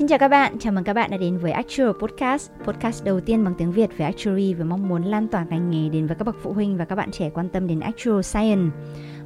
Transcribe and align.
Xin 0.00 0.08
chào 0.08 0.18
các 0.18 0.28
bạn, 0.28 0.58
chào 0.58 0.72
mừng 0.72 0.84
các 0.84 0.92
bạn 0.92 1.10
đã 1.10 1.16
đến 1.16 1.38
với 1.38 1.52
Actual 1.52 1.90
Podcast, 2.00 2.50
podcast 2.64 3.04
đầu 3.04 3.20
tiên 3.20 3.44
bằng 3.44 3.54
tiếng 3.58 3.72
Việt 3.72 3.90
về 3.96 4.04
Actuary 4.04 4.54
và 4.54 4.64
mong 4.64 4.88
muốn 4.88 5.02
lan 5.02 5.28
tỏa 5.28 5.44
ngành 5.44 5.70
nghề 5.70 5.88
đến 5.88 6.06
với 6.06 6.16
các 6.16 6.24
bậc 6.24 6.36
phụ 6.42 6.52
huynh 6.52 6.76
và 6.76 6.84
các 6.84 6.96
bạn 6.96 7.10
trẻ 7.10 7.30
quan 7.30 7.48
tâm 7.48 7.66
đến 7.66 7.80
Actual 7.80 8.20
Science. 8.22 8.76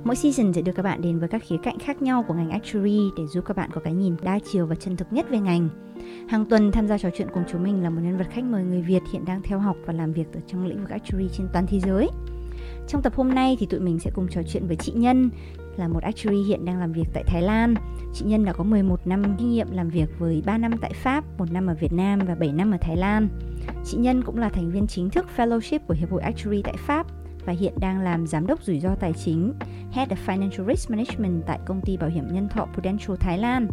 Mỗi 0.05 0.17
season 0.17 0.53
sẽ 0.53 0.63
đưa 0.63 0.73
các 0.73 0.83
bạn 0.83 1.03
đến 1.03 1.19
với 1.19 1.29
các 1.29 1.43
khía 1.45 1.57
cạnh 1.63 1.79
khác 1.79 2.03
nhau 2.03 2.25
của 2.29 2.35
ngành 2.35 2.51
Actuary 2.51 3.01
để 3.17 3.27
giúp 3.27 3.45
các 3.47 3.57
bạn 3.57 3.71
có 3.73 3.81
cái 3.81 3.93
nhìn 3.93 4.17
đa 4.23 4.39
chiều 4.53 4.67
và 4.67 4.75
chân 4.75 4.97
thực 4.97 5.13
nhất 5.13 5.27
về 5.31 5.41
ngành. 5.41 5.69
Hàng 6.29 6.45
tuần 6.45 6.73
tham 6.73 6.89
gia 6.89 6.99
trò 6.99 7.09
chuyện 7.17 7.29
cùng 7.35 7.45
chúng 7.53 7.63
mình 7.63 7.83
là 7.83 7.91
một 7.91 8.01
nhân 8.05 8.19
vật 8.19 8.27
khách 8.31 8.45
mời 8.45 8.65
người 8.65 8.83
Việt 8.83 9.03
hiện 9.13 9.25
đang 9.25 9.43
theo 9.43 9.59
học 9.59 9.77
và 9.87 9.93
làm 9.93 10.13
việc 10.13 10.27
ở 10.35 10.41
trong 10.47 10.67
lĩnh 10.67 10.81
vực 10.81 10.91
Actuary 10.91 11.29
trên 11.33 11.47
toàn 11.53 11.67
thế 11.69 11.81
giới. 11.81 12.09
Trong 12.89 13.03
tập 13.03 13.15
hôm 13.17 13.35
nay 13.35 13.57
thì 13.61 13.67
tụi 13.67 13.81
mình 13.81 13.99
sẽ 13.99 14.11
cùng 14.15 14.29
trò 14.29 14.41
chuyện 14.49 14.67
với 14.67 14.77
chị 14.77 14.93
Nhân, 14.93 15.31
là 15.77 15.89
một 15.89 16.03
actuary 16.03 16.43
hiện 16.43 16.65
đang 16.65 16.81
làm 16.81 16.93
việc 16.93 17.07
tại 17.13 17.25
Thái 17.27 17.43
Lan. 17.43 17.75
Chị 18.15 18.25
Nhân 18.25 18.45
đã 18.45 18.53
có 18.53 18.65
11 18.65 19.07
năm 19.07 19.23
kinh 19.39 19.51
nghiệm 19.51 19.71
làm 19.71 19.89
việc 19.89 20.19
với 20.19 20.43
3 20.47 20.59
năm 20.59 20.73
tại 20.81 20.93
Pháp, 20.95 21.25
1 21.39 21.53
năm 21.53 21.67
ở 21.67 21.75
Việt 21.75 21.93
Nam 21.93 22.19
và 22.27 22.35
7 22.35 22.53
năm 22.53 22.71
ở 22.71 22.79
Thái 22.81 22.97
Lan. 22.97 23.29
Chị 23.85 23.97
Nhân 23.97 24.23
cũng 24.23 24.39
là 24.39 24.49
thành 24.49 24.71
viên 24.71 24.87
chính 24.87 25.11
thức 25.11 25.27
fellowship 25.37 25.79
của 25.89 25.95
Hiệp 25.95 26.11
hội 26.11 26.23
Actuary 26.23 26.63
tại 26.63 26.75
Pháp 26.79 27.07
và 27.47 27.53
hiện 27.53 27.73
đang 27.81 28.01
làm 28.01 28.27
giám 28.27 28.47
đốc 28.47 28.63
rủi 28.63 28.81
ro 28.81 28.95
tài 29.01 29.13
chính, 29.13 29.53
Head 29.93 30.09
of 30.09 30.17
Financial 30.27 30.67
Risk 30.69 30.91
Management 30.91 31.43
tại 31.47 31.59
công 31.67 31.81
ty 31.81 31.97
bảo 31.97 32.11
hiểm 32.11 32.25
nhân 32.33 32.49
thọ 32.49 32.67
Prudential 32.75 33.17
Thái 33.21 33.39
Lan. 33.39 33.69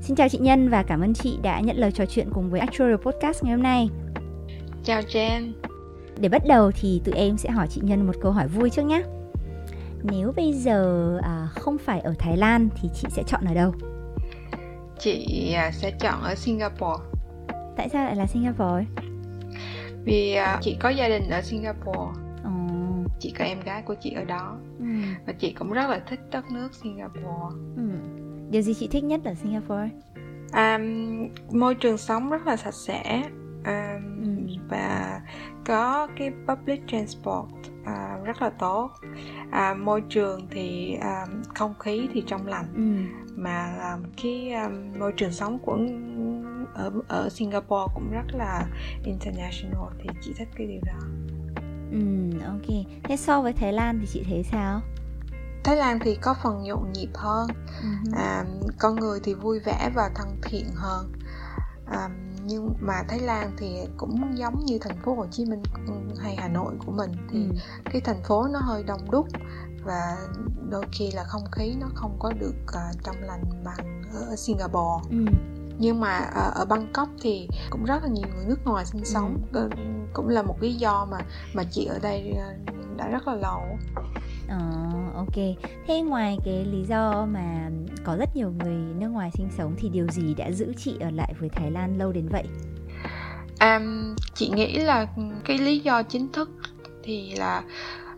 Xin 0.00 0.16
chào 0.16 0.28
chị 0.28 0.38
Nhân 0.38 0.68
và 0.68 0.82
cảm 0.82 1.00
ơn 1.00 1.14
chị 1.14 1.38
đã 1.42 1.60
nhận 1.60 1.76
lời 1.76 1.92
trò 1.92 2.06
chuyện 2.06 2.28
cùng 2.32 2.50
với 2.50 2.60
Actuarial 2.60 2.96
Podcast 2.96 3.44
ngày 3.44 3.52
hôm 3.52 3.62
nay. 3.62 3.88
Chào 4.84 5.00
Jen. 5.00 5.52
Để 6.18 6.28
bắt 6.28 6.42
đầu 6.48 6.70
thì 6.80 7.00
tụi 7.04 7.14
em 7.14 7.36
sẽ 7.36 7.50
hỏi 7.50 7.66
chị 7.70 7.80
Nhân 7.84 8.06
một 8.06 8.14
câu 8.22 8.32
hỏi 8.32 8.48
vui 8.48 8.70
trước 8.70 8.82
nhé. 8.82 9.02
Nếu 10.02 10.32
bây 10.36 10.52
giờ 10.52 11.18
à, 11.22 11.48
không 11.54 11.78
phải 11.78 12.00
ở 12.00 12.14
Thái 12.18 12.36
Lan 12.36 12.68
thì 12.82 12.88
chị 12.94 13.08
sẽ 13.10 13.22
chọn 13.26 13.44
ở 13.44 13.54
đâu? 13.54 13.74
Chị 14.98 15.52
à, 15.52 15.70
sẽ 15.72 15.90
chọn 15.90 16.22
ở 16.22 16.34
Singapore. 16.34 17.04
Tại 17.76 17.88
sao 17.88 18.04
lại 18.04 18.16
là 18.16 18.26
Singapore? 18.26 18.84
Vì 20.04 20.34
à, 20.34 20.58
chị 20.62 20.76
có 20.80 20.88
gia 20.88 21.08
đình 21.08 21.30
ở 21.30 21.40
Singapore. 21.42 22.20
Ồ. 22.44 22.50
Chị 23.18 23.34
có 23.38 23.44
em 23.44 23.60
gái 23.60 23.82
của 23.82 23.94
chị 23.94 24.12
ở 24.12 24.24
đó. 24.24 24.56
Ừ. 24.78 24.84
Và 25.26 25.32
chị 25.32 25.52
cũng 25.58 25.70
rất 25.72 25.90
là 25.90 26.00
thích 26.08 26.20
đất 26.30 26.44
nước 26.50 26.74
Singapore. 26.74 27.56
Ừ. 27.76 27.82
Điều 28.50 28.62
gì 28.62 28.74
chị 28.74 28.88
thích 28.88 29.04
nhất 29.04 29.20
ở 29.24 29.34
Singapore? 29.34 29.88
À, 30.52 30.78
môi 31.52 31.74
trường 31.74 31.98
sống 31.98 32.30
rất 32.30 32.46
là 32.46 32.56
sạch 32.56 32.74
sẽ 32.74 33.22
à, 33.64 33.98
Ừ. 34.24 34.28
và 34.68 35.20
có 35.70 36.08
cái 36.16 36.32
public 36.48 36.80
transport 36.88 37.48
à, 37.84 38.18
rất 38.24 38.42
là 38.42 38.50
tốt 38.50 38.90
à, 39.50 39.74
môi 39.74 40.02
trường 40.08 40.46
thì 40.50 40.94
à, 41.00 41.26
không 41.54 41.74
khí 41.78 42.08
thì 42.12 42.24
trong 42.26 42.46
lành 42.46 42.66
Ừ. 42.74 43.16
mà 43.36 43.56
à, 43.80 43.96
cái 44.22 44.50
à, 44.52 44.68
môi 44.98 45.12
trường 45.16 45.32
sống 45.32 45.58
của 45.58 45.78
ở 46.74 46.92
ở 47.08 47.28
Singapore 47.28 47.92
cũng 47.94 48.10
rất 48.10 48.34
là 48.34 48.66
international 49.04 49.92
thì 49.98 50.08
chị 50.22 50.32
thích 50.38 50.48
cái 50.56 50.66
điều 50.66 50.80
đó 50.86 50.98
Ừ, 51.92 51.98
ok. 52.46 52.84
Thế 53.04 53.16
so 53.16 53.42
với 53.42 53.52
Thái 53.52 53.72
Lan 53.72 53.98
thì 54.00 54.06
chị 54.12 54.24
thấy 54.28 54.42
sao? 54.42 54.80
Thái 55.64 55.76
Lan 55.76 55.98
thì 56.04 56.18
có 56.22 56.34
phần 56.42 56.62
nhộn 56.62 56.92
nhịp 56.92 57.10
hơn 57.14 57.48
Ừ. 57.82 57.88
à, 58.16 58.44
con 58.78 58.96
người 58.96 59.20
thì 59.24 59.34
vui 59.34 59.58
vẻ 59.60 59.90
và 59.94 60.10
thân 60.14 60.28
thiện 60.42 60.66
hơn 60.74 61.12
à, 61.86 62.08
nhưng 62.44 62.74
mà 62.80 63.02
Thái 63.08 63.18
Lan 63.20 63.50
thì 63.58 63.78
cũng 63.96 64.38
giống 64.38 64.64
như 64.64 64.78
thành 64.80 64.96
phố 65.04 65.14
Hồ 65.14 65.26
Chí 65.30 65.44
Minh 65.44 65.62
hay 66.18 66.36
Hà 66.36 66.48
Nội 66.48 66.74
của 66.86 66.92
mình 66.92 67.10
thì 67.32 67.38
Ừ. 67.38 67.54
cái 67.84 68.00
thành 68.00 68.22
phố 68.22 68.48
nó 68.52 68.58
hơi 68.58 68.82
đông 68.82 69.10
đúc 69.10 69.26
và 69.84 70.16
đôi 70.70 70.84
khi 70.92 71.10
là 71.10 71.24
không 71.24 71.44
khí 71.52 71.74
nó 71.80 71.86
không 71.94 72.16
có 72.18 72.32
được 72.40 72.54
à, 72.72 72.90
trong 73.04 73.16
lành 73.20 73.42
bằng 73.64 74.02
ở 74.14 74.36
Singapore 74.36 75.08
Ừ. 75.10 75.24
nhưng 75.78 76.00
mà 76.00 76.10
à, 76.18 76.42
ở 76.54 76.64
Bangkok 76.64 77.08
thì 77.22 77.48
cũng 77.70 77.84
rất 77.84 78.02
là 78.02 78.08
nhiều 78.08 78.28
người 78.34 78.44
nước 78.44 78.58
ngoài 78.64 78.86
sinh 78.86 79.04
sống 79.04 79.36
Ờ, 79.52 79.68
cũng 80.12 80.28
là 80.28 80.42
một 80.42 80.56
lý 80.60 80.74
do 80.74 81.06
mà 81.10 81.18
mà 81.54 81.62
chị 81.70 81.84
ở 81.84 81.98
đây 82.02 82.36
đã 82.96 83.08
rất 83.08 83.28
là 83.28 83.34
lâu 83.34 83.60
Ờ, 84.50 84.58
ok. 85.14 85.56
Thế 85.86 86.00
ngoài 86.00 86.38
cái 86.44 86.64
lý 86.64 86.84
do 86.88 87.26
mà 87.32 87.70
có 88.04 88.16
rất 88.16 88.36
nhiều 88.36 88.52
người 88.58 88.74
nước 88.98 89.08
ngoài 89.08 89.30
sinh 89.34 89.48
sống 89.58 89.74
thì 89.78 89.88
điều 89.88 90.06
gì 90.08 90.34
đã 90.34 90.50
giữ 90.50 90.72
chị 90.76 90.94
ở 91.00 91.10
lại 91.10 91.34
với 91.40 91.48
Thái 91.48 91.70
Lan 91.70 91.98
lâu 91.98 92.12
đến 92.12 92.28
vậy? 92.28 92.44
À, 93.58 93.80
chị 94.34 94.48
nghĩ 94.54 94.78
là 94.78 95.06
cái 95.44 95.58
lý 95.58 95.78
do 95.78 96.02
chính 96.02 96.32
thức 96.32 96.50
thì 97.02 97.34
là 97.34 97.62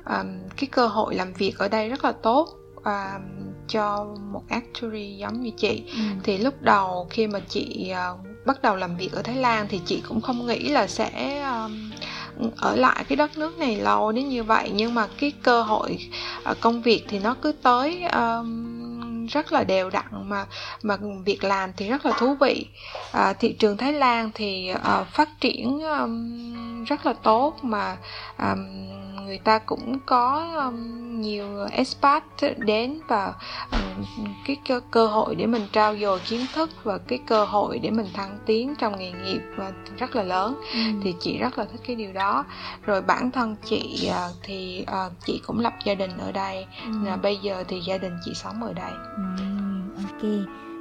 um, 0.07 0.29
cái 0.57 0.67
cơ 0.73 0.87
hội 0.87 1.15
làm 1.15 1.33
việc 1.33 1.59
ở 1.59 1.69
đây 1.69 1.89
rất 1.89 2.05
là 2.05 2.13
tốt 2.13 2.49
um, 2.85 3.53
cho 3.69 4.15
một 4.33 4.43
actuary 4.49 5.17
giống 5.17 5.41
như 5.41 5.51
chị 5.57 5.85
Ừ. 5.87 6.01
thì 6.25 6.39
lúc 6.39 6.55
đầu 6.63 7.07
khi 7.11 7.27
mà 7.27 7.41
chị 7.49 7.93
uh, 8.15 8.47
bắt 8.47 8.63
đầu 8.63 8.77
làm 8.77 8.97
việc 8.97 9.13
ở 9.13 9.23
Thái 9.23 9.37
Lan 9.37 9.67
thì 9.69 9.81
chị 9.87 10.03
cũng 10.09 10.21
không 10.21 10.47
nghĩ 10.47 10.69
là 10.69 10.87
sẽ 10.87 11.43
um, 11.43 11.91
ở 12.57 12.77
lại 12.77 13.05
cái 13.09 13.17
đất 13.17 13.39
nước 13.39 13.59
này 13.59 13.77
lâu 13.77 14.13
đến 14.13 14.29
như 14.29 14.45
vậy. 14.45 14.71
Nhưng 14.75 14.95
mà 14.95 15.07
cái 15.19 15.33
cơ 15.43 15.63
hội 15.63 15.99
à, 16.45 16.55
công 16.61 16.83
việc 16.83 17.05
thì 17.09 17.19
nó 17.19 17.37
cứ 17.43 17.53
tới 17.53 18.03
um, 18.03 19.27
rất 19.27 19.53
là 19.53 19.65
đều 19.65 19.91
đặn 19.91 20.29
mà 20.29 20.47
mà 20.83 20.97
việc 21.25 21.45
làm 21.45 21.71
thì 21.77 21.89
rất 21.89 22.07
là 22.07 22.13
thú 22.19 22.37
vị. 22.41 22.67
À, 23.13 23.33
thị 23.33 23.53
trường 23.53 23.77
Thái 23.77 23.93
Lan 23.93 24.31
thì 24.35 24.71
uh, 24.75 25.07
phát 25.07 25.41
triển 25.41 25.81
um, 25.81 26.72
rất 26.85 27.07
là 27.07 27.13
tốt 27.13 27.55
mà 27.63 27.97
um, 28.39 28.59
người 29.27 29.39
ta 29.39 29.59
cũng 29.59 29.99
có 30.07 30.53
um, 30.67 31.21
nhiều 31.21 31.67
expat 31.71 32.25
đến 32.59 33.01
và 33.09 33.35
um, 33.73 34.05
cái 34.47 34.57
cơ, 34.69 34.81
cơ 34.91 35.07
hội 35.07 35.35
để 35.35 35.47
mình 35.47 35.67
trao 35.73 35.97
dồi 35.97 36.21
kiến 36.21 36.47
thức 36.55 36.71
và 36.85 36.99
cái 36.99 37.19
cơ 37.27 37.45
hội 37.45 37.79
để 37.79 37.91
mình 37.91 38.07
thăng 38.15 38.39
tiến 38.47 38.75
trong 38.79 38.99
nghề 38.99 39.13
nghiệp 39.13 39.41
và 39.57 39.73
rất 39.99 40.17
là 40.17 40.23
lớn. 40.23 40.61
Ừ. 40.73 40.79
thì 41.03 41.15
chị 41.21 41.39
rất 41.39 41.59
là 41.59 41.65
thích 41.65 41.81
cái 41.87 41.97
điều 41.97 42.13
đó. 42.13 42.45
Rồi 42.83 43.03
bản 43.03 43.31
thân 43.31 43.57
chị 43.65 44.09
à, 44.13 44.29
thì 44.43 44.85
à, 44.87 45.09
chị 45.27 45.41
cũng 45.47 45.61
lập 45.61 45.73
gia 45.85 45.95
đình 45.95 46.11
ở 46.19 46.33
đây. 46.33 46.67
Ừ. 46.85 46.93
là 47.05 47.17
bây 47.17 47.37
giờ 47.37 47.65
thì 47.69 47.81
gia 47.81 47.99
đình 47.99 48.13
chị 48.25 48.33
sống 48.35 48.63
ở 48.63 48.73
đây. 48.73 48.93
Ừm, 49.17 49.95
ok. 49.97 50.23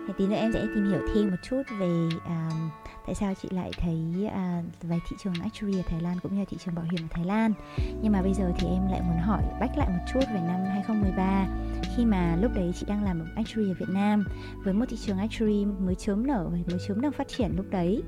Thế 0.08 0.14
tí 0.18 0.28
nữa 0.28 0.36
em 0.36 0.52
sẽ 0.54 0.60
tìm 0.60 0.90
hiểu 0.90 1.02
thêm 1.14 1.30
một 1.32 1.38
chút 1.50 1.62
về 1.80 2.10
à, 2.26 2.50
tại 3.06 3.16
sao 3.16 3.34
chị 3.42 3.50
lại 3.52 3.72
thấy 3.78 4.28
à, 4.34 4.64
về 4.82 5.00
thị 5.10 5.16
trường 5.24 5.34
actuary 5.42 5.80
ở 5.80 5.84
Thái 5.86 6.02
Lan 6.02 6.20
cũng 6.24 6.34
như 6.34 6.40
là 6.40 6.46
thị 6.50 6.58
trường 6.66 6.76
bảo 6.76 6.86
hiểm 6.92 7.02
ở 7.02 7.08
Thái 7.10 7.26
Lan. 7.26 7.54
Nhưng 8.02 8.12
mà 8.12 8.22
bây 8.22 8.34
giờ 8.34 8.52
thì 8.60 8.68
em 8.68 8.88
lại 8.92 9.02
muốn 9.02 9.18
hỏi 9.18 9.44
bách 9.60 9.78
lại 9.78 9.90
một 9.90 10.04
chút 10.14 10.20
về 10.34 10.40
năm 10.48 10.60
2013 10.68 11.48
khi 11.96 12.06
mà 12.06 12.36
lúc 12.42 12.52
đấy 12.56 12.72
chị 12.80 12.86
đang 12.90 13.04
làm 13.04 13.20
ở 13.20 13.26
actuary 13.36 13.72
ở 13.72 13.76
Việt 13.80 13.90
Nam 13.90 14.26
với 14.64 14.74
một 14.74 14.86
thị 14.90 14.98
trường 15.06 15.18
actuary 15.18 15.66
mới 15.66 15.96
chớm 15.96 16.28
nở 16.28 16.48
và 16.52 16.58
mới 16.70 16.80
chớm 16.88 17.02
đang 17.02 17.12
phát 17.12 17.28
triển 17.28 17.52
lúc 17.58 17.66
đấy 17.70 18.04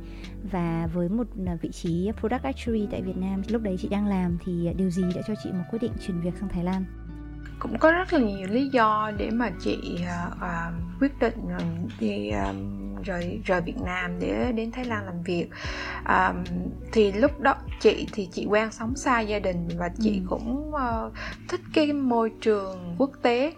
và 0.52 0.90
với 0.94 1.10
một 1.10 1.28
à, 1.48 1.58
vị 1.62 1.72
trí 1.72 2.12
product 2.20 2.44
actuary 2.44 2.88
tại 2.92 3.02
Việt 3.02 3.18
Nam 3.18 3.42
lúc 3.50 3.62
đấy 3.62 3.78
chị 3.80 3.88
đang 3.88 4.08
làm 4.08 4.38
thì 4.46 4.70
điều 4.78 4.90
gì 4.90 5.04
đã 5.16 5.22
cho 5.28 5.34
chị 5.44 5.52
một 5.52 5.64
quyết 5.72 5.82
định 5.82 5.94
chuyển 6.08 6.22
việc 6.22 6.34
sang 6.40 6.50
Thái 6.50 6.64
Lan? 6.64 6.86
cũng 7.64 7.80
có 7.80 7.92
rất 7.92 8.14
là 8.14 8.20
nhiều 8.20 8.48
lý 8.48 8.70
do 8.70 9.12
để 9.18 9.30
mà 9.30 9.52
chị 9.60 9.98
uh, 10.36 11.00
quyết 11.00 11.20
định 11.20 11.58
đi 12.00 12.30
à, 12.30 12.54
rời 13.04 13.40
rời 13.46 13.62
Việt 13.62 13.78
Nam 13.86 14.20
để 14.20 14.52
đến 14.52 14.72
Thái 14.72 14.86
Lan 14.86 15.06
làm 15.06 15.24
việc. 15.24 15.48
À, 16.04 16.34
thì 16.92 17.12
lúc 17.12 17.40
đó 17.40 17.56
chị 17.80 18.08
thì 18.14 18.30
chị 18.32 18.46
quen 18.50 18.72
sống 18.72 18.96
xa 18.96 19.20
gia 19.22 19.40
đình 19.40 19.68
và 19.78 19.90
chị 20.02 20.20
Ừ. 20.24 20.26
cũng 20.30 20.76
à, 20.76 21.02
thích 21.50 21.62
cái 21.74 21.94
môi 21.94 22.32
trường 22.42 22.96
quốc 22.98 23.12
tế. 23.22 23.54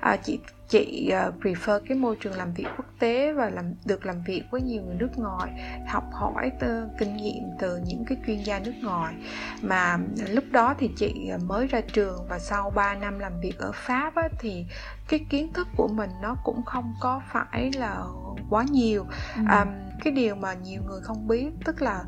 À, 0.00 0.16
chị 0.16 0.38
chị 0.68 1.10
à, 1.10 1.30
prefer 1.40 1.80
cái 1.88 1.98
môi 1.98 2.16
trường 2.20 2.32
làm 2.32 2.54
việc 2.54 2.66
quốc 2.76 2.86
tế 2.98 3.32
và 3.32 3.50
làm 3.50 3.74
được 3.84 4.06
làm 4.06 4.22
việc 4.26 4.42
với 4.50 4.60
nhiều 4.62 4.82
người 4.82 4.94
nước 4.98 5.10
ngoài 5.18 5.50
học 5.88 6.04
hỏi 6.12 6.50
từ, 6.60 6.82
kinh 6.98 7.16
nghiệm 7.16 7.42
từ 7.58 7.78
những 7.86 8.04
cái 8.04 8.18
chuyên 8.26 8.42
gia 8.42 8.58
nước 8.58 8.72
ngoài. 8.82 9.14
Mà 9.62 9.98
lúc 10.28 10.44
đó 10.50 10.74
thì 10.78 10.90
chị 10.96 11.30
mới 11.46 11.66
ra 11.66 11.80
trường 11.80 12.26
và 12.28 12.38
sau 12.38 12.70
3 12.70 12.94
năm 12.94 13.18
làm 13.18 13.40
việc 13.40 13.58
ở 13.58 13.72
Pháp 13.74 14.14
á, 14.14 14.28
thì 14.38 14.64
cái 15.10 15.20
kiến 15.30 15.52
thức 15.52 15.68
của 15.76 15.88
mình 15.88 16.10
nó 16.22 16.36
cũng 16.44 16.62
không 16.64 16.94
có 17.00 17.20
phải 17.32 17.70
là 17.72 18.04
quá 18.50 18.64
nhiều 18.70 19.04
Ừ. 19.36 19.42
à, 19.46 19.66
cái 20.04 20.12
điều 20.12 20.34
mà 20.34 20.54
nhiều 20.54 20.82
người 20.88 21.00
không 21.00 21.28
biết 21.28 21.46
tức 21.64 21.82
là 21.82 22.04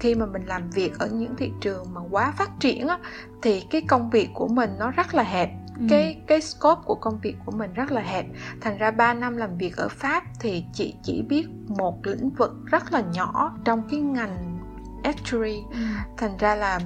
khi 0.00 0.14
mà 0.14 0.26
mình 0.26 0.42
làm 0.46 0.70
việc 0.70 0.98
ở 0.98 1.06
những 1.12 1.36
thị 1.36 1.52
trường 1.60 1.94
mà 1.94 2.00
quá 2.10 2.32
phát 2.36 2.50
triển 2.60 2.88
á, 2.88 2.98
thì 3.42 3.60
cái 3.70 3.82
công 3.88 4.10
việc 4.10 4.28
của 4.34 4.48
mình 4.48 4.70
nó 4.78 4.90
rất 4.90 5.14
là 5.14 5.22
hẹp 5.22 5.50
Ừ. 5.78 5.86
cái 5.88 6.22
cái 6.26 6.40
scope 6.40 6.80
của 6.84 6.94
công 6.94 7.18
việc 7.22 7.36
của 7.44 7.52
mình 7.52 7.72
rất 7.72 7.92
là 7.92 8.00
hẹp 8.00 8.26
thành 8.60 8.78
ra 8.78 8.90
3 8.90 9.14
năm 9.14 9.36
làm 9.36 9.56
việc 9.58 9.76
ở 9.76 9.88
Pháp 9.88 10.24
thì 10.40 10.64
chị 10.72 10.94
chỉ 11.02 11.22
biết 11.22 11.46
một 11.68 12.06
lĩnh 12.06 12.30
vực 12.30 12.52
rất 12.66 12.92
là 12.92 13.00
nhỏ 13.14 13.56
trong 13.64 13.82
cái 13.90 14.00
ngành 14.00 14.58
actuary 15.04 15.62
Ừ. 15.70 15.76
thành 16.16 16.36
ra 16.38 16.54
là 16.54 16.80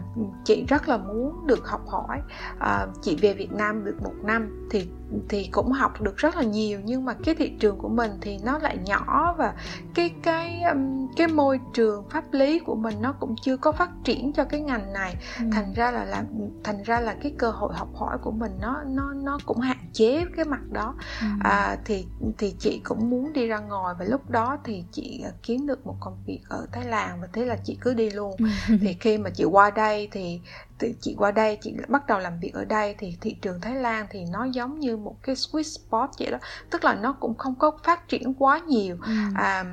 chị 0.44 0.64
rất 0.68 0.88
là 0.88 0.96
muốn 0.96 1.46
được 1.46 1.68
học 1.68 1.80
hỏi 1.88 2.20
à, 2.58 2.86
chị 3.02 3.16
về 3.20 3.34
Việt 3.34 3.52
Nam 3.52 3.84
được 3.84 3.96
một 4.02 4.14
năm 4.22 4.68
thì 4.70 4.88
thì 5.28 5.48
cũng 5.52 5.72
học 5.72 6.00
được 6.00 6.16
rất 6.16 6.36
là 6.36 6.42
nhiều 6.42 6.80
nhưng 6.84 7.04
mà 7.04 7.14
cái 7.24 7.34
thị 7.34 7.52
trường 7.60 7.78
của 7.78 7.88
mình 7.88 8.10
thì 8.20 8.38
nó 8.44 8.58
lại 8.58 8.78
nhỏ 8.84 9.34
và 9.38 9.54
cái 9.94 10.10
cái 10.22 10.62
cái 11.16 11.28
môi 11.28 11.60
trường 11.74 12.08
pháp 12.10 12.24
lý 12.32 12.58
của 12.58 12.74
mình 12.74 13.02
nó 13.02 13.12
cũng 13.12 13.34
chưa 13.42 13.56
có 13.56 13.72
phát 13.72 13.90
triển 14.04 14.32
cho 14.32 14.44
cái 14.44 14.60
ngành 14.60 14.92
này 14.92 15.14
ừ. 15.38 15.44
thành 15.52 15.72
ra 15.72 15.90
là 15.90 16.04
làm 16.04 16.24
thành 16.64 16.82
ra 16.82 17.00
là 17.00 17.16
cái 17.22 17.34
cơ 17.38 17.50
hội 17.50 17.74
học 17.74 17.88
hỏi 17.94 18.18
của 18.22 18.30
mình 18.30 18.52
nó 18.60 18.82
nó 18.86 19.12
nó 19.12 19.38
cũng 19.46 19.60
hạn 19.60 19.90
chế 19.92 20.24
cái 20.36 20.44
mặt 20.44 20.62
đó 20.72 20.94
ừ. 21.20 21.26
à, 21.40 21.76
thì 21.84 22.06
thì 22.38 22.54
chị 22.58 22.80
cũng 22.84 23.10
muốn 23.10 23.32
đi 23.32 23.46
ra 23.46 23.58
ngoài 23.58 23.94
và 23.98 24.04
lúc 24.04 24.30
đó 24.30 24.58
thì 24.64 24.84
chị 24.92 25.24
kiếm 25.42 25.66
được 25.66 25.86
một 25.86 25.96
công 26.00 26.18
việc 26.26 26.40
ở 26.48 26.66
Thái 26.72 26.84
Lan 26.84 27.20
và 27.20 27.28
thế 27.32 27.44
là 27.44 27.56
chị 27.64 27.78
cứ 27.80 27.94
đi 27.94 28.10
luôn 28.10 28.36
ừ. 28.38 28.74
thì 28.80 28.96
khi 29.00 29.18
mà 29.18 29.30
chị 29.30 29.44
qua 29.44 29.70
đây 29.70 30.08
thì 30.12 30.40
thì 30.78 30.94
chị 31.00 31.14
qua 31.18 31.30
đây 31.30 31.58
chị 31.60 31.74
bắt 31.88 32.06
đầu 32.06 32.18
làm 32.18 32.38
việc 32.40 32.54
ở 32.54 32.64
đây. 32.64 32.94
Thì 32.98 33.16
thị 33.20 33.36
trường 33.42 33.60
Thái 33.60 33.74
Lan 33.74 34.06
thì 34.10 34.24
nó 34.32 34.44
giống 34.44 34.78
như 34.78 34.96
một 34.96 35.16
cái 35.22 35.34
sweet 35.34 35.62
spot 35.62 36.10
vậy 36.18 36.30
đó. 36.30 36.38
Tức 36.70 36.84
là 36.84 36.94
nó 36.94 37.12
cũng 37.12 37.34
không 37.34 37.54
có 37.54 37.78
phát 37.84 38.08
triển 38.08 38.34
quá 38.34 38.58
nhiều. 38.58 38.96
Ừ. 39.06 39.12
à, 39.34 39.64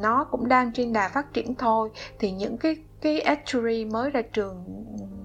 nó 0.00 0.24
cũng 0.24 0.48
đang 0.48 0.72
trên 0.72 0.92
đà 0.92 1.08
phát 1.08 1.32
triển 1.32 1.54
thôi. 1.54 1.90
Thì 2.18 2.30
những 2.30 2.58
cái 2.58 2.76
cái 3.00 3.20
actuary 3.20 3.84
mới 3.84 4.10
ra 4.10 4.22
trường 4.32 4.64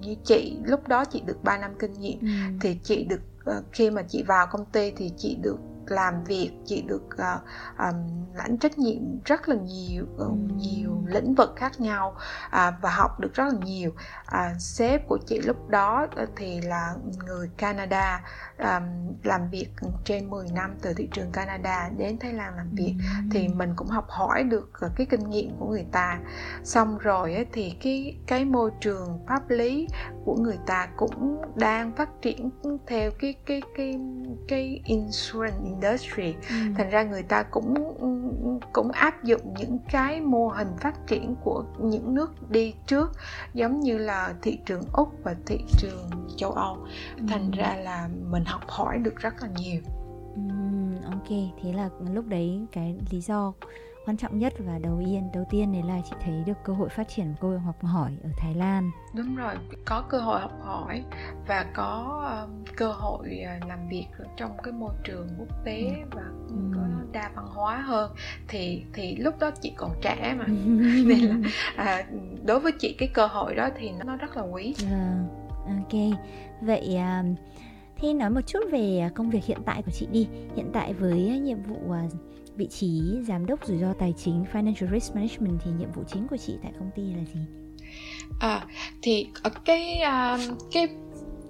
như 0.00 0.14
chị 0.24 0.56
lúc 0.64 0.88
đó 0.88 1.04
chị 1.04 1.22
được 1.26 1.44
3 1.44 1.58
năm 1.58 1.70
kinh 1.78 1.92
nghiệm. 1.92 2.20
Ừ. 2.20 2.28
thì 2.60 2.76
chị 2.82 3.04
được 3.04 3.20
ờ, 3.44 3.62
khi 3.72 3.90
mà 3.90 4.02
chị 4.02 4.22
vào 4.22 4.46
công 4.50 4.64
ty 4.64 4.90
thì 4.96 5.12
chị 5.16 5.36
được 5.42 5.58
làm 5.90 6.24
việc 6.24 6.50
chị 6.66 6.82
được 6.82 7.02
uh, 7.14 7.42
um, 7.78 8.26
lãnh 8.34 8.58
trách 8.58 8.78
nhiệm 8.78 9.22
rất 9.24 9.48
là 9.48 9.56
nhiều 9.56 10.04
uh, 10.16 10.38
nhiều 10.56 11.04
lĩnh 11.06 11.34
vực 11.34 11.52
khác 11.56 11.80
nhau 11.80 12.16
uh, 12.46 12.74
và 12.80 12.90
học 12.90 13.20
được 13.20 13.34
rất 13.34 13.44
là 13.44 13.58
nhiều. 13.64 13.90
Uh, 13.90 14.60
sếp 14.60 15.08
của 15.08 15.18
chị 15.26 15.40
lúc 15.40 15.68
đó 15.68 16.06
thì 16.36 16.60
là 16.60 16.94
người 17.26 17.50
Canada 17.56 18.22
um, 18.58 19.14
làm 19.22 19.50
việc 19.50 19.68
trên 20.04 20.30
10 20.30 20.46
năm 20.54 20.74
từ 20.82 20.94
thị 20.94 21.08
trường 21.12 21.32
Canada 21.32 21.90
đến 21.96 22.18
Thái 22.18 22.32
Lan 22.32 22.56
làm 22.56 22.70
việc. 22.72 22.94
Ừ. 22.98 23.28
thì 23.32 23.48
mình 23.48 23.72
cũng 23.76 23.88
học 23.88 24.06
hỏi 24.08 24.42
được 24.42 24.70
cái 24.96 25.06
kinh 25.10 25.30
nghiệm 25.30 25.56
của 25.58 25.66
người 25.66 25.86
ta. 25.92 26.18
Xong 26.64 26.98
rồi 26.98 27.34
ấy, 27.34 27.46
thì 27.52 27.76
cái 27.82 28.16
cái 28.26 28.44
môi 28.44 28.70
trường 28.80 29.24
pháp 29.28 29.50
lý 29.50 29.88
của 30.24 30.36
người 30.36 30.58
ta 30.66 30.88
cũng 30.96 31.42
đang 31.54 31.92
phát 31.96 32.08
triển 32.22 32.50
theo 32.86 33.10
cái 33.20 33.34
cái 33.46 33.62
cái 33.76 34.00
cái 34.48 34.80
insurance 34.84 35.58
industry 35.80 36.34
ừ. 36.48 36.54
thành 36.76 36.90
ra 36.90 37.02
người 37.02 37.22
ta 37.22 37.42
cũng 37.42 37.74
cũng 38.72 38.90
áp 38.90 39.24
dụng 39.24 39.54
những 39.58 39.78
cái 39.90 40.20
mô 40.20 40.48
hình 40.48 40.68
phát 40.80 41.06
triển 41.06 41.36
của 41.44 41.64
những 41.78 42.14
nước 42.14 42.50
đi 42.50 42.74
trước 42.86 43.12
giống 43.54 43.80
như 43.80 43.98
là 43.98 44.34
thị 44.42 44.58
trường 44.66 44.82
úc 44.92 45.08
và 45.22 45.34
thị 45.46 45.58
trường 45.78 46.10
châu 46.36 46.52
âu 46.52 46.86
thành 47.28 47.50
ừ. 47.52 47.56
ra 47.58 47.76
là 47.76 48.08
mình 48.30 48.44
học 48.44 48.62
hỏi 48.68 48.98
được 48.98 49.16
rất 49.16 49.34
là 49.42 49.48
nhiều 49.56 49.80
uhm, 50.34 51.02
ok 51.02 51.28
thế 51.62 51.72
là 51.72 51.88
lúc 52.12 52.26
đấy 52.26 52.66
cái 52.72 52.96
lý 53.10 53.20
do 53.20 53.52
quan 54.06 54.16
trọng 54.16 54.38
nhất 54.38 54.52
và 54.58 54.78
đầu 54.78 55.02
tiên 55.04 55.30
đầu 55.34 55.44
tiên 55.50 55.72
đấy 55.72 55.82
là 55.82 56.00
chị 56.10 56.16
thấy 56.24 56.42
được 56.46 56.58
cơ 56.64 56.72
hội 56.72 56.88
phát 56.88 57.08
triển 57.08 57.34
cơ 57.40 57.48
hội 57.48 57.58
học 57.58 57.76
hỏi 57.82 58.12
ở 58.22 58.30
Thái 58.36 58.54
Lan 58.54 58.90
đúng 59.14 59.36
rồi 59.36 59.54
có 59.84 60.04
cơ 60.08 60.20
hội 60.20 60.40
học 60.40 60.52
hỏi 60.60 61.04
và 61.46 61.66
có 61.74 62.20
um, 62.42 62.64
cơ 62.76 62.92
hội 62.92 63.40
uh, 63.56 63.68
làm 63.68 63.88
việc 63.88 64.06
trong 64.36 64.56
cái 64.62 64.72
môi 64.72 64.92
trường 65.04 65.28
quốc 65.38 65.64
tế 65.64 65.80
ừ. 65.80 66.08
và 66.10 66.22
ừ. 66.48 66.54
có 66.74 66.80
đa 67.12 67.30
văn 67.34 67.46
hóa 67.46 67.76
hơn 67.76 68.12
thì 68.48 68.82
thì 68.92 69.16
lúc 69.16 69.38
đó 69.38 69.50
chị 69.60 69.72
còn 69.76 69.90
trẻ 70.02 70.34
mà 70.38 70.44
nên 71.06 71.20
là 71.20 71.36
à, 71.76 72.04
đối 72.44 72.60
với 72.60 72.72
chị 72.72 72.96
cái 72.98 73.08
cơ 73.14 73.26
hội 73.26 73.54
đó 73.54 73.68
thì 73.78 73.90
nó 74.04 74.16
rất 74.16 74.36
là 74.36 74.42
quý 74.42 74.74
à, 74.90 75.24
ok 75.66 76.18
vậy 76.60 76.96
uh, 76.96 77.38
Thế 78.02 78.12
nói 78.12 78.30
một 78.30 78.40
chút 78.46 78.60
về 78.72 79.10
công 79.14 79.30
việc 79.30 79.44
hiện 79.44 79.58
tại 79.66 79.82
của 79.82 79.90
chị 79.90 80.06
đi. 80.12 80.28
Hiện 80.56 80.70
tại 80.72 80.94
với 80.94 81.20
nhiệm 81.20 81.62
vụ 81.62 81.92
à, 81.92 82.02
vị 82.60 82.66
trí 82.66 83.02
giám 83.28 83.46
đốc 83.46 83.66
rủi 83.66 83.78
ro 83.78 83.92
tài 83.98 84.14
chính 84.16 84.44
Financial 84.52 84.92
Risk 84.92 85.14
Management 85.14 85.60
thì 85.64 85.70
nhiệm 85.78 85.92
vụ 85.92 86.02
chính 86.12 86.28
của 86.28 86.36
chị 86.36 86.58
tại 86.62 86.72
công 86.78 86.90
ty 86.96 87.02
là 87.02 87.24
gì? 87.34 87.40
À 88.40 88.66
thì 89.02 89.26
ở 89.42 89.50
cái 89.64 90.02
uh, 90.02 90.58
cái 90.72 90.88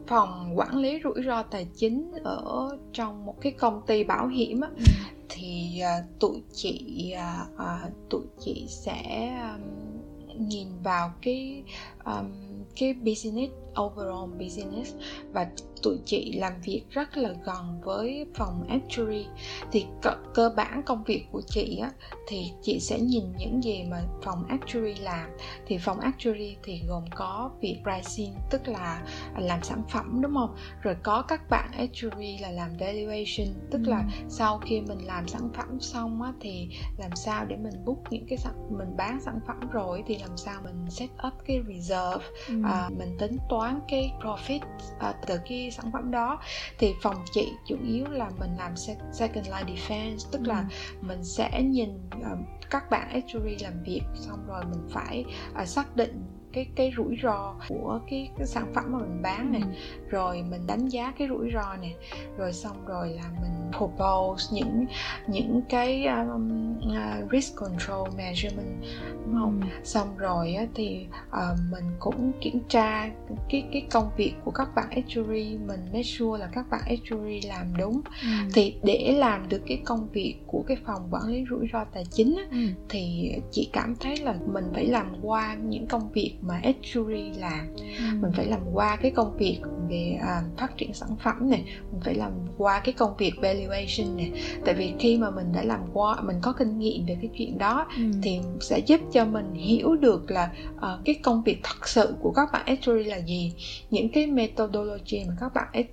phòng 0.06 0.58
quản 0.58 0.76
lý 0.76 1.00
rủi 1.04 1.24
ro 1.26 1.42
tài 1.42 1.66
chính 1.76 2.12
ở 2.24 2.68
trong 2.92 3.24
một 3.24 3.34
cái 3.40 3.52
công 3.52 3.82
ty 3.86 4.04
bảo 4.04 4.28
hiểm 4.28 4.60
á, 4.60 4.68
ừ. 4.76 4.84
thì 5.28 5.80
uh, 5.82 6.20
tụi 6.20 6.42
chị 6.52 7.12
uh, 7.54 7.92
tụi 8.10 8.22
chị 8.40 8.66
sẽ 8.68 9.30
um, 9.52 10.48
nhìn 10.48 10.68
vào 10.82 11.12
cái 11.22 11.62
um, 12.04 12.32
cái 12.76 12.94
business 12.94 13.52
overall 13.80 14.32
business 14.38 14.94
và 15.32 15.50
tụi 15.82 15.98
chị 16.04 16.32
làm 16.32 16.52
việc 16.64 16.82
rất 16.90 17.16
là 17.16 17.30
gần 17.44 17.80
với 17.84 18.26
phòng 18.34 18.66
actuary 18.68 19.26
thì 19.72 19.86
cơ, 20.02 20.10
cơ 20.34 20.50
bản 20.56 20.82
công 20.86 21.04
việc 21.04 21.26
của 21.32 21.42
chị 21.46 21.78
á 21.82 21.90
thì 22.28 22.52
chị 22.62 22.80
sẽ 22.80 23.00
nhìn 23.00 23.24
những 23.38 23.64
gì 23.64 23.84
mà 23.90 24.02
phòng 24.22 24.44
actuary 24.48 24.94
làm 24.94 25.30
thì 25.66 25.78
phòng 25.78 26.00
actuary 26.00 26.56
thì 26.62 26.82
gồm 26.88 27.04
có 27.14 27.50
việc 27.60 27.76
pricing 27.82 28.34
tức 28.50 28.68
là 28.68 29.02
làm 29.38 29.62
sản 29.62 29.82
phẩm 29.90 30.20
đúng 30.22 30.34
không 30.34 30.56
rồi 30.82 30.96
có 31.02 31.22
các 31.22 31.50
bạn 31.50 31.70
actuary 31.72 32.38
là 32.38 32.50
làm 32.50 32.70
valuation 32.78 33.54
tức 33.70 33.80
ừ. 33.86 33.90
là 33.90 34.04
sau 34.28 34.58
khi 34.58 34.80
mình 34.80 35.06
làm 35.06 35.28
sản 35.28 35.50
phẩm 35.54 35.80
xong 35.80 36.22
á 36.22 36.32
thì 36.40 36.68
làm 36.98 37.16
sao 37.16 37.44
để 37.44 37.56
mình 37.56 37.84
book 37.84 37.98
những 38.10 38.26
cái 38.28 38.38
sản 38.38 38.54
mình 38.78 38.96
bán 38.96 39.20
sản 39.20 39.40
phẩm 39.46 39.60
rồi 39.72 40.02
thì 40.06 40.18
làm 40.18 40.36
sao 40.36 40.60
mình 40.64 40.90
set 40.90 41.10
up 41.26 41.32
cái 41.46 41.60
reserve 41.68 42.24
ừ. 42.48 42.59
À, 42.64 42.88
mình 42.98 43.16
tính 43.18 43.36
toán 43.48 43.80
cái 43.88 44.12
profit 44.20 44.60
à, 44.98 45.14
từ 45.26 45.34
cái 45.48 45.70
sản 45.70 45.92
phẩm 45.92 46.10
đó 46.10 46.40
thì 46.78 46.94
phòng 47.02 47.24
chị 47.32 47.52
chủ 47.66 47.76
yếu 47.84 48.04
là 48.10 48.30
mình 48.38 48.50
làm 48.58 48.74
second 49.12 49.46
line 49.46 49.72
defense 49.74 50.28
tức 50.32 50.40
ừ. 50.44 50.48
là 50.48 50.64
mình 51.00 51.24
sẽ 51.24 51.62
nhìn 51.62 51.90
uh, 52.16 52.38
các 52.70 52.90
bạn 52.90 53.08
actuary 53.08 53.56
làm 53.60 53.82
việc 53.82 54.02
xong 54.14 54.46
rồi 54.46 54.64
mình 54.70 54.88
phải 54.90 55.24
uh, 55.62 55.68
xác 55.68 55.96
định 55.96 56.39
cái 56.52 56.66
cái 56.74 56.92
rủi 56.96 57.16
ro 57.22 57.54
của 57.68 58.00
cái, 58.10 58.30
cái 58.38 58.46
sản 58.46 58.72
phẩm 58.74 58.84
mà 58.88 58.98
mình 58.98 59.22
bán 59.22 59.52
này 59.52 59.62
ừ. 59.62 59.68
rồi 60.10 60.42
mình 60.50 60.66
đánh 60.66 60.88
giá 60.88 61.12
cái 61.18 61.28
rủi 61.28 61.50
ro 61.54 61.76
này 61.76 61.94
rồi 62.36 62.52
xong 62.52 62.86
rồi 62.86 63.08
là 63.08 63.22
mình 63.40 63.70
propose 63.78 64.44
những 64.52 64.86
những 65.26 65.62
cái 65.68 66.06
um, 66.06 66.76
uh, 66.78 67.32
risk 67.32 67.56
control 67.56 68.08
measurement 68.16 68.82
đúng 69.24 69.34
không 69.40 69.60
ừ. 69.60 69.66
xong 69.84 70.16
rồi 70.16 70.54
á, 70.54 70.66
thì 70.74 71.06
uh, 71.28 71.58
mình 71.72 71.84
cũng 71.98 72.32
kiểm 72.40 72.60
tra 72.68 73.10
cái 73.48 73.68
cái 73.72 73.86
công 73.90 74.10
việc 74.16 74.34
của 74.44 74.50
các 74.50 74.74
bạn 74.74 74.90
actuary 74.90 75.58
mình 75.66 75.80
make 75.92 76.02
sure 76.02 76.40
là 76.40 76.50
các 76.52 76.70
bạn 76.70 76.80
actuary 76.86 77.40
làm 77.40 77.66
đúng 77.78 78.00
ừ. 78.22 78.28
thì 78.54 78.74
để 78.82 79.14
làm 79.18 79.48
được 79.48 79.62
cái 79.66 79.82
công 79.84 80.08
việc 80.12 80.36
của 80.46 80.64
cái 80.66 80.76
phòng 80.86 81.08
quản 81.10 81.22
lý 81.26 81.44
rủi 81.50 81.68
ro 81.72 81.84
tài 81.84 82.04
chính 82.10 82.36
á, 82.36 82.44
ừ. 82.50 82.66
thì 82.88 83.32
chị 83.50 83.70
cảm 83.72 83.96
thấy 84.00 84.16
là 84.16 84.34
mình 84.46 84.64
phải 84.74 84.86
làm 84.86 85.14
qua 85.22 85.54
những 85.54 85.86
công 85.86 86.12
việc 86.12 86.36
mà 86.42 86.60
actuary 86.62 87.30
làm 87.30 87.66
ừ. 87.76 87.82
mình 88.20 88.32
phải 88.34 88.46
làm 88.46 88.60
qua 88.72 88.96
cái 88.96 89.10
công 89.10 89.36
việc 89.36 89.60
về 89.88 90.18
uh, 90.20 90.58
phát 90.58 90.76
triển 90.76 90.94
sản 90.94 91.08
phẩm 91.24 91.50
này 91.50 91.64
mình 91.92 92.00
phải 92.04 92.14
làm 92.14 92.32
qua 92.58 92.80
cái 92.84 92.92
công 92.92 93.16
việc 93.16 93.32
valuation 93.36 94.16
này 94.16 94.32
tại 94.64 94.74
vì 94.74 94.94
khi 94.98 95.18
mà 95.18 95.30
mình 95.30 95.52
đã 95.52 95.62
làm 95.62 95.80
qua 95.92 96.20
mình 96.20 96.36
có 96.42 96.52
kinh 96.52 96.78
nghiệm 96.78 97.06
về 97.06 97.16
cái 97.22 97.30
chuyện 97.38 97.58
đó 97.58 97.86
ừ. 97.96 98.02
thì 98.22 98.40
sẽ 98.60 98.78
giúp 98.78 99.00
cho 99.12 99.24
mình 99.24 99.54
hiểu 99.54 99.96
được 99.96 100.30
là 100.30 100.52
uh, 100.76 101.04
cái 101.04 101.14
công 101.14 101.42
việc 101.42 101.60
thật 101.62 101.88
sự 101.88 102.14
của 102.20 102.32
các 102.36 102.48
bạn 102.52 102.66
actuary 102.66 103.04
là 103.04 103.16
gì 103.16 103.52
những 103.90 104.08
cái 104.08 104.26
methodology 104.26 105.24
mà 105.28 105.34
các 105.40 105.54
bạn 105.54 105.84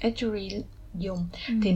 actuary 0.00 0.48
dùng 0.98 1.18
ừ. 1.48 1.54
thì 1.62 1.74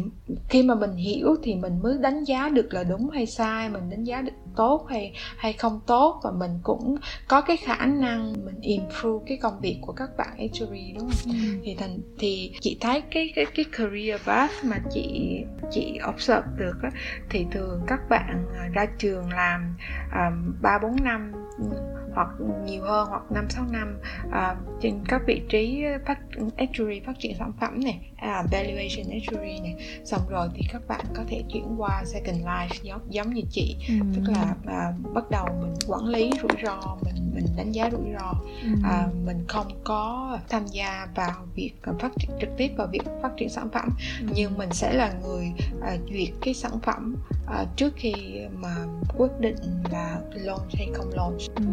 khi 0.49 0.62
mà 0.62 0.75
mình 0.75 0.95
hiểu 0.95 1.37
thì 1.43 1.55
mình 1.55 1.83
mới 1.83 1.99
đánh 2.00 2.25
giá 2.25 2.49
được 2.49 2.75
là 2.75 2.85
đúng 2.85 3.11
hay 3.11 3.27
sai 3.27 3.69
mình 3.69 3.91
đánh 3.91 4.05
giá 4.05 4.23
được 4.23 4.33
tốt 4.57 4.87
hay 4.91 5.12
hay 5.37 5.53
không 5.53 5.81
tốt 5.87 6.21
và 6.25 6.31
mình 6.31 6.59
cũng 6.62 6.97
có 7.29 7.41
cái 7.41 7.57
khả 7.57 7.87
năng 7.87 8.33
mình 8.45 8.61
improve 8.61 9.25
cái 9.29 9.39
công 9.43 9.61
việc 9.61 9.79
của 9.81 9.93
các 9.93 10.11
bạn 10.19 10.29
actuary 10.39 10.93
đúng 10.93 11.11
không 11.11 11.33
ừ. 11.33 11.61
thì 11.65 11.75
thành 11.79 11.99
thì 12.19 12.53
chị 12.61 12.77
thấy 12.81 13.00
cái 13.11 13.33
cái 13.35 13.47
cái 13.55 13.65
career 13.73 14.21
path 14.27 14.65
mà 14.65 14.77
chị 14.95 15.37
chị 15.71 15.99
observe 16.09 16.47
được 16.57 16.77
á, 16.83 16.91
thì 17.31 17.47
thường 17.53 17.81
các 17.87 18.00
bạn 18.09 18.47
à, 18.59 18.69
ra 18.73 18.87
trường 18.99 19.33
làm 19.33 19.77
ba 20.62 20.75
um, 20.75 20.83
bốn 20.83 21.05
năm 21.05 21.33
hoặc 22.14 22.29
nhiều 22.64 22.83
hơn 22.83 23.09
hoặc 23.09 23.23
năm 23.31 23.47
sáu 23.50 23.64
năm 23.71 23.99
uh, 24.29 24.81
trên 24.81 25.00
các 25.09 25.23
vị 25.26 25.43
trí 25.49 25.85
phát 26.07 26.19
actuary 26.57 27.00
phát 27.00 27.19
triển 27.19 27.37
sản 27.38 27.52
phẩm 27.61 27.81
này 27.85 28.11
uh, 28.12 28.50
valuation 28.50 29.11
actuary 29.11 29.61
này 29.61 29.75
xong 30.05 30.21
rồi 30.29 30.49
thì 30.55 30.62
các 30.73 30.83
bạn 30.88 31.05
có 31.14 31.23
thể 31.29 31.43
chuyển 31.52 31.75
qua 31.76 32.02
second 32.05 32.45
life 32.45 32.83
giống 32.83 33.00
giống 33.09 33.35
như 33.35 33.43
chị 33.50 33.76
ừ. 33.88 33.95
tức 34.14 34.23
là 34.33 34.55
uh, 34.61 35.14
bắt 35.14 35.25
đầu 35.31 35.47
mình 35.61 35.75
quản 35.87 36.07
lý 36.07 36.31
rủi 36.43 36.62
ro 36.64 36.97
mình 37.05 37.31
mình 37.35 37.47
đánh 37.57 37.73
giá 37.73 37.90
rủi 37.90 38.12
ro 38.19 38.33
ừ. 38.62 38.71
uh, 38.73 39.14
mình 39.26 39.45
không 39.49 39.67
có 39.85 40.38
tham 40.49 40.67
gia 40.67 41.07
vào 41.14 41.47
việc 41.55 41.73
phát 41.99 42.12
triển 42.19 42.31
trực 42.40 42.50
tiếp 42.57 42.71
vào 42.76 42.87
việc 42.87 43.02
phát 43.23 43.31
triển 43.37 43.49
sản 43.49 43.69
phẩm 43.73 43.88
ừ. 44.21 44.26
nhưng 44.35 44.59
mình 44.59 44.71
sẽ 44.73 44.93
là 44.93 45.12
người 45.23 45.52
uh, 45.79 46.11
duyệt 46.12 46.29
cái 46.40 46.55
sản 46.55 46.73
phẩm 46.83 47.17
uh, 47.62 47.76
trước 47.76 47.92
khi 47.97 48.12
mà 48.52 48.76
quyết 49.16 49.30
định 49.40 49.57
là 49.92 50.21
launch 50.33 50.75
hay 50.75 50.88
không 50.95 51.11
launch. 51.14 51.40
Ừ 51.57 51.64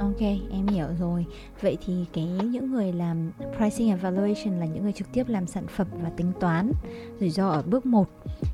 ok, 0.00 0.20
em 0.50 0.66
hiểu 0.66 0.86
rồi. 1.00 1.26
Vậy 1.60 1.78
thì 1.86 2.04
cái 2.12 2.24
những 2.24 2.72
người 2.72 2.92
làm 2.92 3.32
pricing 3.56 3.88
evaluation 3.88 4.60
là 4.60 4.66
những 4.66 4.82
người 4.82 4.92
trực 4.92 5.12
tiếp 5.12 5.28
làm 5.28 5.46
sản 5.46 5.66
phẩm 5.66 5.86
và 6.02 6.10
tính 6.16 6.32
toán 6.40 6.72
rủi 7.20 7.30
ro 7.30 7.48
ở 7.48 7.62
bước 7.62 7.86
1 7.86 8.08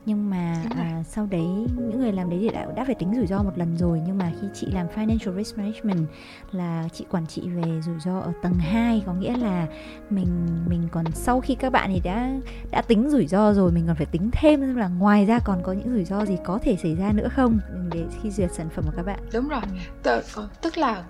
nhưng 0.07 0.31
mà 0.31 0.63
à, 0.77 1.03
sau 1.09 1.27
đấy 1.27 1.47
những 1.77 2.01
người 2.01 2.13
làm 2.13 2.31
đấy 2.31 2.39
thì 2.43 2.49
đã 2.49 2.67
đã 2.77 2.85
phải 2.85 2.95
tính 2.95 3.13
rủi 3.17 3.27
ro 3.27 3.43
một 3.43 3.59
lần 3.59 3.77
rồi. 3.77 4.01
Nhưng 4.07 4.19
mà 4.19 4.33
khi 4.41 4.47
chị 4.55 4.67
làm 4.73 4.87
financial 4.95 5.37
risk 5.37 5.59
management 5.59 6.07
là 6.53 6.89
chị 6.93 7.05
quản 7.11 7.27
trị 7.27 7.43
về 7.49 7.81
rủi 7.87 8.01
ro 8.01 8.19
ở 8.21 8.33
tầng 8.43 8.55
2 8.55 9.03
có 9.07 9.15
nghĩa 9.15 9.37
là 9.37 9.67
mình 10.11 10.47
mình 10.69 10.89
còn 10.91 11.05
sau 11.13 11.41
khi 11.41 11.55
các 11.55 11.73
bạn 11.73 11.91
thì 11.95 12.01
đã 12.01 12.31
đã 12.71 12.83
tính 12.83 13.11
rủi 13.11 13.27
ro 13.27 13.53
rồi 13.53 13.73
mình 13.73 13.85
còn 13.87 13.97
phải 13.97 14.07
tính 14.07 14.31
thêm. 14.33 14.77
Là 14.77 14.89
ngoài 14.89 15.27
ra 15.27 15.39
còn 15.39 15.63
có 15.63 15.73
những 15.73 15.95
rủi 15.95 16.05
ro 16.05 16.25
gì 16.27 16.37
có 16.45 16.59
thể 16.63 16.77
xảy 16.77 16.95
ra 16.95 17.13
nữa 17.13 17.29
không 17.37 17.59
để 17.93 18.05
khi 18.23 18.31
duyệt 18.31 18.53
sản 18.53 18.69
phẩm 18.69 18.85
của 18.85 18.93
các 18.97 19.07
bạn. 19.07 19.19
Đúng 19.33 19.49
rồi. 19.49 19.63
T- 20.03 20.47
tức 20.63 20.79
là 20.79 21.05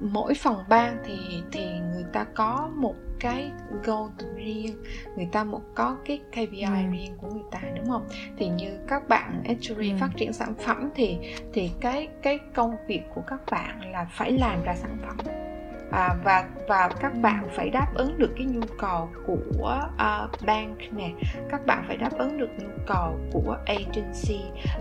mỗi 0.00 0.34
phòng 0.34 0.64
ban 0.68 0.98
thì 1.06 1.42
thì 1.52 1.64
người 1.94 2.04
ta 2.12 2.24
có 2.34 2.70
một 2.76 2.94
cái 3.20 3.50
goal 3.84 4.10
riêng 4.36 4.76
người 5.16 5.28
ta 5.32 5.44
một 5.44 5.62
có 5.74 5.96
cái 6.04 6.20
KPI 6.32 6.62
ừ. 6.62 6.92
riêng 6.92 7.16
của 7.20 7.28
người 7.28 7.42
ta 7.50 7.60
đúng 7.76 7.88
không 7.88 8.08
thì 8.38 8.48
như 8.48 8.78
các 8.88 9.08
bạn 9.08 9.42
actually 9.48 9.90
ừ. 9.90 9.96
phát 10.00 10.10
triển 10.16 10.32
sản 10.32 10.54
phẩm 10.54 10.90
thì 10.94 11.18
thì 11.52 11.70
cái 11.80 12.08
cái 12.22 12.38
công 12.54 12.76
việc 12.86 13.02
của 13.14 13.22
các 13.26 13.40
bạn 13.50 13.92
là 13.92 14.06
phải 14.10 14.32
làm 14.32 14.62
ra 14.62 14.74
sản 14.74 14.96
phẩm 15.02 15.16
à, 15.90 16.16
và 16.24 16.48
và 16.68 16.90
các 17.00 17.12
bạn 17.22 17.48
phải 17.56 17.70
đáp 17.70 17.86
ứng 17.94 18.18
được 18.18 18.30
cái 18.36 18.46
nhu 18.46 18.60
cầu 18.78 19.08
của 19.26 19.80
uh, 19.94 20.46
bank 20.46 20.78
nè. 20.92 21.10
Các 21.50 21.66
bạn 21.66 21.84
phải 21.86 21.96
đáp 21.96 22.10
ứng 22.18 22.38
được 22.38 22.50
nhu 22.58 22.68
cầu 22.86 23.18
của 23.32 23.56
agency 23.66 24.40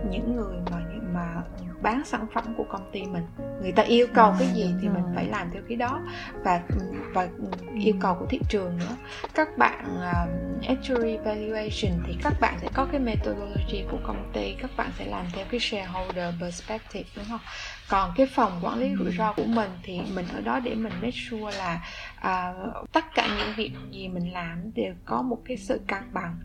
những 0.09 0.35
người 0.35 0.57
mà 0.71 0.77
mà 1.13 1.43
bán 1.81 2.05
sản 2.05 2.27
phẩm 2.33 2.43
của 2.57 2.65
công 2.69 2.89
ty 2.91 3.03
mình. 3.03 3.23
Người 3.61 3.71
ta 3.71 3.83
yêu 3.83 4.07
cầu 4.13 4.33
cái 4.39 4.47
gì 4.55 4.73
thì 4.81 4.89
mình 4.89 5.03
phải 5.15 5.25
làm 5.25 5.49
theo 5.53 5.61
cái 5.67 5.77
đó. 5.77 6.01
Và 6.43 6.61
và 7.13 7.27
yêu 7.79 7.93
cầu 7.99 8.15
của 8.19 8.25
thị 8.29 8.39
trường 8.49 8.77
nữa. 8.77 8.95
Các 9.33 9.57
bạn 9.57 9.85
um, 9.85 10.61
actuary 10.67 11.17
valuation 11.17 12.03
thì 12.07 12.15
các 12.23 12.33
bạn 12.41 12.57
sẽ 12.61 12.67
có 12.73 12.87
cái 12.91 12.99
methodology 12.99 13.83
của 13.91 13.97
công 14.03 14.31
ty 14.33 14.55
các 14.61 14.71
bạn 14.77 14.89
sẽ 14.97 15.05
làm 15.05 15.25
theo 15.33 15.45
cái 15.51 15.59
shareholder 15.59 16.33
perspective 16.41 17.09
đúng 17.15 17.25
không? 17.29 17.39
Còn 17.89 18.11
cái 18.15 18.27
phòng 18.27 18.59
quản 18.63 18.79
lý 18.79 18.95
rủi 18.99 19.11
ro 19.17 19.33
của 19.33 19.45
mình 19.45 19.69
thì 19.83 20.01
mình 20.13 20.25
ở 20.33 20.41
đó 20.41 20.59
để 20.59 20.75
mình 20.75 20.93
make 20.93 21.11
sure 21.11 21.57
là 21.57 21.81
uh, 22.17 22.91
tất 22.91 23.05
cả 23.15 23.27
những 23.37 23.53
việc 23.57 23.71
gì 23.91 24.07
mình 24.07 24.33
làm 24.33 24.73
đều 24.73 24.93
có 25.05 25.21
một 25.21 25.37
cái 25.45 25.57
sự 25.57 25.81
cân 25.87 26.13
bằng 26.13 26.35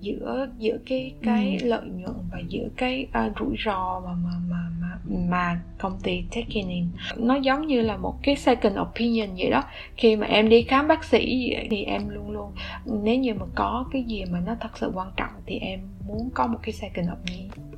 giữa 0.00 0.48
giữa 0.58 0.78
cái 0.86 1.14
cái 1.22 1.58
ừ. 1.62 1.68
lợi 1.68 1.88
nhuận 1.88 2.14
và 2.32 2.38
giữa 2.48 2.68
cái 2.76 3.06
uh, 3.26 3.38
rủi 3.38 3.56
ro 3.64 4.02
mà 4.04 4.12
mà 4.12 4.30
mà 4.48 4.70
mà 4.80 4.98
mà 5.28 5.60
công 5.78 5.98
ty 6.02 6.22
taking 6.34 6.68
in. 6.68 6.86
Nó 7.16 7.36
giống 7.36 7.66
như 7.66 7.80
là 7.80 7.96
một 7.96 8.18
cái 8.22 8.36
second 8.36 8.78
opinion 8.78 9.28
vậy 9.36 9.50
đó. 9.50 9.62
Khi 9.96 10.16
mà 10.16 10.26
em 10.26 10.48
đi 10.48 10.62
khám 10.62 10.88
bác 10.88 11.04
sĩ 11.04 11.52
thì 11.70 11.84
em 11.84 12.08
luôn 12.08 12.30
luôn 12.30 12.52
nếu 12.84 13.18
như 13.18 13.34
mà 13.34 13.46
có 13.54 13.84
cái 13.92 14.02
gì 14.02 14.24
mà 14.30 14.40
nó 14.46 14.56
thật 14.60 14.78
sự 14.78 14.90
quan 14.94 15.10
trọng 15.16 15.30
thì 15.46 15.58
em 15.58 15.80
muốn 16.06 16.30
có 16.34 16.46
một 16.46 16.58
cái 16.62 16.72
second 16.72 17.08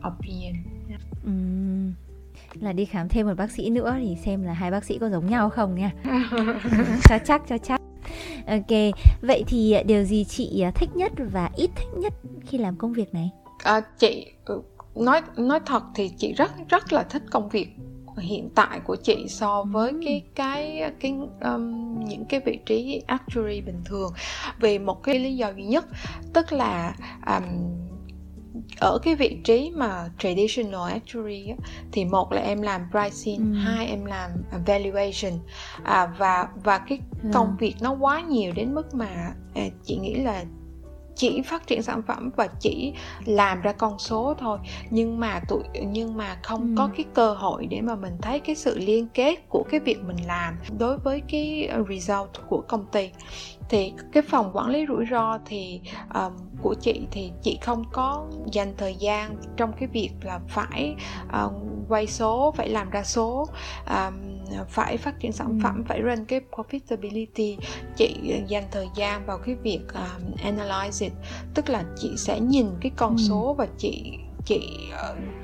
opinion. 0.07 0.55
Ừ. 1.25 1.33
Là 2.61 2.73
đi 2.73 2.85
khám 2.85 3.09
thêm 3.09 3.27
một 3.27 3.35
bác 3.37 3.51
sĩ 3.51 3.71
nữa 3.71 3.97
thì 4.01 4.17
xem 4.17 4.43
là 4.43 4.53
hai 4.53 4.71
bác 4.71 4.85
sĩ 4.85 4.99
có 4.99 5.09
giống 5.11 5.27
nhau 5.27 5.51
không 5.51 5.75
nha. 5.75 5.93
Cho 7.09 7.19
chắc 7.25 7.43
cho 7.49 7.59
chắc 7.59 7.81
ok 8.47 8.95
vậy 9.23 9.45
thì 9.47 9.77
điều 9.87 10.05
gì 10.05 10.25
chị 10.25 10.65
thích 10.75 10.91
nhất 10.95 11.12
và 11.33 11.50
ít 11.57 11.71
thích 11.77 11.88
nhất 11.97 12.12
khi 12.47 12.59
làm 12.59 12.77
công 12.77 12.93
việc 12.93 13.15
này? 13.15 13.31
À, 13.59 13.81
chị 13.99 14.27
ừ, 14.45 14.62
nói 14.95 15.21
nói 15.37 15.61
thật 15.67 15.83
thì 15.95 16.11
chị 16.19 16.33
rất 16.33 16.50
rất 16.69 16.93
là 16.93 17.03
thích 17.03 17.23
công 17.31 17.49
việc 17.49 17.69
hiện 18.19 18.50
tại 18.55 18.81
của 18.85 18.97
chị 18.97 19.27
so 19.29 19.62
với 19.62 19.93
cái 20.05 20.23
cái 20.35 20.93
cái 21.00 21.15
um, 21.41 21.99
những 22.05 22.25
cái 22.25 22.41
vị 22.41 22.59
trí 22.67 23.03
actuary 23.07 23.61
bình 23.61 23.83
thường. 23.85 24.12
Vì 24.61 24.79
một 24.79 25.03
cái 25.03 25.19
lý 25.19 25.37
do 25.37 25.49
duy 25.57 25.65
nhất 25.65 25.87
tức 26.33 26.53
là 26.53 26.95
um, 27.27 27.45
ở 28.81 28.99
cái 29.03 29.15
vị 29.15 29.39
trí 29.45 29.71
mà 29.77 30.09
traditional 30.19 30.93
actuary 30.93 31.49
á, 31.49 31.57
thì 31.93 32.05
một 32.05 32.33
là 32.33 32.43
em 32.43 32.63
làm 32.63 32.81
pricing 32.91 33.53
ừ. 33.55 33.59
hai 33.59 33.87
em 33.87 34.05
làm 34.05 34.31
valuation 34.67 35.33
à, 35.83 36.13
và 36.19 36.49
và 36.65 36.79
cái 36.79 36.99
ừ. 37.23 37.29
công 37.33 37.57
việc 37.59 37.75
nó 37.81 37.93
quá 37.93 38.21
nhiều 38.21 38.53
đến 38.53 38.75
mức 38.75 38.95
mà 38.95 39.33
à, 39.55 39.63
chị 39.85 39.97
nghĩ 39.97 40.15
là 40.15 40.45
chỉ 41.19 41.43
phát 41.43 41.67
triển 41.67 41.83
sản 41.83 42.03
phẩm 42.03 42.31
và 42.37 42.49
chỉ 42.61 42.93
làm 43.25 43.61
ra 43.61 43.73
con 43.73 43.99
số 43.99 44.35
thôi 44.39 44.59
nhưng 44.91 45.21
mà 45.21 45.41
tụi 45.49 45.63
nhưng 45.87 46.17
mà 46.17 46.39
không 46.43 46.61
ừ. 46.61 46.75
có 46.79 46.91
cái 46.97 47.05
cơ 47.15 47.35
hội 47.35 47.67
để 47.67 47.81
mà 47.81 47.95
mình 47.95 48.17
thấy 48.23 48.41
cái 48.41 48.57
sự 48.57 48.79
liên 48.79 49.07
kết 49.15 49.37
của 49.49 49.65
cái 49.71 49.81
việc 49.81 49.99
mình 50.05 50.27
làm 50.27 50.55
đối 50.79 50.99
với 50.99 51.23
cái 51.29 51.71
result 51.89 52.31
của 52.49 52.61
công 52.69 52.87
ty 52.93 53.11
thì 53.69 53.93
cái 54.13 54.23
phòng 54.23 54.51
quản 54.55 54.71
lý 54.71 54.87
rủi 54.89 55.05
ro 55.11 55.39
thì 55.47 55.81
um, 56.15 56.33
của 56.63 56.75
chị 56.75 57.07
thì 57.11 57.33
chị 57.43 57.59
không 57.63 57.85
có 57.93 58.27
dành 58.53 58.75
thời 58.77 58.95
gian 58.95 59.37
trong 59.57 59.73
cái 59.81 59.89
việc 59.93 60.11
là 60.23 60.41
phải 60.49 60.95
uh, 61.45 61.53
quay 61.89 62.07
số 62.07 62.55
phải 62.57 62.69
làm 62.69 62.91
ra 62.91 63.03
số 63.03 63.47
um, 63.87 64.15
phải 64.69 64.97
phát 64.97 65.21
triển 65.21 65.33
sản 65.33 65.49
ừ. 65.49 65.59
phẩm 65.63 65.85
phải 65.89 66.01
run 66.01 66.25
cái 66.25 66.41
profitability 66.51 67.57
chị 67.97 68.17
dành 68.47 68.65
thời 68.71 68.89
gian 68.95 69.27
vào 69.27 69.39
cái 69.39 69.55
việc 69.55 69.81
um, 69.95 70.33
analyze 70.45 71.05
it 71.05 71.13
tức 71.55 71.69
là 71.69 71.85
chị 71.97 72.11
sẽ 72.17 72.41
nhìn 72.41 72.67
cái 72.81 72.93
con 72.97 73.17
ừ. 73.17 73.23
số 73.29 73.55
và 73.59 73.67
chị 73.79 74.19
chị 74.45 74.91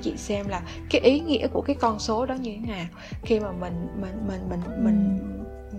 chị 0.01 0.17
xem 0.17 0.47
là 0.47 0.61
cái 0.89 1.01
ý 1.01 1.19
nghĩa 1.19 1.47
của 1.47 1.61
cái 1.61 1.75
con 1.79 1.99
số 1.99 2.25
đó 2.25 2.35
như 2.35 2.51
thế 2.51 2.71
nào 2.71 2.85
khi 3.23 3.39
mà 3.39 3.51
mình 3.51 3.87
mình 4.01 4.27
mình 4.27 4.49
mình 4.49 4.61
ừ. 4.65 4.81
mình 4.83 5.19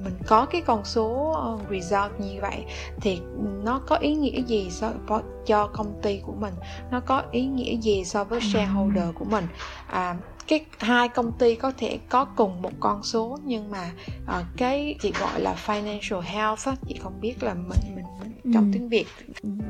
mình 0.07 0.19
có 0.27 0.47
cái 0.47 0.61
con 0.61 0.85
số 0.85 1.33
ờ, 1.37 1.59
result 1.71 2.21
như 2.21 2.41
vậy 2.41 2.65
thì 3.01 3.21
nó 3.65 3.81
có 3.87 3.97
ý 3.97 4.15
nghĩa 4.15 4.43
gì 4.43 4.71
so 4.71 4.91
với 5.07 5.23
cho 5.47 5.67
công 5.67 6.01
ty 6.03 6.21
của 6.27 6.33
mình 6.33 6.55
nó 6.91 7.01
có 7.01 7.23
ý 7.31 7.47
nghĩa 7.47 7.77
gì 7.77 8.05
so 8.05 8.25
với 8.25 8.41
à. 8.41 8.47
shareholder 8.53 9.15
của 9.15 9.25
mình 9.25 9.47
à, 9.87 10.17
cái 10.49 10.65
hai 10.79 11.09
công 11.09 11.33
ty 11.33 11.55
có 11.55 11.73
thể 11.77 11.99
có 12.09 12.25
cùng 12.25 12.63
một 12.63 12.73
con 12.81 13.03
số 13.03 13.39
nhưng 13.45 13.71
mà 13.71 13.91
uh, 14.25 14.47
cái 14.57 14.95
chị 15.01 15.13
gọi 15.21 15.41
là 15.41 15.57
financial 15.67 16.21
health 16.21 16.67
á, 16.67 16.75
chị 16.89 16.99
không 17.03 17.21
biết 17.21 17.43
là 17.43 17.55
mình 17.55 17.95
mình, 17.97 18.05
mình 18.21 18.55
trong 18.55 18.65
ừ. 18.65 18.71
tiếng 18.73 18.89
việt 18.89 19.07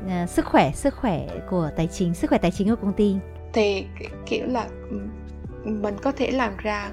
à, 0.07 0.27
sức 0.27 0.45
khỏe 0.45 0.71
sức 0.75 0.95
khỏe 0.95 1.27
của 1.49 1.69
tài 1.77 1.87
chính 1.87 2.13
sức 2.13 2.27
khỏe 2.29 2.39
tài 2.39 2.51
chính 2.51 2.69
của 2.69 2.75
công 2.75 2.93
ty 2.93 3.15
thì 3.53 3.85
kiểu 4.25 4.45
là 4.45 4.67
mình 5.63 5.95
có 6.03 6.11
thể 6.11 6.31
làm 6.31 6.57
ra 6.57 6.91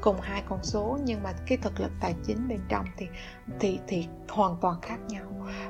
cùng 0.00 0.20
hai 0.20 0.42
con 0.48 0.58
số 0.62 0.98
nhưng 1.04 1.22
mà 1.22 1.32
cái 1.46 1.58
thực 1.58 1.80
lực 1.80 1.92
tài 2.00 2.14
chính 2.26 2.48
bên 2.48 2.60
trong 2.68 2.84
thì 2.96 3.06
thì 3.60 3.78
thì 3.86 4.06
hoàn 4.28 4.56
toàn 4.60 4.80
khác 4.82 4.98
nhau 5.08 5.24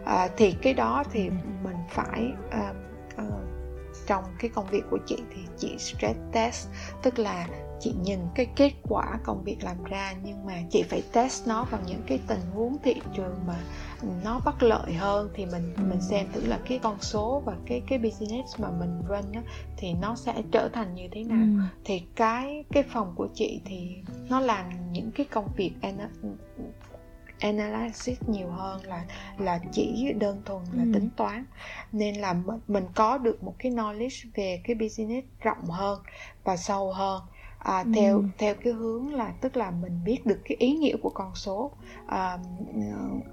à, 0.04 0.28
thì 0.36 0.52
cái 0.62 0.74
đó 0.74 1.04
thì 1.12 1.26
ừ. 1.28 1.34
mình 1.62 1.76
phải 1.90 2.32
uh, 2.48 2.76
uh, 3.22 3.54
trong 4.06 4.24
cái 4.38 4.50
công 4.54 4.66
việc 4.66 4.82
của 4.90 4.98
chị 5.06 5.16
thì 5.34 5.40
chị 5.58 5.78
stress 5.78 6.18
test 6.32 6.68
tức 7.02 7.18
là 7.18 7.46
chị 7.80 7.94
nhìn 8.02 8.18
cái 8.34 8.46
kết 8.56 8.72
quả 8.82 9.18
công 9.24 9.44
việc 9.44 9.56
làm 9.62 9.84
ra 9.84 10.12
nhưng 10.22 10.46
mà 10.46 10.54
chị 10.70 10.82
phải 10.82 11.02
test 11.12 11.46
nó 11.46 11.64
vào 11.64 11.80
những 11.86 12.02
cái 12.06 12.20
tình 12.26 12.40
huống 12.54 12.76
thị 12.82 12.94
trường 13.16 13.36
mà 13.46 13.56
nó 14.24 14.40
bất 14.44 14.62
lợi 14.62 14.92
hơn 14.94 15.30
thì 15.34 15.46
mình 15.46 15.74
mình 15.88 16.00
xem 16.00 16.26
thử 16.32 16.46
là 16.46 16.58
cái 16.68 16.78
con 16.82 17.00
số 17.00 17.42
và 17.44 17.56
cái 17.66 17.82
cái 17.86 17.98
business 17.98 18.60
mà 18.60 18.70
mình 18.70 19.02
run 19.08 19.32
á, 19.32 19.42
thì 19.76 19.94
nó 19.94 20.16
sẽ 20.16 20.42
trở 20.52 20.68
thành 20.72 20.94
như 20.94 21.08
thế 21.12 21.24
nào 21.24 21.46
ừ. 21.58 21.62
thì 21.84 22.02
cái 22.16 22.64
cái 22.72 22.82
phòng 22.82 23.12
của 23.16 23.28
chị 23.34 23.60
thì 23.64 23.96
nó 24.28 24.40
làm 24.40 24.92
những 24.92 25.10
cái 25.10 25.26
công 25.30 25.48
việc 25.56 25.72
analysis 27.40 28.18
nhiều 28.26 28.48
hơn 28.48 28.80
là 28.84 29.04
là 29.38 29.60
chỉ 29.72 30.12
đơn 30.18 30.42
thuần 30.44 30.62
là 30.72 30.82
ừ. 30.82 30.90
tính 30.94 31.08
toán 31.16 31.44
nên 31.92 32.14
là 32.14 32.34
mình 32.68 32.84
có 32.94 33.18
được 33.18 33.42
một 33.42 33.54
cái 33.58 33.72
knowledge 33.72 34.28
về 34.34 34.60
cái 34.64 34.76
business 34.76 35.26
rộng 35.40 35.64
hơn 35.64 36.00
và 36.44 36.56
sâu 36.56 36.92
hơn 36.92 37.22
à, 37.64 37.78
ừ. 37.78 37.90
theo 37.94 38.22
theo 38.38 38.54
cái 38.54 38.72
hướng 38.72 39.14
là 39.14 39.32
tức 39.40 39.56
là 39.56 39.70
mình 39.70 40.00
biết 40.04 40.26
được 40.26 40.38
cái 40.44 40.56
ý 40.60 40.72
nghĩa 40.72 40.96
của 41.02 41.10
con 41.10 41.34
số 41.34 41.70
à, 42.06 42.38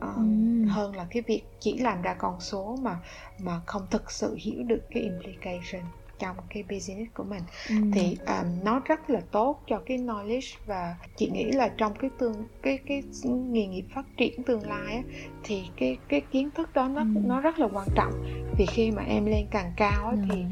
à, 0.02 0.14
ừ. 0.16 0.22
hơn 0.70 0.96
là 0.96 1.08
cái 1.10 1.24
việc 1.28 1.44
chỉ 1.60 1.78
làm 1.78 2.02
ra 2.02 2.14
con 2.14 2.40
số 2.40 2.78
mà 2.82 3.00
mà 3.40 3.62
không 3.66 3.82
thực 3.90 4.12
sự 4.12 4.36
hiểu 4.40 4.64
được 4.64 4.82
cái 4.90 5.04
implication 5.04 5.82
trong 6.20 6.36
cái 6.50 6.64
business 6.64 7.14
của 7.14 7.24
mình 7.24 7.44
ừ. 7.70 7.76
thì 7.94 8.18
um, 8.28 8.64
nó 8.64 8.82
rất 8.86 9.10
là 9.10 9.22
tốt 9.32 9.64
cho 9.68 9.82
cái 9.86 9.98
knowledge 9.98 10.58
và 10.66 10.96
chị 11.16 11.30
nghĩ 11.34 11.52
là 11.52 11.68
trong 11.78 11.94
cái 11.96 12.10
tương 12.20 12.48
cái 12.62 12.80
cái 12.88 13.04
nghề 13.24 13.68
nghiệp 13.68 13.86
phát 13.96 14.06
triển 14.18 14.44
tương 14.44 14.70
lai 14.70 14.96
á, 14.96 15.02
thì 15.44 15.64
cái 15.78 15.98
cái 16.08 16.22
kiến 16.22 16.50
thức 16.52 16.74
đó 16.74 16.88
nó 16.88 17.02
ừ. 17.02 17.22
nó 17.26 17.42
rất 17.42 17.60
là 17.60 17.68
quan 17.74 17.88
trọng 17.96 18.14
vì 18.58 18.66
khi 18.66 18.92
mà 18.92 19.04
em 19.04 19.26
lên 19.26 19.46
càng 19.52 19.74
cao 19.78 20.08
á, 20.08 20.12
ừ. 20.12 20.18
thì 20.30 20.44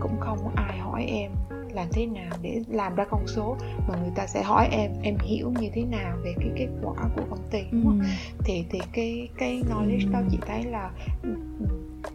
cũng 0.00 0.20
không 0.20 0.38
có 0.44 0.50
ai 0.56 0.78
hỏi 0.78 1.04
em 1.08 1.30
làm 1.78 1.88
thế 1.92 2.06
nào 2.06 2.30
để 2.42 2.62
làm 2.68 2.94
ra 2.94 3.04
con 3.10 3.26
số 3.26 3.56
mà 3.88 3.94
người 4.02 4.12
ta 4.14 4.26
sẽ 4.26 4.42
hỏi 4.42 4.68
em 4.72 4.90
em 5.02 5.18
hiểu 5.18 5.52
như 5.60 5.68
thế 5.74 5.84
nào 5.84 6.16
về 6.22 6.34
cái 6.36 6.48
kết 6.56 6.68
quả 6.82 6.94
của 7.16 7.22
công 7.30 7.48
ty 7.50 7.62
đúng 7.72 7.84
không? 7.84 8.00
Ừ. 8.00 8.06
thì 8.44 8.64
thì 8.70 8.80
cái 8.92 9.28
cái 9.38 9.62
knowledge 9.70 10.06
ừ. 10.06 10.12
đó 10.12 10.20
chị 10.30 10.38
thấy 10.46 10.64
là 10.64 10.90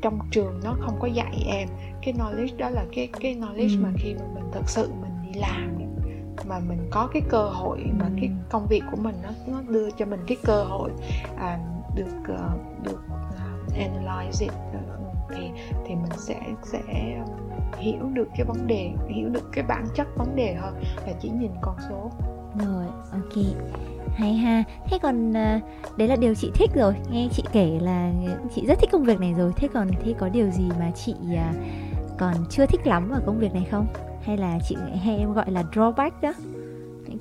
trong 0.01 0.19
trường 0.31 0.59
nó 0.63 0.75
không 0.81 0.97
có 0.99 1.07
dạy 1.07 1.43
em 1.47 1.67
cái 2.01 2.13
knowledge 2.13 2.57
đó 2.57 2.69
là 2.69 2.85
cái 2.95 3.07
cái 3.19 3.35
knowledge 3.35 3.77
ừ. 3.77 3.83
mà 3.83 3.89
khi 3.97 4.13
mà 4.13 4.25
mình 4.35 4.51
thật 4.53 4.69
sự 4.69 4.91
mình 5.01 5.11
đi 5.33 5.39
làm 5.39 5.73
mà 6.47 6.59
mình 6.59 6.87
có 6.91 7.09
cái 7.13 7.21
cơ 7.29 7.49
hội 7.49 7.85
mà 7.99 8.09
cái 8.21 8.31
công 8.49 8.67
việc 8.67 8.83
của 8.91 8.97
mình 8.97 9.15
nó 9.23 9.29
nó 9.47 9.61
đưa 9.61 9.91
cho 9.91 10.05
mình 10.05 10.19
cái 10.27 10.37
cơ 10.43 10.63
hội 10.63 10.91
à, 11.37 11.59
được 11.95 12.33
uh, 12.33 12.83
được 12.83 13.01
uh, 13.07 13.73
analyze 13.73 14.39
it 14.39 14.51
uh, 14.51 15.03
thì 15.35 15.49
thì 15.85 15.95
mình 15.95 16.11
sẽ 16.17 16.41
sẽ 16.63 16.81
hiểu 17.77 18.09
được 18.13 18.27
cái 18.37 18.45
vấn 18.45 18.67
đề 18.67 18.91
hiểu 19.09 19.29
được 19.29 19.51
cái 19.51 19.63
bản 19.67 19.85
chất 19.95 20.07
vấn 20.17 20.35
đề 20.35 20.53
hơn 20.53 20.83
là 21.07 21.13
chỉ 21.21 21.29
nhìn 21.29 21.51
con 21.61 21.75
số. 21.89 22.11
Rồi 22.65 22.85
ok. 23.11 23.45
Hay 24.15 24.33
ha. 24.33 24.63
Thế 24.89 24.97
còn 25.01 25.29
uh, 25.29 25.97
đấy 25.97 26.07
là 26.07 26.15
điều 26.15 26.35
chị 26.35 26.51
thích 26.55 26.69
rồi. 26.75 26.93
Nghe 27.11 27.27
chị 27.31 27.43
kể 27.51 27.79
là 27.81 28.11
chị 28.55 28.65
rất 28.67 28.79
thích 28.79 28.89
công 28.91 29.03
việc 29.03 29.19
này 29.19 29.33
rồi. 29.37 29.51
Thế 29.55 29.67
còn 29.73 29.87
thế 30.03 30.13
có 30.19 30.29
điều 30.29 30.49
gì 30.49 30.69
mà 30.79 30.91
chị 31.05 31.15
uh, 31.21 31.55
còn 32.17 32.33
chưa 32.49 32.65
thích 32.65 32.87
lắm 32.87 33.09
ở 33.09 33.21
công 33.25 33.39
việc 33.39 33.53
này 33.53 33.67
không? 33.71 33.87
Hay 34.23 34.37
là 34.37 34.59
chị 34.67 34.75
hay 35.03 35.17
em 35.17 35.33
gọi 35.33 35.51
là 35.51 35.63
drawback 35.73 36.11
đó? 36.21 36.33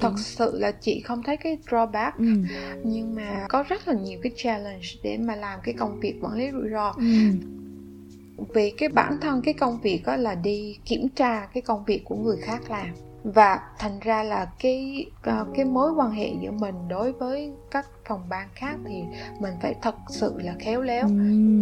Thật 0.01 0.13
sự 0.17 0.59
là 0.59 0.73
chị 0.81 1.01
không 1.01 1.23
thấy 1.23 1.37
cái 1.37 1.59
drawback. 1.71 2.13
Ừ. 2.19 2.25
nhưng 2.85 3.15
mà 3.15 3.47
có 3.49 3.65
rất 3.69 3.89
là 3.89 3.95
nhiều 3.95 4.19
cái 4.23 4.33
challenge 4.37 4.87
để 5.03 5.19
mà 5.19 5.37
làm 5.37 5.61
cái 5.63 5.75
công 5.79 6.01
việc 6.01 6.15
quản 6.21 6.35
lý 6.35 6.51
rủi 6.51 6.71
ro. 6.71 6.95
Ừ. 6.97 7.05
vì 8.55 8.73
cái 8.79 8.89
bản 8.89 9.19
thân 9.21 9.43
cái 9.43 9.55
công 9.55 9.81
việc 9.81 10.03
đó 10.07 10.17
là 10.17 10.35
đi 10.35 10.79
kiểm 10.85 11.09
tra 11.09 11.47
cái 11.55 11.63
công 11.63 11.85
việc 11.85 12.03
của 12.05 12.17
người 12.17 12.37
khác 12.37 12.71
làm. 12.71 12.87
Và 13.25 13.61
thành 13.79 14.01
ra 14.01 14.23
là 14.23 14.47
cái 14.59 15.07
uh, 15.41 15.49
cái 15.55 15.65
mối 15.65 15.93
quan 15.93 16.11
hệ 16.11 16.33
giữa 16.43 16.51
mình 16.51 16.75
đối 16.89 17.13
với 17.13 17.53
các 17.71 17.87
phòng 18.09 18.23
ban 18.29 18.49
khác 18.55 18.77
thì 18.87 19.03
mình 19.41 19.55
phải 19.63 19.75
thật 19.83 19.95
sự 20.09 20.35
là 20.39 20.55
khéo 20.59 20.83
léo. 20.83 21.09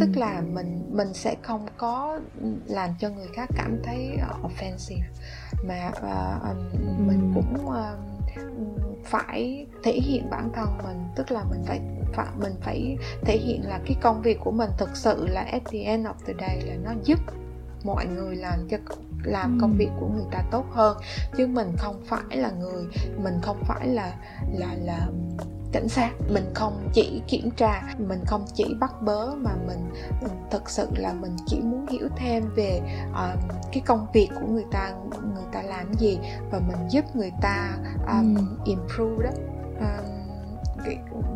Tức 0.00 0.08
là 0.16 0.42
mình 0.52 0.82
mình 0.90 1.14
sẽ 1.14 1.34
không 1.42 1.66
có 1.76 2.20
làm 2.66 2.90
cho 2.98 3.08
người 3.08 3.28
khác 3.32 3.48
cảm 3.56 3.78
thấy 3.84 4.10
uh, 4.14 4.50
offensive. 4.50 5.10
Mà 5.68 5.90
uh, 5.90 6.56
mình 6.98 7.32
cũng 7.34 7.54
uh, 7.66 8.19
phải 9.04 9.66
thể 9.82 9.92
hiện 9.92 10.30
bản 10.30 10.50
thân 10.54 10.68
mình 10.84 11.02
tức 11.16 11.30
là 11.30 11.44
mình 11.50 11.62
phải 11.66 11.80
phải 12.12 12.26
mình 12.38 12.52
phải 12.60 12.96
thể 13.22 13.38
hiện 13.38 13.68
là 13.68 13.80
cái 13.86 13.96
công 14.00 14.22
việc 14.22 14.38
của 14.40 14.50
mình 14.50 14.70
thực 14.78 14.96
sự 14.96 15.26
là 15.26 15.40
at 15.40 15.62
the 15.64 15.78
end 15.78 16.06
of 16.06 16.14
the 16.26 16.34
day 16.40 16.60
là 16.60 16.74
nó 16.84 16.92
giúp 17.04 17.18
mọi 17.84 18.06
người 18.06 18.36
làm 18.36 18.68
cho 18.68 18.76
làm 19.24 19.58
công 19.60 19.76
việc 19.78 19.90
của 20.00 20.08
người 20.08 20.26
ta 20.30 20.44
tốt 20.50 20.64
hơn. 20.70 20.96
Chứ 21.36 21.46
mình 21.46 21.72
không 21.78 22.02
phải 22.06 22.36
là 22.36 22.50
người 22.50 22.84
mình 23.16 23.34
không 23.42 23.62
phải 23.64 23.88
là 23.88 24.14
là 24.52 24.74
là 24.74 25.06
cảnh 25.72 25.88
sát 25.88 26.10
mình 26.28 26.44
không 26.54 26.88
chỉ 26.92 27.22
kiểm 27.28 27.50
tra 27.50 27.82
mình 27.98 28.24
không 28.26 28.44
chỉ 28.54 28.74
bắt 28.80 29.02
bớ 29.02 29.34
mà 29.34 29.50
mình, 29.66 29.92
mình 30.22 30.32
thực 30.50 30.70
sự 30.70 30.88
là 30.96 31.12
mình 31.12 31.36
chỉ 31.46 31.60
muốn 31.60 31.86
hiểu 31.86 32.08
thêm 32.16 32.44
về 32.56 32.80
uh, 33.10 33.40
cái 33.72 33.82
công 33.86 34.06
việc 34.12 34.28
của 34.40 34.46
người 34.48 34.64
ta 34.70 34.92
người 35.34 35.44
ta 35.52 35.62
làm 35.62 35.94
gì 35.94 36.18
và 36.50 36.60
mình 36.68 36.88
giúp 36.90 37.04
người 37.16 37.32
ta 37.42 37.76
um, 38.08 38.36
ừ. 38.36 38.42
improve 38.64 39.24
đó 39.24 39.30
um, 39.80 40.20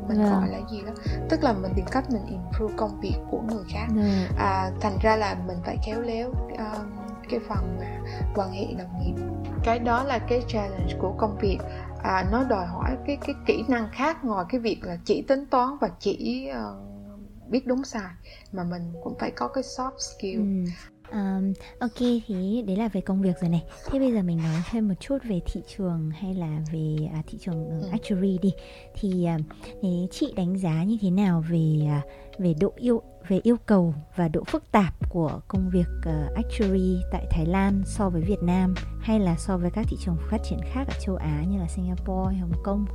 mình 0.08 0.18
yeah. 0.18 0.30
Vâng. 0.32 0.40
gọi 0.40 0.48
là 0.48 0.58
gì 0.70 0.82
đó 0.86 0.92
tức 1.28 1.44
là 1.44 1.52
mình 1.52 1.72
tìm 1.76 1.86
cách 1.90 2.10
mình 2.10 2.26
improve 2.26 2.74
công 2.76 3.00
việc 3.00 3.16
của 3.30 3.40
người 3.48 3.64
khác 3.68 3.86
yeah. 3.96 3.96
Vâng. 3.96 4.38
à, 4.38 4.70
thành 4.80 4.98
ra 5.02 5.16
là 5.16 5.36
mình 5.46 5.58
phải 5.64 5.76
khéo 5.86 6.00
léo 6.00 6.30
um, 6.58 6.90
cái 7.28 7.40
phần 7.48 7.76
mà 7.80 7.86
quan 8.34 8.52
hệ 8.52 8.66
đồng 8.78 9.00
nghiệp 9.00 9.22
cái 9.64 9.78
đó 9.78 10.04
là 10.04 10.18
cái 10.18 10.42
challenge 10.48 10.94
của 10.98 11.12
công 11.18 11.38
việc 11.38 11.58
à, 12.04 12.28
nó 12.32 12.44
đòi 12.44 12.66
hỏi 12.66 12.96
cái 13.06 13.18
cái 13.26 13.34
kỹ 13.46 13.64
năng 13.68 13.88
khác 13.92 14.24
ngoài 14.24 14.44
cái 14.48 14.60
việc 14.60 14.80
là 14.82 14.98
chỉ 15.04 15.22
tính 15.22 15.46
toán 15.50 15.68
và 15.80 15.88
chỉ 15.98 16.48
uh, 16.50 17.50
biết 17.50 17.66
đúng 17.66 17.84
sai 17.84 18.10
mà 18.52 18.64
mình 18.64 18.92
cũng 19.04 19.18
phải 19.18 19.30
có 19.30 19.48
cái 19.48 19.64
soft 19.64 19.98
skill 19.98 20.40
ừ. 20.40 20.70
Um, 21.12 21.52
ok 21.78 21.98
thì 21.98 22.62
đấy 22.66 22.76
là 22.76 22.88
về 22.88 23.00
công 23.00 23.22
việc 23.22 23.40
rồi 23.40 23.50
này. 23.50 23.64
Thế 23.90 23.98
bây 23.98 24.12
giờ 24.12 24.22
mình 24.22 24.38
nói 24.38 24.62
thêm 24.70 24.88
một 24.88 24.94
chút 25.00 25.18
về 25.24 25.40
thị 25.46 25.60
trường 25.76 26.10
hay 26.10 26.34
là 26.34 26.60
về 26.72 26.96
à, 27.12 27.22
thị 27.26 27.38
trường 27.40 27.68
ừ. 27.68 27.88
actuary 27.92 28.38
đi. 28.42 28.52
Thì 28.94 29.24
à, 29.24 29.38
thế 29.82 29.88
chị 30.10 30.32
đánh 30.36 30.58
giá 30.58 30.84
như 30.84 30.98
thế 31.00 31.10
nào 31.10 31.44
về 31.50 31.86
à, 31.88 32.02
về 32.38 32.54
độ 32.60 32.72
yêu 32.76 33.02
về 33.28 33.40
yêu 33.42 33.56
cầu 33.66 33.94
và 34.16 34.28
độ 34.28 34.44
phức 34.44 34.72
tạp 34.72 35.10
của 35.10 35.40
công 35.48 35.70
việc 35.70 35.86
uh, 35.98 36.34
actuary 36.34 36.96
tại 37.12 37.26
Thái 37.30 37.46
Lan 37.46 37.82
so 37.86 38.10
với 38.10 38.22
Việt 38.22 38.42
Nam 38.42 38.74
hay 39.00 39.20
là 39.20 39.36
so 39.36 39.56
với 39.56 39.70
các 39.70 39.86
thị 39.88 39.96
trường 40.00 40.16
phát 40.30 40.38
triển 40.44 40.58
khác 40.72 40.84
ở 40.88 40.94
châu 41.00 41.16
Á 41.16 41.44
như 41.48 41.58
là 41.58 41.68
Singapore 41.68 42.36
Hồng 42.36 42.52
Kông? 42.64 42.86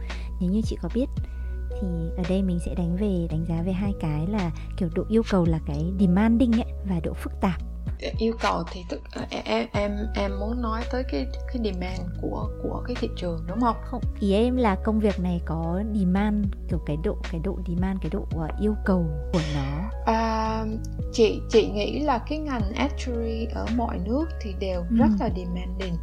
Nếu 0.41 0.51
như 0.51 0.61
chị 0.65 0.77
có 0.81 0.89
biết 0.93 1.05
thì 1.69 1.87
ở 2.17 2.23
đây 2.29 2.43
mình 2.43 2.59
sẽ 2.65 2.75
đánh 2.75 2.95
về 2.95 3.27
đánh 3.31 3.45
giá 3.49 3.61
về 3.61 3.71
hai 3.71 3.93
cái 3.99 4.27
là 4.27 4.51
kiểu 4.77 4.89
độ 4.95 5.03
yêu 5.09 5.21
cầu 5.29 5.45
là 5.45 5.59
cái 5.65 5.91
demanding 5.99 6.51
ấy 6.51 6.73
và 6.89 6.99
độ 7.03 7.13
phức 7.13 7.33
tạp 7.41 7.68
yêu 8.17 8.33
cầu 8.41 8.63
thì 8.71 8.85
tức 8.89 9.01
ờ, 9.11 9.25
em 9.45 9.67
em 9.71 9.91
em 10.15 10.39
muốn 10.39 10.61
nói 10.61 10.81
tới 10.91 11.03
cái 11.11 11.25
cái 11.47 11.57
demand 11.63 12.01
của 12.21 12.49
của 12.63 12.83
cái 12.87 12.95
thị 12.99 13.09
trường 13.17 13.39
đúng 13.47 13.61
không? 13.61 13.75
Không, 13.83 14.01
ý 14.19 14.33
em 14.33 14.57
là 14.57 14.75
công 14.83 14.99
việc 14.99 15.19
này 15.19 15.41
có 15.45 15.83
demand 15.93 16.45
kiểu 16.69 16.79
cái 16.85 16.97
độ 17.03 17.17
cái 17.31 17.41
độ 17.43 17.59
demand 17.67 17.99
cái 18.01 18.09
độ 18.09 18.19
uh, 18.19 18.59
yêu 18.61 18.75
cầu 18.85 19.05
của 19.33 19.41
nó. 19.55 19.89
À, 20.05 20.65
chị 21.13 21.41
chị 21.49 21.67
nghĩ 21.67 21.99
là 21.99 22.17
cái 22.29 22.39
ngành 22.39 22.73
actuary 22.75 23.45
ở 23.53 23.65
mọi 23.77 23.99
nước 24.05 24.25
thì 24.41 24.53
đều 24.59 24.81
ừ. 24.89 24.95
rất 24.95 25.09
là 25.19 25.29
demanding 25.35 25.95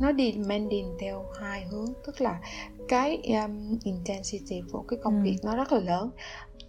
nó 0.00 0.12
demanding 0.12 0.96
theo 1.00 1.24
hai 1.40 1.64
hướng 1.70 1.86
tức 2.06 2.20
là 2.20 2.40
cái 2.88 3.20
um, 3.24 3.78
intensity 3.84 4.62
của 4.72 4.84
cái 4.88 4.98
công 5.02 5.16
ừ. 5.16 5.22
việc 5.22 5.36
nó 5.44 5.56
rất 5.56 5.72
là 5.72 5.80
lớn 5.80 6.10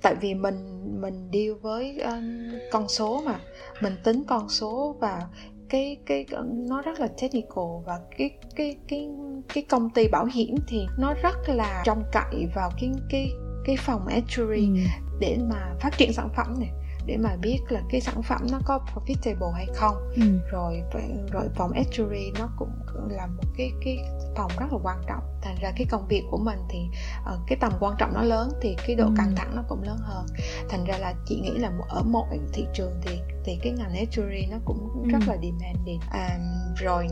tại 0.04 0.16
vì 0.16 0.34
mình 0.34 0.80
mình 1.02 1.30
deal 1.34 1.52
với 1.62 2.00
um, 2.00 2.52
con 2.72 2.88
số 2.88 3.22
mà 3.26 3.39
mình 3.82 3.96
tính 4.04 4.24
con 4.28 4.50
số 4.50 4.96
và 5.00 5.28
cái 5.70 5.98
cái 6.06 6.26
nó 6.52 6.82
rất 6.82 7.00
là 7.00 7.08
technical 7.22 7.63
và 7.86 8.00
cái 8.18 8.38
cái 8.56 8.76
cái 8.88 9.10
cái 9.54 9.63
công 9.70 9.89
ty 9.89 10.08
bảo 10.08 10.26
hiểm 10.26 10.56
thì 10.68 10.86
nó 10.98 11.13
rất 11.13 11.36
là 11.48 11.84
trông 11.86 12.04
cậy 12.12 12.48
vào 12.56 12.72
cái 12.80 12.92
cái 13.10 13.32
cái 13.66 13.76
phòng 13.80 14.08
actuary 14.08 14.68
ừ. 14.68 14.84
để 15.20 15.38
mà 15.50 15.74
phát 15.80 15.98
triển 15.98 16.13
sản 16.13 16.30
phẩm 16.36 16.60
này 16.60 16.70
để 17.06 17.18
mà 17.18 17.36
biết 17.42 17.60
là 17.70 17.82
cái 17.89 18.02
sản 18.02 18.24
phẩm 18.24 18.42
nó 18.52 18.60
có 18.66 18.80
profitable 18.94 19.52
hay 19.52 19.68
không 19.76 19.96
ừ. 20.16 20.22
rồi 20.52 20.84
rồi 21.32 21.50
phòng 21.56 21.72
actuary 21.72 22.32
nó 22.39 22.50
cũng 22.58 22.70
là 23.10 23.28
một 23.28 23.44
cái 23.58 23.72
cái 23.86 23.98
phòng 24.36 24.52
rất 24.60 24.66
là 24.72 24.78
quan 24.84 25.02
trọng 25.08 25.24
thành 25.42 25.56
ra 25.62 25.72
cái 25.76 25.88
công 25.89 26.08
việc 26.08 26.24
của 26.32 26.38
mình 26.38 26.60
thì 26.70 26.80
uh, 27.34 27.39
cái 27.48 27.58
tầm 27.62 27.74
quan 27.80 27.96
trọng 28.00 28.13
nó 28.13 28.22
lớn 28.22 28.50
thì 28.62 28.76
cái 28.88 28.96
độ 28.96 29.06
ừ. 29.06 29.13
căng 29.18 29.36
thẳng 29.36 29.56
nó 29.56 29.63
cũng 29.70 29.84
lớn 29.84 29.98
hơn 30.02 30.26
thành 30.70 30.86
ra 30.86 30.98
là 30.98 31.13
chị 31.26 31.39
nghĩ 31.42 31.52
là 31.52 31.72
ở 31.89 32.04
mọi 32.04 32.39
thị 32.54 32.66
trường 32.74 33.02
thì 33.02 33.20
thì 33.46 33.60
cái 33.63 33.74
ngành 33.74 33.96
actuary 33.96 34.46
nó 34.52 34.58
cũng 34.66 35.04
ừ. 35.04 35.10
rất 35.10 35.20
là 35.28 35.38
demanding 35.42 36.00
à, 36.12 36.39
rồi 36.76 37.08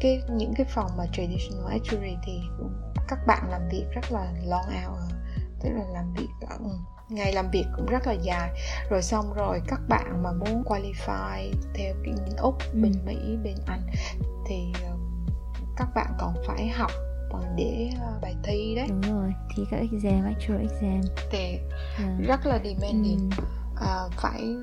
cái 0.00 0.22
những 0.30 0.52
cái 0.56 0.66
phòng 0.74 0.90
mà 0.96 1.04
traditional 1.12 1.70
actuary 1.70 2.16
thì 2.26 2.40
các 3.08 3.18
bạn 3.26 3.50
làm 3.50 3.68
việc 3.72 3.84
rất 3.94 4.12
là 4.12 4.32
long 4.44 4.64
hour 4.64 5.12
tức 5.62 5.70
là 5.70 5.84
làm 5.92 6.12
việc 6.12 6.28
uh, 6.44 6.72
ngày 7.14 7.32
làm 7.32 7.50
việc 7.50 7.64
cũng 7.76 7.86
rất 7.86 8.06
là 8.06 8.12
dài 8.12 8.50
rồi 8.90 9.02
xong 9.02 9.32
rồi 9.34 9.60
các 9.68 9.80
bạn 9.88 10.22
mà 10.22 10.32
muốn 10.32 10.62
qualify 10.64 11.52
theo 11.74 11.94
bên 12.04 12.36
úc 12.38 12.58
ừ. 12.58 12.80
bên 12.82 12.92
mỹ 13.06 13.16
bên 13.44 13.56
anh 13.66 13.86
thì 14.46 14.72
uh, 14.92 15.00
các 15.76 15.88
bạn 15.94 16.06
còn 16.18 16.34
phải 16.46 16.68
học 16.68 16.90
để 17.56 17.90
uh, 17.94 18.22
bài 18.22 18.36
thi 18.44 18.74
đấy 18.76 18.86
đúng 18.88 19.00
rồi 19.00 19.32
thi 19.56 19.62
các 19.70 19.80
exam 19.92 20.24
actual 20.24 20.60
exam 20.60 21.00
thì 21.30 21.38
yeah. 21.38 21.60
Dạ. 21.98 22.26
rất 22.26 22.46
là 22.46 22.60
demanding 22.64 23.30
ừ. 23.38 23.44
uh, 23.74 24.12
phải 24.12 24.56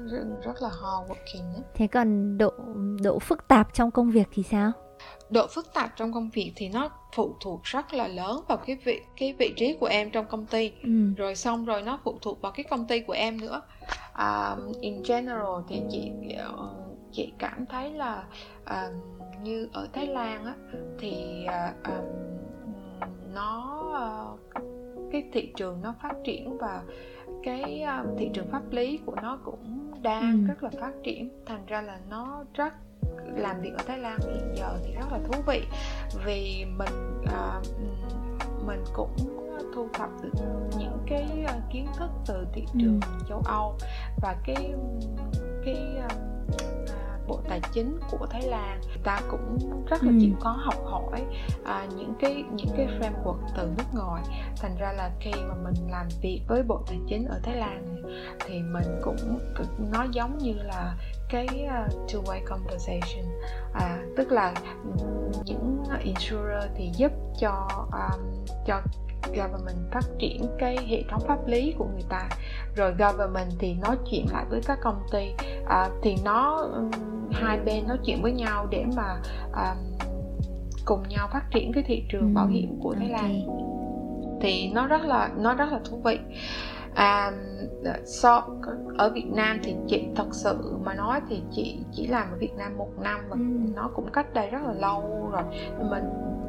rất, 0.44 0.62
là 0.62 0.70
hard 0.70 1.12
working 1.12 1.54
đấy. 1.54 1.64
thế 1.76 1.88
còn 1.88 2.38
độ 2.38 2.54
độ 3.04 3.20
phức 3.20 3.48
tạp 3.48 3.74
trong 3.74 3.92
công 3.92 4.12
việc 4.12 4.28
thì 4.34 4.44
sao 4.44 4.72
độ 5.30 5.48
phức 5.48 5.74
tạp 5.74 5.95
trong 5.95 6.13
công 6.13 6.30
việc 6.30 6.52
thì 6.56 6.69
nó 6.69 6.89
phụ 7.13 7.36
thuộc 7.39 7.63
rất 7.63 7.93
là 7.93 8.08
lớn 8.08 8.43
vào 8.48 8.58
cái 8.58 8.76
vị 8.84 9.02
cái 9.17 9.34
vị 9.34 9.54
trí 9.58 9.74
của 9.80 9.86
em 9.86 10.12
trong 10.12 10.26
công 10.26 10.45
ty 10.45 10.72
ừ. 10.84 11.13
rồi 11.17 11.36
xong 11.36 11.65
rồi 11.65 11.82
nó 11.82 12.00
phụ 12.04 12.17
thuộc 12.22 12.41
vào 12.41 12.52
cái 12.52 12.63
công 12.63 12.86
ty 12.86 13.00
của 13.00 13.13
em 13.13 13.41
nữa 13.41 13.62
uh, 14.12 14.82
in 14.82 15.04
general 15.08 15.62
thì 15.67 15.82
chị 15.91 16.12
chị 17.12 17.34
cảm 17.38 17.65
thấy 17.65 17.91
là 17.93 18.24
uh, 18.63 18.93
như 19.43 19.69
ở 19.74 19.88
Thái 19.93 20.08
Lan 20.08 20.45
á 20.45 20.54
thì 21.00 21.45
uh, 21.45 21.88
um, 21.88 22.06
nó 23.34 23.84
uh, 24.56 24.63
cái 25.12 25.24
thị 25.34 25.52
trường 25.56 25.82
nó 25.82 25.95
phát 26.02 26.13
triển 26.26 26.58
và 26.58 26.84
cái 27.43 27.86
uh, 28.02 28.19
thị 28.19 28.30
trường 28.34 28.52
pháp 28.52 28.72
lý 28.72 29.00
của 29.06 29.15
nó 29.15 29.39
cũng 29.43 29.91
đang 30.02 30.32
ừ. 30.32 30.48
rất 30.48 30.63
là 30.63 30.69
phát 30.82 30.93
triển 31.04 31.30
thành 31.45 31.65
ra 31.67 31.82
là 31.82 32.00
nó 32.10 32.43
rất 32.54 32.74
làm 33.36 33.62
việc 33.62 33.72
ở 33.78 33.84
Thái 33.88 33.98
Lan 33.98 34.20
hiện 34.20 34.54
giờ 34.56 34.78
thì 34.84 34.94
rất 34.94 35.12
là 35.12 35.20
thú 35.28 35.42
vị 35.48 35.64
vì 36.26 36.66
mình 36.78 37.24
uh, 37.24 37.68
mình 38.66 38.84
cũng 38.94 39.16
thu 39.76 39.88
thập 39.94 40.10
được 40.22 40.46
những 40.78 40.98
cái 41.08 41.28
uh, 41.44 41.64
kiến 41.74 41.88
thức 41.98 42.10
từ 42.28 42.48
thị 42.54 42.64
trường 42.80 43.00
ừ. 43.02 43.26
châu 43.30 43.42
Âu 43.46 43.78
và 44.22 44.36
cái 44.46 44.74
cái 45.66 46.02
uh, 46.06 46.12
bộ 47.30 47.40
tài 47.50 47.62
chính 47.74 48.00
của 48.12 48.26
Thái 48.30 48.42
Lan 48.42 48.82
ta 49.04 49.22
cũng 49.32 49.58
rất 49.90 50.04
là 50.04 50.10
ừ. 50.10 50.18
chịu 50.22 50.36
khó 50.40 50.52
học 50.52 50.86
hỏi 50.86 51.26
à, 51.66 51.88
những 51.98 52.14
cái 52.20 52.44
những 52.52 52.70
cái 52.78 52.88
framework 52.88 53.38
từ 53.58 53.70
nước 53.78 53.84
ngoài 53.94 54.24
thành 54.62 54.78
ra 54.78 54.94
là 54.94 55.12
khi 55.20 55.32
mà 55.32 55.54
mình 55.64 55.92
làm 55.92 56.08
việc 56.22 56.42
với 56.48 56.64
bộ 56.64 56.82
tài 56.88 57.00
chính 57.08 57.26
ở 57.26 57.40
Thái 57.44 57.56
Lan 57.56 58.04
thì 58.46 58.62
mình 58.62 59.00
cũng 59.02 59.40
nó 59.92 60.06
giống 60.12 60.38
như 60.38 60.54
là 60.54 60.96
cái 61.30 61.48
uh, 61.65 62.10
two 62.10 62.24
way 62.24 62.39
conversation 62.46 63.26
à, 63.74 63.98
tức 64.18 64.32
là 64.32 64.54
những 65.46 65.84
insurer 66.04 66.63
thì 66.76 66.92
giúp 66.98 67.12
cho 67.39 67.68
um, 67.92 68.46
cho 68.65 68.82
government 69.28 69.92
phát 69.92 70.06
triển 70.20 70.42
cái 70.60 70.78
hệ 70.88 71.04
thống 71.10 71.22
pháp 71.28 71.48
lý 71.48 71.74
của 71.78 71.86
người 71.86 72.04
ta. 72.10 72.30
Rồi 72.76 72.92
government 72.92 73.52
thì 73.60 73.74
nói 73.74 73.98
chuyện 74.12 74.26
lại 74.32 74.46
với 74.50 74.62
các 74.65 74.80
công 74.82 75.02
ty. 75.12 75.34
À, 75.68 75.89
thì 76.02 76.15
nó 76.24 76.58
um, 76.58 76.92
hai 77.32 77.60
bên 77.60 77.88
nói 77.88 77.98
chuyện 78.06 78.22
với 78.22 78.32
nhau 78.32 78.68
để 78.72 78.86
mà 78.96 79.22
um, 79.54 80.10
cùng 80.86 81.04
nhau 81.10 81.28
phát 81.34 81.44
triển 81.52 81.72
cái 81.74 81.84
thị 81.88 82.04
trường 82.10 82.22
ừ, 82.22 82.34
bảo 82.34 82.48
hiểm 82.48 82.80
của 82.84 82.96
Thái 83.00 83.10
Lan. 83.10 83.42
Thì 84.42 84.72
nó 84.74 84.88
rất 84.88 85.02
là 85.02 85.30
nó 85.38 85.54
rất 85.54 85.72
là 85.72 85.80
thú 85.89 86.02
vị 86.04 86.20
à, 87.00 87.32
so 88.06 88.48
ở 88.98 89.10
Việt 89.10 89.28
Nam 89.28 89.60
thì 89.64 89.76
chị 89.88 90.08
thật 90.16 90.28
sự 90.32 90.78
mà 90.84 90.94
nói 90.94 91.22
thì 91.30 91.42
chị 91.52 91.80
chỉ 91.92 92.08
làm 92.08 92.32
ở 92.32 92.38
Việt 92.38 92.54
Nam 92.58 92.78
một 92.78 92.90
năm 93.02 93.20
và 93.30 93.36
ừ. 93.40 93.46
nó 93.76 93.90
cũng 93.96 94.12
cách 94.14 94.34
đây 94.34 94.50
rất 94.50 94.60
là 94.64 94.74
lâu 94.74 95.30
rồi 95.32 95.44
mình 95.90 96.04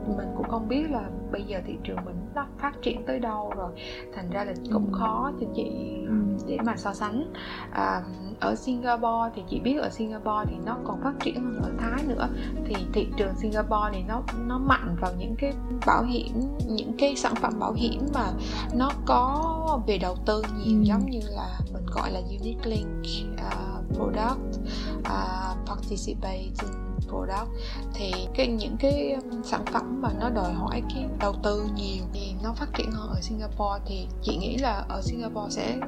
mình 0.06 0.28
cũng 0.36 0.48
không 0.48 0.68
biết 0.68 0.90
là 0.90 1.10
bây 1.32 1.42
giờ 1.42 1.60
thị 1.66 1.74
trường 1.84 2.04
mình 2.04 2.14
nó 2.34 2.46
phát 2.58 2.82
triển 2.82 3.06
tới 3.06 3.18
đâu 3.18 3.52
rồi 3.56 3.70
thành 4.14 4.30
ra 4.30 4.44
là 4.44 4.52
cũng 4.72 4.86
ừ. 4.92 4.98
khó 4.98 5.32
cho 5.40 5.46
chị 5.54 5.70
ừ. 6.06 6.14
để 6.46 6.58
mà 6.64 6.76
so 6.76 6.92
sánh 6.92 7.32
à, 7.70 8.02
ở 8.40 8.54
Singapore 8.54 9.30
thì 9.34 9.42
chị 9.50 9.60
biết 9.60 9.76
ở 9.80 9.88
Singapore 9.90 10.44
thì 10.50 10.56
nó 10.66 10.76
còn 10.84 11.00
phát 11.02 11.12
triển 11.20 11.34
hơn 11.34 11.60
ở 11.62 11.70
Thái 11.78 12.04
nữa 12.08 12.28
thì 12.64 12.74
thị 12.92 13.08
trường 13.16 13.34
Singapore 13.36 13.90
này 13.92 14.04
nó 14.08 14.22
nó 14.46 14.58
mạnh 14.58 14.96
vào 15.00 15.12
những 15.18 15.34
cái 15.38 15.52
bảo 15.86 16.02
hiểm 16.02 16.32
những 16.66 16.92
cái 16.98 17.16
sản 17.16 17.34
phẩm 17.34 17.52
bảo 17.58 17.72
hiểm 17.72 18.06
mà 18.14 18.30
nó 18.74 18.90
có 19.06 19.80
về 19.86 19.98
đầu 19.98 20.16
tư 20.26 20.42
nhiều 20.64 20.78
ừ. 20.78 20.84
giống 20.84 21.10
như 21.10 21.20
là 21.22 21.58
mình 21.72 21.86
gọi 21.94 22.10
là 22.10 22.20
unit 22.20 22.66
link 22.66 22.88
uh, 23.34 23.96
product 23.96 24.60
uh, 24.98 25.66
participating 25.66 26.89
product 27.10 27.48
thì 27.94 28.12
cái 28.34 28.46
những 28.46 28.76
cái 28.76 29.12
um, 29.12 29.42
sản 29.42 29.64
phẩm 29.72 30.00
mà 30.02 30.08
nó 30.20 30.30
đòi 30.30 30.52
hỏi 30.52 30.82
cái 30.94 31.06
đầu 31.20 31.34
tư 31.42 31.64
nhiều 31.76 32.04
thì 32.12 32.32
nó 32.42 32.52
phát 32.52 32.68
triển 32.78 32.90
hơn 32.92 33.08
ở 33.08 33.20
Singapore 33.20 33.84
thì 33.86 34.06
chị 34.22 34.36
nghĩ 34.36 34.56
là 34.56 34.84
ở 34.88 35.00
Singapore 35.02 35.50
sẽ 35.50 35.78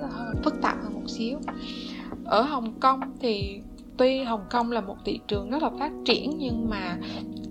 phức 0.45 0.55
tạp 0.63 0.77
hơn 0.83 0.95
một 0.95 1.09
xíu. 1.09 1.39
Ở 2.25 2.43
Hồng 2.43 2.81
Kông 2.81 3.01
thì 3.21 3.61
tuy 3.97 4.23
Hồng 4.23 4.45
Kông 4.51 4.73
là 4.73 4.81
một 4.81 4.97
thị 5.05 5.21
trường 5.29 5.51
rất 5.51 5.63
là 5.63 5.71
phát 5.79 5.93
triển 6.05 6.39
nhưng 6.39 6.71
mà 6.71 6.99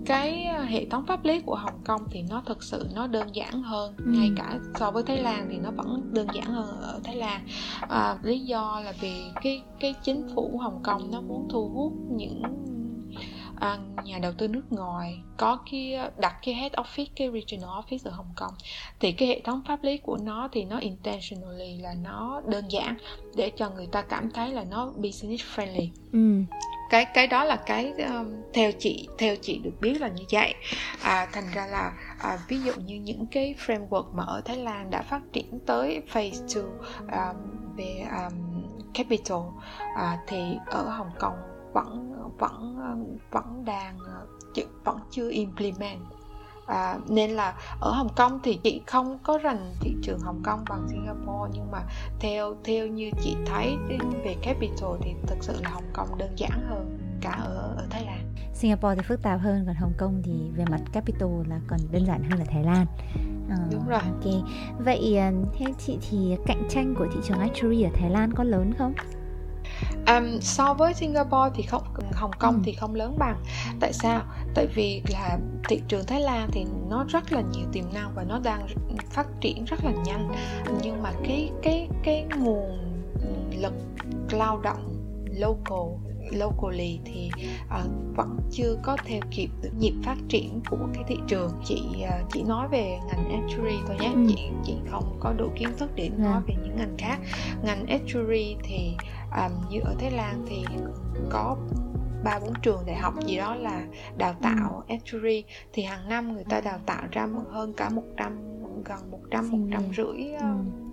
cái 0.06 0.46
hệ 0.66 0.84
thống 0.84 1.06
pháp 1.06 1.24
lý 1.24 1.40
của 1.40 1.54
Hồng 1.54 1.80
Kông 1.84 2.02
thì 2.10 2.22
nó 2.30 2.42
thực 2.46 2.62
sự 2.62 2.86
nó 2.94 3.06
đơn 3.06 3.28
giản 3.36 3.62
hơn. 3.62 3.94
Ừ. 3.98 4.04
ngay 4.06 4.30
cả 4.36 4.58
so 4.74 4.90
với 4.90 5.02
Thái 5.02 5.18
Lan 5.18 5.46
thì 5.50 5.58
nó 5.58 5.70
vẫn 5.70 6.10
đơn 6.12 6.26
giản 6.34 6.44
hơn 6.44 6.80
ở 6.80 7.00
Thái 7.04 7.16
Lan. 7.16 7.46
À, 7.88 8.18
lý 8.22 8.40
do 8.40 8.80
là 8.84 8.92
vì 9.00 9.22
cái 9.42 9.62
cái 9.80 9.94
chính 10.02 10.28
phủ 10.34 10.58
Hồng 10.62 10.80
Kông 10.82 11.10
nó 11.10 11.20
muốn 11.20 11.48
thu 11.50 11.68
hút 11.68 11.92
những 12.10 12.42
à, 13.60 13.78
nhà 14.04 14.18
đầu 14.18 14.32
tư 14.38 14.48
nước 14.48 14.72
ngoài 14.72 15.18
có 15.36 15.58
cái 15.70 15.98
đặt 16.18 16.36
cái 16.42 16.54
head 16.54 16.72
office 16.72 17.06
cái 17.16 17.30
regional 17.32 17.70
office 17.70 17.98
ở 18.04 18.10
Hồng 18.10 18.32
Kông. 18.36 18.54
Thì 19.00 19.12
cái 19.12 19.28
hệ 19.28 19.40
thống 19.40 19.62
pháp 19.68 19.84
lý 19.84 19.96
của 19.96 20.18
nó 20.22 20.48
thì 20.52 20.64
nó 20.64 20.78
intentionally 20.78 21.76
là 21.76 21.94
nó 22.02 22.42
đơn 22.46 22.64
giản 22.68 22.96
để 23.36 23.52
cho 23.56 23.70
người 23.70 23.86
ta 23.92 24.02
cảm 24.02 24.30
thấy 24.30 24.50
là 24.50 24.64
nó 24.70 24.92
business 24.96 25.44
friendly. 25.56 25.88
Ừ. 26.12 26.54
Cái 26.90 27.04
cái 27.04 27.26
đó 27.26 27.44
là 27.44 27.56
cái 27.56 27.92
um, 27.92 28.26
theo 28.52 28.72
chị 28.78 29.08
theo 29.18 29.36
chị 29.36 29.58
được 29.58 29.80
biết 29.80 30.00
là 30.00 30.08
như 30.08 30.24
vậy. 30.32 30.54
À, 31.02 31.28
thành 31.32 31.44
ra 31.54 31.66
là 31.66 31.92
à, 32.18 32.38
ví 32.48 32.60
dụ 32.60 32.72
như 32.86 32.96
những 32.96 33.26
cái 33.26 33.54
framework 33.66 34.12
mà 34.12 34.24
ở 34.26 34.40
Thái 34.44 34.56
Lan 34.56 34.90
đã 34.90 35.02
phát 35.02 35.20
triển 35.32 35.58
tới 35.66 36.02
phase 36.08 36.60
2 37.10 37.30
um, 37.32 37.36
về 37.76 38.06
um, 38.10 38.62
capital 38.94 39.38
à, 39.96 40.18
thì 40.26 40.38
ở 40.66 40.88
Hồng 40.88 41.10
Kông 41.18 41.51
vẫn 41.72 42.12
vẫn 42.38 42.78
vẫn 43.30 43.64
đang 43.64 43.98
vẫn 44.84 44.98
chưa 45.10 45.30
implement 45.30 46.00
à, 46.66 46.98
nên 47.08 47.30
là 47.30 47.54
ở 47.80 47.92
Hồng 47.92 48.08
Kông 48.16 48.40
thì 48.42 48.58
chị 48.62 48.82
không 48.86 49.18
có 49.22 49.38
rành 49.38 49.74
thị 49.80 49.94
trường 50.02 50.18
Hồng 50.18 50.42
Kông 50.44 50.64
bằng 50.68 50.88
Singapore 50.88 51.50
nhưng 51.52 51.70
mà 51.70 51.78
theo 52.20 52.54
theo 52.64 52.86
như 52.86 53.10
chị 53.22 53.36
thấy 53.46 53.76
về 54.24 54.36
capital 54.42 54.90
thì 55.00 55.14
thực 55.26 55.38
sự 55.40 55.56
là 55.62 55.70
Hồng 55.70 55.90
Kông 55.92 56.18
đơn 56.18 56.30
giản 56.36 56.66
hơn 56.68 56.98
cả 57.20 57.30
ở 57.30 57.74
ở 57.76 57.86
Thái 57.90 58.04
Lan. 58.04 58.34
Singapore 58.54 58.94
thì 58.94 59.02
phức 59.02 59.22
tạp 59.22 59.40
hơn 59.40 59.64
còn 59.66 59.74
Hồng 59.74 59.92
Kông 59.98 60.22
thì 60.24 60.50
về 60.54 60.64
mặt 60.70 60.80
capital 60.92 61.30
là 61.48 61.60
còn 61.66 61.80
đơn 61.92 62.06
giản 62.06 62.22
hơn 62.30 62.38
là 62.38 62.44
Thái 62.44 62.64
Lan. 62.64 62.86
À, 63.50 63.56
Đúng 63.72 63.88
rồi. 63.88 64.00
Ok. 64.00 64.32
Vậy 64.78 65.16
à, 65.16 65.32
theo 65.58 65.68
chị 65.78 65.98
thì 66.10 66.36
cạnh 66.46 66.62
tranh 66.68 66.94
của 66.98 67.06
thị 67.14 67.20
trường 67.24 67.38
actuary 67.38 67.82
ở 67.82 67.90
Thái 67.94 68.10
Lan 68.10 68.32
có 68.32 68.44
lớn 68.44 68.72
không? 68.78 68.94
Um, 70.06 70.40
so 70.40 70.74
với 70.74 70.94
Singapore 70.94 71.50
thì 71.54 71.62
không 71.62 71.82
Hồng 72.12 72.30
Kông 72.38 72.54
ừ. 72.54 72.60
thì 72.64 72.72
không 72.72 72.94
lớn 72.94 73.18
bằng 73.18 73.36
tại 73.80 73.92
sao 73.92 74.22
tại 74.54 74.66
vì 74.74 75.02
là 75.12 75.38
thị 75.68 75.80
trường 75.88 76.06
Thái 76.06 76.20
Lan 76.20 76.48
thì 76.52 76.64
nó 76.88 77.04
rất 77.08 77.32
là 77.32 77.42
nhiều 77.52 77.66
tiềm 77.72 77.84
năng 77.94 78.14
và 78.14 78.24
nó 78.24 78.38
đang 78.38 78.66
phát 79.10 79.26
triển 79.40 79.64
rất 79.64 79.84
là 79.84 79.92
nhanh 80.04 80.28
nhưng 80.82 81.02
mà 81.02 81.12
cái 81.24 81.50
cái 81.62 81.88
cái 82.02 82.26
nguồn 82.36 82.78
lực 83.60 83.74
lao 84.30 84.60
động 84.60 84.92
local 85.30 86.12
locally 86.30 87.00
thì 87.04 87.30
uh, 87.64 88.16
vẫn 88.16 88.36
chưa 88.52 88.76
có 88.82 88.96
theo 89.04 89.20
kịp 89.30 89.48
được 89.62 89.70
nhịp 89.78 89.94
phát 90.04 90.16
triển 90.28 90.60
của 90.70 90.88
cái 90.94 91.04
thị 91.08 91.16
trường 91.28 91.50
chị 91.64 91.82
uh, 92.02 92.28
chỉ 92.32 92.42
nói 92.42 92.68
về 92.68 92.98
ngành 93.08 93.42
actuary 93.42 93.76
thôi 93.86 93.96
nhé 94.00 94.10
ừ. 94.14 94.26
chị 94.28 94.48
chị 94.64 94.74
không 94.90 95.16
có 95.20 95.32
đủ 95.32 95.48
kiến 95.56 95.68
thức 95.78 95.90
để 95.94 96.10
nói 96.18 96.34
ừ. 96.36 96.42
về 96.46 96.54
những 96.62 96.76
ngành 96.76 96.94
khác 96.98 97.18
ngành 97.62 97.86
actuary 97.86 98.56
thì 98.62 98.96
um, 99.36 99.68
như 99.70 99.80
ở 99.80 99.94
Thái 99.98 100.10
Lan 100.10 100.44
thì 100.48 100.64
có 101.30 101.56
ba 102.24 102.38
bốn 102.38 102.52
trường 102.62 102.82
đại 102.86 102.96
học 102.96 103.14
gì 103.26 103.36
đó 103.36 103.54
là 103.54 103.84
đào 104.16 104.34
tạo 104.42 104.84
ừ. 104.88 104.94
actuary. 104.94 105.44
Thì 105.72 105.82
hàng 105.82 106.08
năm 106.08 106.32
người 106.32 106.44
ta 106.48 106.60
đào 106.60 106.78
tạo 106.86 107.02
ra 107.10 107.28
hơn 107.50 107.72
cả 107.72 107.88
100 107.88 108.38
gần 108.84 109.10
100 109.10 109.50
100 109.50 109.82
rưỡi 109.96 110.32
ừ 110.40 110.46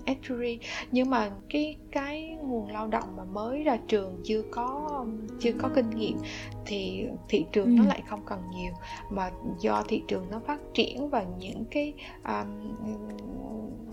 actuary 0.10 0.60
nhưng 0.92 1.10
mà 1.10 1.30
cái 1.50 1.76
cái 1.92 2.38
nguồn 2.42 2.72
lao 2.72 2.88
động 2.88 3.16
mà 3.18 3.24
mới 3.24 3.64
ra 3.64 3.78
trường 3.88 4.22
chưa 4.24 4.42
có 4.52 5.06
chưa 5.40 5.52
có 5.62 5.70
kinh 5.76 5.90
nghiệm 5.90 6.18
thì 6.66 7.06
thị 7.30 7.46
trường 7.52 7.66
ừ. 7.66 7.72
nó 7.78 7.84
lại 7.86 8.04
không 8.10 8.22
cần 8.26 8.40
nhiều 8.56 8.72
mà 9.10 9.32
do 9.60 9.84
thị 9.88 10.04
trường 10.08 10.26
nó 10.32 10.40
phát 10.48 10.60
triển 10.74 11.10
và 11.10 11.26
những 11.40 11.66
cái 11.72 11.94
um, 12.26 12.74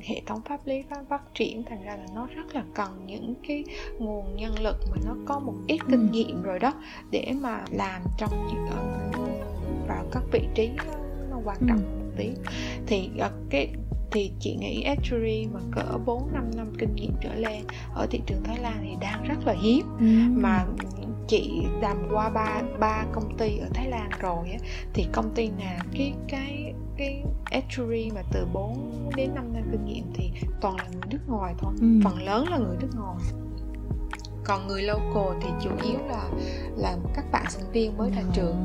hệ 0.01 0.23
thống 0.27 0.41
pháp 0.49 0.67
lý 0.67 0.83
phát, 0.91 1.03
phát 1.09 1.23
triển 1.35 1.63
thành 1.63 1.85
ra 1.85 1.97
là 1.97 2.07
nó 2.15 2.27
rất 2.27 2.55
là 2.55 2.65
cần 2.75 3.07
những 3.07 3.35
cái 3.49 3.65
nguồn 3.99 4.37
nhân 4.37 4.55
lực 4.61 4.77
mà 4.91 4.97
nó 5.07 5.15
có 5.27 5.39
một 5.39 5.55
ít 5.67 5.79
kinh 5.91 6.07
ừ. 6.07 6.13
nghiệm 6.13 6.43
rồi 6.43 6.59
đó 6.59 6.73
để 7.11 7.33
mà 7.41 7.65
làm 7.71 8.03
trong 8.19 8.31
những 8.49 8.67
vào 9.89 10.05
các 10.13 10.23
vị 10.33 10.49
trí 10.55 10.71
nó 11.31 11.37
quan 11.45 11.57
trọng 11.69 11.79
ừ. 11.79 11.99
một 11.99 12.13
tí 12.17 12.31
thì 12.87 13.11
uh, 13.27 13.33
cái 13.51 13.69
thì 14.11 14.33
chị 14.41 14.57
nghĩ 14.57 14.83
actuary 14.83 15.47
mà 15.53 15.61
cỡ 15.73 15.99
4 16.07 16.33
5 16.33 16.51
năm 16.57 16.67
kinh 16.79 16.95
nghiệm 16.95 17.13
trở 17.23 17.35
lên 17.35 17.63
ở 17.95 18.07
thị 18.11 18.21
trường 18.27 18.43
Thái 18.45 18.59
Lan 18.59 18.79
thì 18.83 18.97
đang 19.01 19.25
rất 19.25 19.47
là 19.47 19.55
hiếm 19.63 19.87
ừ. 19.99 20.07
mà 20.41 20.67
chị 21.29 21.63
làm 21.81 21.97
qua 22.13 22.31
ba 22.31 22.63
ba 22.81 23.05
công 23.13 23.37
ty 23.39 23.59
ở 23.59 23.69
Thái 23.75 23.89
Lan 23.89 24.11
rồi 24.21 24.51
á 24.51 24.59
thì 24.95 25.07
công 25.13 25.35
ty 25.35 25.49
nào 25.49 25.79
cái 25.93 26.15
cái 26.29 26.73
cái 26.97 27.23
actuary 27.45 28.11
mà 28.15 28.23
từ 28.33 28.47
4 28.53 29.11
đến 29.17 29.35
5 29.35 29.53
năm 29.53 29.63
kinh 29.73 29.85
nghiệm 29.85 30.05
thì 30.15 30.31
toàn 30.61 30.77
là 30.77 30.85
người 30.93 31.07
nước 31.11 31.29
ngoài 31.29 31.55
thôi 31.59 31.73
ừ. 31.81 31.87
phần 32.05 32.23
lớn 32.23 32.49
là 32.49 32.59
người 32.59 32.77
nước 32.81 32.91
ngoài 32.97 33.17
còn 34.45 34.67
người 34.67 34.83
local 34.83 35.39
thì 35.43 35.49
chủ 35.63 35.71
yếu 35.89 35.99
là 36.09 36.31
là 36.77 36.97
các 37.15 37.25
bạn 37.33 37.45
sinh 37.49 37.71
viên 37.73 37.97
mới 37.97 38.11
ra 38.11 38.23
trường 38.33 38.57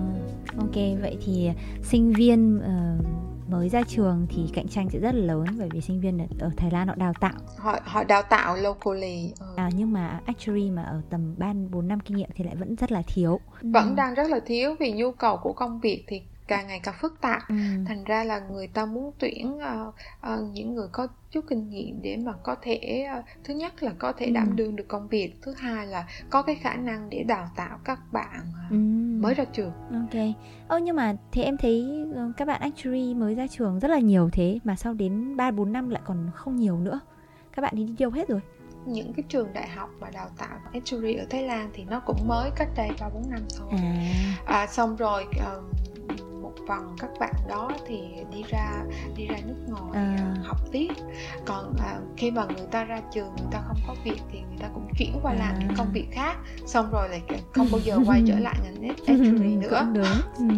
ok 0.58 0.76
vậy 1.02 1.18
thì 1.26 1.50
sinh 1.84 2.14
viên 2.14 2.58
uh, 2.58 3.21
mới 3.52 3.70
ra 3.70 3.84
trường 3.88 4.28
thì 4.30 4.50
cạnh 4.54 4.68
tranh 4.68 4.90
sẽ 4.90 5.00
rất 5.00 5.16
là 5.16 5.26
lớn 5.26 5.46
bởi 5.60 5.70
vì 5.72 5.82
sinh 5.82 6.02
viên 6.02 6.28
ở, 6.40 6.50
Thái 6.58 6.72
Lan 6.72 6.88
họ 6.88 6.96
đào 6.96 7.14
tạo 7.20 7.34
họ 7.58 7.80
họ 7.84 8.04
đào 8.04 8.22
tạo 8.22 8.56
locally 8.56 9.34
ừ. 9.40 9.46
à, 9.56 9.70
nhưng 9.76 9.94
mà 9.94 10.20
actually 10.26 10.72
mà 10.72 10.84
ở 10.84 11.02
tầm 11.10 11.36
3 11.38 11.54
4 11.72 11.88
năm 11.88 12.00
kinh 12.00 12.18
nghiệm 12.18 12.30
thì 12.36 12.44
lại 12.44 12.56
vẫn 12.56 12.76
rất 12.76 12.92
là 12.92 13.02
thiếu 13.08 13.40
vẫn 13.62 13.90
ừ. 13.90 13.94
đang 13.96 14.14
rất 14.14 14.30
là 14.30 14.40
thiếu 14.46 14.76
vì 14.80 14.92
nhu 14.92 15.12
cầu 15.12 15.38
của 15.38 15.54
công 15.54 15.80
việc 15.80 16.04
thì 16.08 16.22
càng 16.48 16.68
ngày 16.68 16.80
càng 16.84 16.96
phức 17.02 17.22
tạp 17.22 17.50
ừ. 17.50 17.56
thành 17.88 18.04
ra 18.04 18.24
là 18.24 18.40
người 18.40 18.68
ta 18.68 18.86
muốn 18.86 19.12
tuyển 19.20 19.56
uh, 19.56 19.96
uh, 20.34 20.54
những 20.54 20.76
người 20.76 20.88
có 20.92 21.08
chút 21.32 21.46
kinh 21.50 21.70
nghiệm 21.70 22.02
để 22.02 22.18
mà 22.18 22.34
có 22.44 22.56
thể 22.62 23.08
uh, 23.20 23.26
thứ 23.44 23.54
nhất 23.54 23.84
là 23.84 23.92
có 24.00 24.12
thể 24.12 24.26
ừ. 24.26 24.32
đảm 24.32 24.56
đương 24.56 24.76
được 24.76 24.88
công 24.88 25.08
việc 25.08 25.34
thứ 25.42 25.54
hai 25.58 25.88
là 25.88 26.08
có 26.30 26.42
cái 26.42 26.56
khả 26.56 26.76
năng 26.76 27.10
để 27.10 27.24
đào 27.24 27.50
tạo 27.56 27.78
các 27.84 28.00
bạn 28.12 28.40
uh, 28.66 28.72
ừ. 28.72 28.76
mới 29.22 29.34
ra 29.34 29.46
trường 29.46 29.72
ok 29.92 30.22
ơ 30.68 30.78
nhưng 30.78 30.96
mà 30.96 31.16
thế 31.32 31.44
em 31.44 31.58
thấy 31.58 32.06
các 32.38 32.48
bạn 32.48 32.62
actually 32.62 33.14
mới 33.14 33.36
ra 33.36 33.48
trường 33.48 33.80
rất 33.80 33.88
là 33.88 34.00
nhiều 34.00 34.30
thế 34.34 34.60
mà 34.64 34.76
sau 34.76 34.94
đến 34.94 35.38
ba 35.38 35.52
bốn 35.52 35.72
năm 35.72 35.90
lại 35.90 36.02
còn 36.06 36.32
không 36.36 36.56
nhiều 36.56 36.78
nữa 36.78 37.00
các 37.56 37.62
bạn 37.62 37.74
đi 37.76 37.84
đi 37.84 37.96
đâu 38.00 38.12
hết 38.12 38.28
rồi 38.28 38.42
những 38.86 39.14
cái 39.14 39.24
trường 39.30 39.54
đại 39.54 39.68
học 39.68 39.90
mà 40.00 40.10
đào 40.10 40.30
tạo 40.38 40.60
actuary 40.74 41.14
ở 41.14 41.26
Thái 41.30 41.44
Lan 41.44 41.70
thì 41.74 41.84
nó 41.90 42.00
cũng 42.06 42.28
mới 42.28 42.50
cách 42.56 42.70
đây 42.76 42.90
ba 43.00 43.10
bốn 43.10 43.30
năm 43.30 43.42
thôi 43.60 43.70
à. 43.72 44.06
À, 44.46 44.68
xong 44.68 44.96
rồi 44.96 45.26
uh, 45.28 45.64
một 46.52 46.66
phần 46.68 46.96
các 47.00 47.10
bạn 47.20 47.34
đó 47.50 47.72
thì 47.88 48.00
đi 48.32 48.44
ra 48.50 48.84
đi 49.16 49.28
ra 49.28 49.38
nước 49.46 49.56
ngoài 49.68 49.92
À. 49.94 50.36
học 50.44 50.58
tiếp 50.72 50.88
còn 51.46 51.74
à, 51.80 52.00
khi 52.18 52.32
mà 52.32 52.46
người 52.46 52.68
ta 52.72 52.84
ra 52.84 53.02
trường 53.14 53.28
người 53.28 53.48
ta 53.52 53.62
không 53.68 53.78
có 53.88 53.96
việc 54.04 54.22
thì 54.32 54.40
người 54.40 54.58
ta 54.60 54.68
cũng 54.74 54.88
chuyển 54.98 55.20
qua 55.22 55.34
làm 55.34 55.54
À. 55.56 55.58
những 55.60 55.78
công 55.78 55.92
việc 55.94 56.08
khác 56.12 56.38
xong 56.66 56.92
rồi 56.92 57.10
lại 57.10 57.22
không 57.52 57.68
bao 57.72 57.82
giờ 57.82 57.98
quay 58.06 58.24
trở 58.28 58.40
lại 58.40 58.56
ngành 58.64 58.90
actuary 58.90 59.56
nữa 59.62 59.80
cũng 59.80 59.94
đúng 59.94 60.50
ừ. 60.50 60.56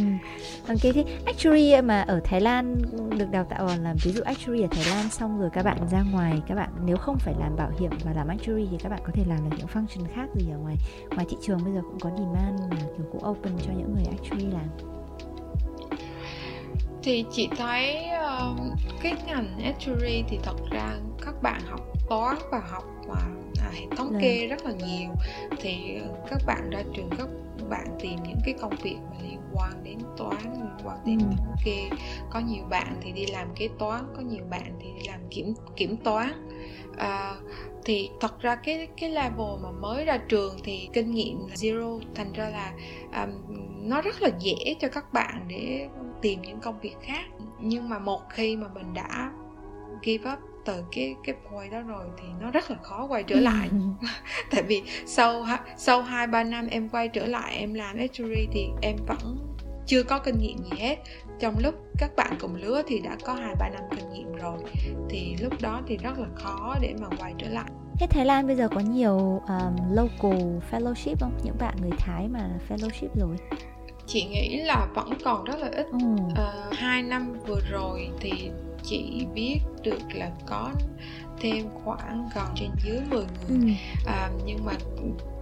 ok 0.67 0.93
thế 0.93 1.05
actuary 1.25 1.81
mà 1.81 2.01
ở 2.01 2.21
Thái 2.23 2.41
Lan 2.41 2.75
được 3.17 3.31
đào 3.31 3.43
tạo 3.49 3.67
làm 3.81 3.95
ví 4.03 4.11
dụ 4.11 4.21
actuary 4.21 4.61
ở 4.61 4.67
Thái 4.71 4.85
Lan 4.85 5.09
xong 5.09 5.39
rồi 5.39 5.49
các 5.53 5.63
bạn 5.63 5.77
ra 5.91 6.03
ngoài 6.11 6.41
các 6.47 6.55
bạn 6.55 6.69
nếu 6.85 6.97
không 6.97 7.17
phải 7.19 7.33
làm 7.39 7.55
bảo 7.55 7.71
hiểm 7.79 7.91
và 8.03 8.13
làm 8.13 8.27
actuary 8.27 8.67
thì 8.71 8.77
các 8.83 8.89
bạn 8.89 8.99
có 9.03 9.11
thể 9.13 9.23
làm 9.27 9.49
được 9.49 9.55
những 9.57 9.67
function 9.67 10.05
khác 10.15 10.25
gì 10.35 10.51
ở 10.51 10.57
ngoài 10.57 10.75
ngoài 11.15 11.25
thị 11.29 11.37
trường 11.41 11.63
bây 11.63 11.73
giờ 11.73 11.81
cũng 11.81 11.99
có 11.99 12.09
demand 12.17 12.61
mà 12.71 12.77
kiểu 12.97 13.05
cũng 13.11 13.25
open 13.29 13.53
cho 13.65 13.71
những 13.77 13.93
người 13.93 14.03
actuary 14.05 14.45
làm 14.45 14.65
thì 17.03 17.25
chị 17.31 17.49
thấy 17.57 18.05
ờ, 18.09 18.55
cái 19.01 19.13
ngành 19.27 19.59
actuary 19.63 20.23
thì 20.29 20.39
thật 20.43 20.55
ra 20.71 20.95
các 21.25 21.41
bạn 21.41 21.61
học 21.69 21.79
toán 22.09 22.35
và 22.51 22.59
học 22.71 22.83
mà 23.07 23.15
à, 23.61 23.69
hệ 23.73 23.85
thống 23.97 24.09
Dạ. 24.13 24.19
kê 24.21 24.47
rất 24.47 24.65
là 24.65 24.71
nhiều 24.71 25.09
thì 25.59 25.95
ờ, 26.01 26.07
các 26.29 26.41
bạn 26.47 26.69
ra 26.69 26.83
trường 26.95 27.09
các 27.17 27.27
bạn 27.69 27.87
tìm 28.01 28.19
những 28.27 28.39
cái 28.45 28.53
công 28.61 28.75
việc 28.83 28.97
mà 29.11 29.17
liên 29.23 29.39
quan 29.53 29.83
đến 29.83 29.97
toán 30.17 30.37
liên 30.43 30.77
quan 30.83 30.97
đến 31.05 31.19
Ừ. 31.19 31.25
thống 31.37 31.55
kê 31.65 31.89
có 32.29 32.39
nhiều 32.39 32.63
bạn 32.69 32.99
thì 33.01 33.11
đi 33.11 33.25
làm 33.25 33.47
kế 33.55 33.69
toán 33.79 34.05
có 34.15 34.21
nhiều 34.21 34.43
bạn 34.49 34.77
thì 34.81 34.87
đi 34.99 35.07
làm 35.07 35.19
kiểm 35.29 35.53
kiểm 35.75 35.97
toán 35.97 36.47
à, 36.97 37.35
thì 37.85 38.09
thật 38.19 38.41
ra 38.41 38.55
cái 38.55 38.87
cái 38.97 39.09
level 39.09 39.63
mà 39.63 39.71
mới 39.71 40.05
ra 40.05 40.17
trường 40.17 40.57
thì 40.63 40.89
kinh 40.93 41.11
nghiệm 41.11 41.47
zero 41.47 41.99
thành 42.15 42.33
ra 42.33 42.49
là 42.49 42.73
um, 43.23 43.29
nó 43.89 44.01
rất 44.01 44.21
là 44.21 44.29
dễ 44.39 44.75
cho 44.79 44.87
các 44.87 45.13
bạn 45.13 45.45
để 45.47 45.87
tìm 46.21 46.41
những 46.41 46.59
công 46.59 46.79
việc 46.79 46.95
khác. 47.01 47.25
Nhưng 47.59 47.89
mà 47.89 47.99
một 47.99 48.21
khi 48.29 48.55
mà 48.55 48.67
mình 48.73 48.93
đã 48.93 49.31
give 50.03 50.31
up 50.31 50.39
từ 50.65 50.83
cái 50.91 51.15
cái 51.23 51.35
point 51.51 51.71
đó 51.71 51.81
rồi 51.81 52.05
thì 52.17 52.27
nó 52.41 52.51
rất 52.51 52.71
là 52.71 52.77
khó 52.83 53.05
quay 53.05 53.23
trở 53.23 53.35
lại. 53.35 53.69
Tại 54.51 54.63
vì 54.63 54.83
sau 55.05 55.45
sau 55.77 56.01
hai 56.01 56.27
ba 56.27 56.43
năm 56.43 56.67
em 56.67 56.89
quay 56.89 57.07
trở 57.07 57.25
lại 57.25 57.55
em 57.55 57.73
làm 57.73 57.97
actuary 57.97 58.47
thì 58.51 58.67
em 58.81 58.95
vẫn 59.07 59.37
chưa 59.87 60.03
có 60.03 60.19
kinh 60.19 60.39
nghiệm 60.39 60.57
gì 60.57 60.77
hết 60.77 60.95
trong 61.39 61.59
lúc 61.59 61.75
các 61.97 62.15
bạn 62.15 62.33
cùng 62.39 62.55
lứa 62.55 62.81
thì 62.87 62.99
đã 62.99 63.17
có 63.25 63.33
hai 63.33 63.55
ba 63.59 63.69
năm 63.69 63.83
kinh 63.95 64.13
nghiệm 64.13 64.31
rồi 64.35 64.57
thì 65.09 65.35
lúc 65.41 65.53
đó 65.61 65.81
thì 65.87 65.97
rất 65.97 66.19
là 66.19 66.27
khó 66.35 66.75
để 66.81 66.93
mà 67.01 67.07
quay 67.19 67.33
trở 67.37 67.47
lại 67.49 67.69
Thế 67.99 68.07
Thái 68.09 68.25
Lan 68.25 68.47
bây 68.47 68.55
giờ 68.55 68.67
có 68.67 68.79
nhiều 68.79 69.41
um, 69.47 69.93
local 69.93 70.41
fellowship 70.71 71.15
không? 71.19 71.37
Những 71.43 71.55
bạn 71.59 71.75
người 71.81 71.91
Thái 71.97 72.27
mà 72.27 72.49
fellowship 72.69 73.07
rồi. 73.15 73.35
chị 74.07 74.23
nghĩ 74.25 74.61
là 74.61 74.87
vẫn 74.95 75.09
còn 75.25 75.43
rất 75.43 75.59
là 75.59 75.69
ít 75.75 75.87
Ồ. 75.91 75.97
Ờ, 76.35 76.69
hai 76.73 77.01
năm 77.03 77.33
vừa 77.47 77.59
rồi 77.71 78.09
thì 78.19 78.51
chị 78.83 79.25
biết 79.33 79.57
được 79.83 79.99
là 80.13 80.31
có 80.45 80.71
thêm 81.41 81.65
khoảng 81.83 82.29
gần 82.35 82.45
trên 82.55 82.69
dưới 82.83 82.99
10 83.09 83.19
người 83.19 83.27
Ừ. 83.49 83.55
à, 84.05 84.29
nhưng 84.45 84.65
mà 84.65 84.71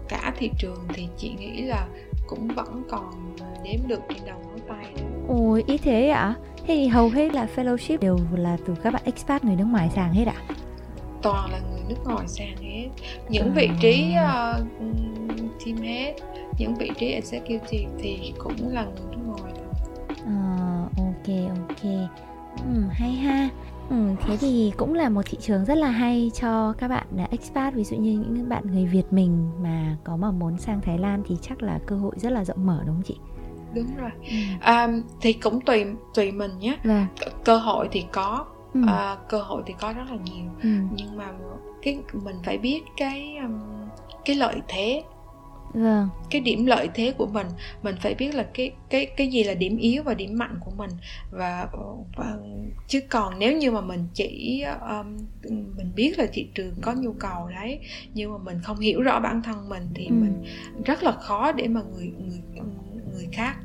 cả 0.10 0.34
thị 0.38 0.50
trường 0.58 0.86
thì 0.94 1.08
chị 1.18 1.34
nghĩ 1.40 1.62
là 1.62 1.88
cũng 2.28 2.48
vẫn 2.48 2.84
còn 2.90 3.36
đếm 3.64 3.88
được 3.88 4.00
trên 4.10 4.26
đầu 4.26 4.40
ngón 4.40 4.60
tay 4.70 4.94
đó. 4.98 5.04
Ôi, 5.34 5.64
ít 5.68 5.78
thế 5.84 6.10
ạ? 6.10 6.36
Thế 6.58 6.64
thì 6.68 6.88
hầu 6.88 7.10
hết 7.10 7.34
là 7.34 7.48
fellowship 7.56 7.98
đều 8.00 8.18
là 8.36 8.58
từ 8.68 8.76
các 8.84 8.94
bạn 8.94 9.02
expat 9.06 9.46
người 9.46 9.56
nước 9.56 9.66
ngoài 9.72 9.90
sang 9.96 10.14
hết 10.14 10.26
ạ? 10.28 10.36
toàn 11.22 11.52
là 11.52 11.60
người 11.72 11.82
nước 11.90 11.96
ngoài 12.06 12.28
sang 12.28 12.58
hết 12.62 12.90
những 13.30 13.46
À. 13.48 13.52
vị 13.56 13.70
trí 13.82 14.14
uh, 14.16 14.68
team 15.66 15.78
head 15.82 16.16
những 16.58 16.76
vị 16.76 16.92
trí 17.00 17.06
executive 17.12 17.90
thì 18.00 18.34
cũng 18.38 18.68
là 18.70 18.84
người 18.86 19.12
nước 19.12 19.22
ngoài 19.28 19.54
thôi 19.56 19.66
Ờ, 20.26 20.88
ok, 20.98 21.58
ok. 21.60 21.92
Ừ, 22.66 22.82
hay 22.92 23.12
ha. 23.12 23.50
Ừ, 23.90 23.96
thế 24.22 24.38
thì 24.38 24.72
cũng 24.78 24.94
là 24.94 25.10
một 25.10 25.22
thị 25.26 25.38
trường 25.42 25.66
rất 25.66 25.76
là 25.78 25.88
hay 25.90 26.32
cho 26.42 26.74
các 26.78 26.88
bạn 26.88 27.08
expat 27.32 27.74
ví 27.74 27.84
dụ 27.84 27.98
như 27.98 28.12
những 28.12 28.50
bạn 28.50 28.64
người 28.72 28.86
Việt 28.86 29.14
mình 29.14 29.50
mà 29.64 29.98
có 30.04 30.18
mà 30.18 30.32
muốn 30.32 30.58
sang 30.58 30.82
Thái 30.82 30.98
Lan 30.98 31.24
thì 31.28 31.38
chắc 31.42 31.64
là 31.64 31.80
cơ 31.86 31.96
hội 31.96 32.14
rất 32.18 32.30
là 32.32 32.46
rộng 32.46 32.66
mở 32.66 32.84
đúng 32.86 32.96
không 32.96 33.04
chị? 33.04 33.16
Đúng 33.74 33.96
rồi 33.96 34.12
Ừ. 34.22 34.36
à, 34.62 34.88
thì 35.22 35.34
cũng 35.34 35.62
tùy 35.62 35.86
tùy 36.14 36.32
mình 36.32 36.52
nhé 36.60 36.78
Vâng. 36.84 37.06
cơ 37.44 37.58
hội 37.58 37.88
thì 37.92 38.06
có 38.12 38.46
Ừ. 38.74 38.82
à, 38.88 39.18
cơ 39.30 39.42
hội 39.42 39.64
thì 39.66 39.74
có 39.80 39.94
rất 39.94 40.04
là 40.10 40.18
nhiều 40.26 40.46
Ừ. 40.64 40.70
nhưng 40.96 41.18
mà 41.18 41.32
cái 41.82 42.00
mình 42.14 42.36
phải 42.44 42.58
biết 42.58 42.82
cái 42.98 43.36
um, 43.44 43.60
cái 44.26 44.36
lợi 44.36 44.62
thế 44.68 45.04
Vâng. 45.74 46.10
cái 46.30 46.42
điểm 46.42 46.66
lợi 46.66 46.90
thế 46.94 47.14
của 47.18 47.26
mình 47.28 47.48
mình 47.84 47.96
phải 48.02 48.16
biết 48.16 48.36
là 48.36 48.46
cái 48.54 48.72
cái 48.90 49.06
cái 49.06 49.28
gì 49.28 49.44
là 49.44 49.54
điểm 49.54 49.78
yếu 49.78 50.04
và 50.04 50.14
điểm 50.14 50.38
mạnh 50.38 50.56
của 50.66 50.72
mình 50.78 50.90
và, 51.32 51.68
và 52.18 52.38
chứ 52.88 53.00
còn 53.10 53.40
nếu 53.40 53.58
như 53.58 53.72
mà 53.72 53.82
mình 53.82 54.08
chỉ 54.14 54.64
um, 54.90 55.18
mình 55.78 55.92
biết 55.96 56.20
là 56.20 56.26
thị 56.34 56.48
trường 56.56 56.74
có 56.82 56.94
nhu 56.94 57.14
cầu 57.14 57.50
đấy 57.50 57.80
nhưng 58.14 58.32
mà 58.32 58.38
mình 58.38 58.60
không 58.64 58.80
hiểu 58.80 59.02
rõ 59.02 59.20
bản 59.20 59.42
thân 59.42 59.70
mình 59.70 59.84
thì 59.96 60.06
Ừ. 60.08 60.14
mình 60.14 60.44
rất 60.86 61.04
là 61.04 61.12
khó 61.12 61.52
để 61.52 61.68
mà 61.68 61.82
người 61.94 62.12
người 62.20 62.42
người 63.14 63.28
khác 63.32 63.56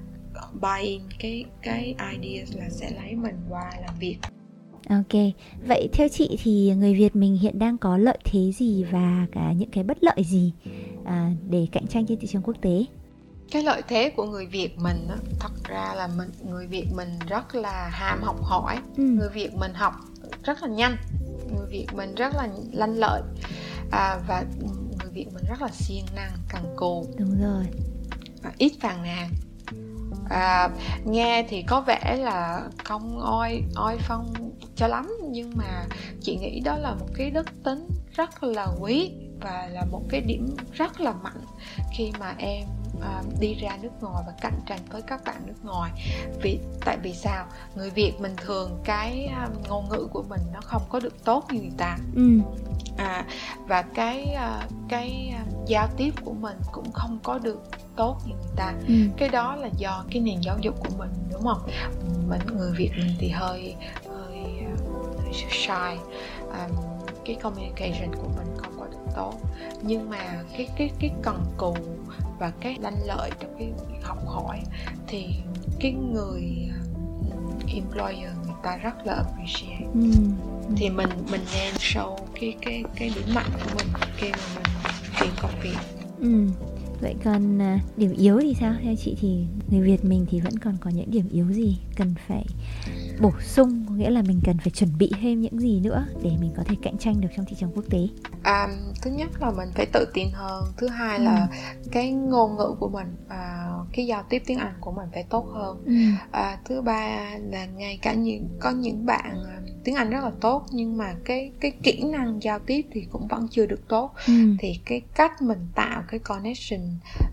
buy 0.60 0.82
in 0.88 1.02
cái 1.18 1.44
cái 1.62 1.94
ideas 2.12 2.56
là 2.56 2.68
sẽ 2.70 2.90
lấy 2.90 3.14
mình 3.16 3.34
qua 3.48 3.70
làm 3.80 3.94
việc 3.98 4.16
Ok, 4.90 5.20
vậy 5.68 5.88
theo 5.92 6.08
chị 6.08 6.38
thì 6.42 6.74
người 6.76 6.94
Việt 6.94 7.16
mình 7.16 7.36
hiện 7.38 7.58
đang 7.58 7.78
có 7.78 7.96
lợi 7.98 8.18
thế 8.24 8.52
gì 8.52 8.84
và 8.84 9.26
cả 9.32 9.52
những 9.52 9.70
cái 9.70 9.84
bất 9.84 9.98
lợi 10.00 10.24
gì 10.24 10.52
à, 11.04 11.30
để 11.50 11.66
cạnh 11.72 11.86
tranh 11.86 12.06
trên 12.06 12.18
thị 12.18 12.26
trường 12.26 12.42
quốc 12.42 12.56
tế? 12.62 12.84
cái 13.50 13.62
lợi 13.62 13.82
thế 13.88 14.10
của 14.16 14.24
người 14.24 14.46
Việt 14.46 14.78
mình 14.78 15.08
á, 15.08 15.16
thật 15.40 15.52
ra 15.68 15.94
là 15.96 16.08
mình 16.16 16.28
người 16.50 16.66
Việt 16.66 16.86
mình 16.94 17.08
rất 17.28 17.54
là 17.54 17.88
ham 17.92 18.22
học 18.22 18.36
hỏi 18.42 18.76
Ừ. 18.96 19.02
người 19.02 19.28
Việt 19.34 19.54
mình 19.54 19.74
học 19.74 19.94
rất 20.44 20.62
là 20.62 20.68
nhanh 20.68 20.96
người 21.54 21.66
Việt 21.70 21.86
mình 21.96 22.14
rất 22.14 22.34
là 22.36 22.48
lanh 22.72 22.96
lợi 22.96 23.22
à, 23.90 24.18
và 24.28 24.44
người 25.02 25.10
Việt 25.12 25.26
mình 25.34 25.44
rất 25.48 25.62
là 25.62 25.68
siêng 25.72 26.04
năng 26.14 26.30
cần 26.48 26.62
cù 26.76 27.06
Đúng 27.18 27.40
rồi. 27.40 27.64
Và 28.42 28.52
ít 28.58 28.72
phàn 28.80 29.02
nàn 29.02 29.30
à, 30.30 30.68
nghe 31.04 31.46
thì 31.48 31.62
có 31.62 31.80
vẻ 31.80 32.16
là 32.18 32.62
không 32.84 33.20
oi 33.20 33.62
oi 33.74 33.96
phong 34.00 34.32
cho 34.76 34.86
lắm 34.86 35.16
nhưng 35.30 35.52
mà 35.56 35.84
chị 36.20 36.36
nghĩ 36.36 36.60
đó 36.60 36.76
là 36.76 36.94
một 36.94 37.08
cái 37.14 37.30
đức 37.30 37.46
tính 37.64 37.88
rất 38.12 38.42
là 38.42 38.66
quý 38.80 39.12
và 39.40 39.68
là 39.72 39.84
một 39.90 40.02
cái 40.08 40.20
điểm 40.20 40.56
rất 40.72 41.00
là 41.00 41.12
mạnh 41.12 41.40
khi 41.92 42.12
mà 42.20 42.34
em 42.38 42.64
à, 43.02 43.22
đi 43.40 43.54
ra 43.54 43.78
nước 43.82 43.90
ngoài 44.00 44.24
và 44.26 44.32
cạnh 44.40 44.60
tranh 44.66 44.80
với 44.90 45.02
các 45.02 45.24
bạn 45.24 45.36
nước 45.46 45.64
ngoài. 45.64 45.90
Vì 46.42 46.58
tại 46.84 46.98
vì 47.02 47.14
sao? 47.14 47.46
Người 47.76 47.90
Việt 47.90 48.12
mình 48.20 48.36
thường 48.36 48.80
cái 48.84 49.26
à, 49.26 49.48
ngôn 49.68 49.88
ngữ 49.88 50.08
của 50.12 50.22
mình 50.28 50.40
nó 50.52 50.60
không 50.60 50.82
có 50.88 51.00
được 51.00 51.24
tốt 51.24 51.44
như 51.52 51.60
người 51.60 51.76
ta. 51.76 51.96
Ừ. 52.14 52.40
à, 52.96 53.24
và 53.66 53.82
cái 53.82 54.24
à, 54.24 54.62
cái 54.88 55.32
à, 55.34 55.44
giao 55.66 55.88
tiếp 55.96 56.14
của 56.24 56.32
mình 56.32 56.56
cũng 56.72 56.92
không 56.92 57.18
có 57.22 57.38
được 57.38 57.62
tốt 57.96 58.16
như 58.26 58.32
người 58.34 58.52
ta. 58.56 58.74
Ừ. 58.88 58.94
cái 59.16 59.28
đó 59.28 59.56
là 59.56 59.68
do 59.76 60.04
cái 60.10 60.20
nền 60.22 60.40
giáo 60.40 60.56
dục 60.60 60.74
của 60.80 60.96
mình 60.98 61.10
đúng 61.32 61.42
không? 61.42 61.68
Mình 62.28 62.40
người 62.56 62.72
việt 62.76 62.90
mình 62.96 63.14
thì 63.18 63.28
hơi 63.28 63.74
hơi 64.08 64.44
hơi 65.24 65.32
shy. 65.32 65.98
Um, 66.40 66.76
cái 67.24 67.36
communication 67.42 68.14
của 68.14 68.28
mình 68.36 68.46
không 68.56 68.76
có 68.78 68.86
được 68.86 69.12
tốt. 69.16 69.34
Nhưng 69.82 70.10
mà 70.10 70.42
cái 70.56 70.68
cái 70.78 70.90
cái 70.98 71.10
cần 71.22 71.44
cù 71.56 71.76
và 72.38 72.52
cái 72.60 72.76
lanh 72.80 72.96
lợi 73.06 73.30
trong 73.40 73.54
cái 73.58 73.72
học 74.02 74.18
hỏi 74.26 74.60
thì 75.06 75.26
cái 75.80 75.92
người 75.92 76.68
employer 77.74 78.30
người 78.44 78.54
ta 78.62 78.76
rất 78.76 79.06
là 79.06 79.12
appreciate. 79.14 79.86
Ừ. 79.94 80.00
thì 80.76 80.90
mình 80.90 81.08
mình 81.30 81.44
nên 81.54 81.74
show 81.74 82.16
cái 82.40 82.56
cái 82.62 82.84
cái 82.96 83.10
điểm 83.14 83.34
mạnh 83.34 83.50
của 83.52 83.70
mình 83.78 83.86
khi 84.16 84.30
mà 84.32 84.38
mình 84.54 84.64
tìm 85.20 85.30
công 85.42 85.60
việc 85.62 85.76
Ừ. 86.20 86.46
Vậy 87.00 87.14
còn 87.24 87.62
à, 87.62 87.80
điểm 87.96 88.12
yếu 88.12 88.40
thì 88.40 88.54
sao? 88.60 88.74
Theo 88.82 88.94
chị 88.96 89.16
thì 89.20 89.44
người 89.70 89.80
Việt 89.80 90.04
mình 90.04 90.26
thì 90.30 90.40
vẫn 90.40 90.58
còn 90.58 90.76
có 90.80 90.90
những 90.90 91.10
điểm 91.10 91.28
yếu 91.32 91.52
gì 91.52 91.78
cần 91.96 92.14
phải 92.28 92.46
bổ 93.20 93.32
sung, 93.40 93.84
có 93.88 93.94
nghĩa 93.94 94.10
là 94.10 94.22
mình 94.22 94.40
cần 94.44 94.58
phải 94.58 94.70
chuẩn 94.70 94.90
bị 94.98 95.10
thêm 95.20 95.40
những 95.40 95.60
gì 95.60 95.80
nữa 95.80 96.06
để 96.22 96.30
mình 96.40 96.50
có 96.56 96.62
thể 96.64 96.74
cạnh 96.82 96.98
tranh 96.98 97.20
được 97.20 97.28
trong 97.36 97.46
thị 97.48 97.56
trường 97.60 97.70
quốc 97.74 97.84
tế. 97.90 98.08
À, 98.46 98.68
thứ 99.02 99.10
nhất 99.10 99.30
là 99.42 99.50
mình 99.50 99.68
phải 99.74 99.86
tự 99.86 100.04
tin 100.14 100.30
hơn 100.32 100.72
thứ 100.76 100.88
hai 100.88 101.18
là 101.20 101.48
cái 101.92 102.12
ngôn 102.12 102.56
ngữ 102.56 102.74
của 102.80 102.88
mình 102.88 103.16
à, 103.28 103.68
cái 103.92 104.06
giao 104.06 104.22
tiếp 104.28 104.42
tiếng 104.46 104.58
anh 104.58 104.74
của 104.80 104.92
mình 104.92 105.08
phải 105.12 105.22
tốt 105.30 105.46
hơn 105.54 105.82
Ừ. 105.86 105.92
à, 106.30 106.58
thứ 106.64 106.82
ba 106.82 107.30
là 107.42 107.66
ngay 107.66 107.98
cả 108.02 108.14
những 108.14 108.48
có 108.60 108.70
những 108.70 109.06
bạn 109.06 109.44
à, 109.46 109.60
tiếng 109.84 109.94
anh 109.94 110.10
rất 110.10 110.24
là 110.24 110.30
tốt 110.40 110.66
nhưng 110.70 110.96
mà 110.96 111.14
cái 111.24 111.52
cái 111.60 111.70
kỹ 111.82 112.02
năng 112.12 112.42
giao 112.42 112.58
tiếp 112.58 112.86
thì 112.92 113.06
cũng 113.12 113.28
vẫn 113.28 113.48
chưa 113.50 113.66
được 113.66 113.88
tốt 113.88 114.10
Ừ. 114.26 114.32
thì 114.58 114.80
cái 114.84 115.00
cách 115.14 115.42
mình 115.42 115.68
tạo 115.74 116.02
cái 116.08 116.20
connection 116.20 116.80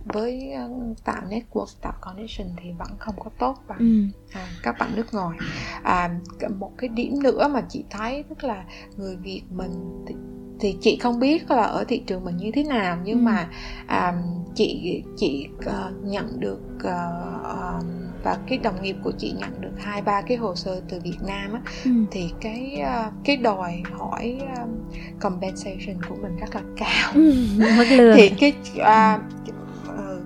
với 0.06 0.54
tạo 1.04 1.22
network 1.30 1.66
tạo 1.82 1.94
connection 2.02 2.48
thì 2.64 2.72
vẫn 2.72 2.88
không 3.00 3.16
có 3.20 3.30
tốt 3.40 3.58
bằng 3.68 3.80
Ừ. 3.80 4.20
à, 4.40 4.48
các 4.64 4.76
bạn 4.80 4.96
nước 4.96 5.14
ngoài 5.14 5.40
à, 5.84 6.20
một 6.60 6.72
cái 6.78 6.90
điểm 6.90 7.24
nữa 7.24 7.48
mà 7.48 7.62
chị 7.70 7.84
thấy 7.90 8.24
tức 8.30 8.44
là 8.44 8.66
người 8.98 9.16
Việt 9.16 9.44
mình 9.50 10.04
thì, 10.08 10.16
thì 10.64 10.76
chị 10.82 10.98
không 10.98 11.20
biết 11.20 11.52
là 11.52 11.64
ở 11.64 11.84
thị 11.88 12.02
trường 12.08 12.26
mình 12.26 12.38
như 12.38 12.52
thế 12.54 12.64
nào 12.64 12.98
nhưng 13.04 13.18
Ừ. 13.18 13.22
mà 13.22 13.48
à, 13.88 14.14
chị 14.56 15.02
chị 15.18 15.48
uh, 15.58 16.04
nhận 16.04 16.40
được 16.40 16.60
uh, 16.76 16.84
um, 17.44 17.90
và 18.24 18.38
cái 18.48 18.58
đồng 18.58 18.82
nghiệp 18.82 18.96
của 19.04 19.12
chị 19.18 19.34
nhận 19.38 19.62
được 19.62 19.72
hai 19.78 20.02
ba 20.02 20.22
cái 20.22 20.38
hồ 20.38 20.56
sơ 20.56 20.82
từ 20.90 21.00
Việt 21.04 21.18
Nam 21.28 21.54
á 21.54 21.62
ừ. 21.86 21.92
thì 22.12 22.30
cái 22.42 22.82
uh, 22.82 23.14
cái 23.24 23.38
đòi 23.38 23.82
hỏi 23.92 24.38
um, 24.58 24.70
compensation 25.20 26.02
của 26.10 26.16
mình 26.22 26.38
rất 26.38 26.56
là 26.56 26.62
cao 26.78 27.12
ừ, 27.14 27.34
mức 27.78 27.86
lương 27.92 28.16
thì 28.18 28.30
cái 28.30 28.54
uh, 28.78 29.22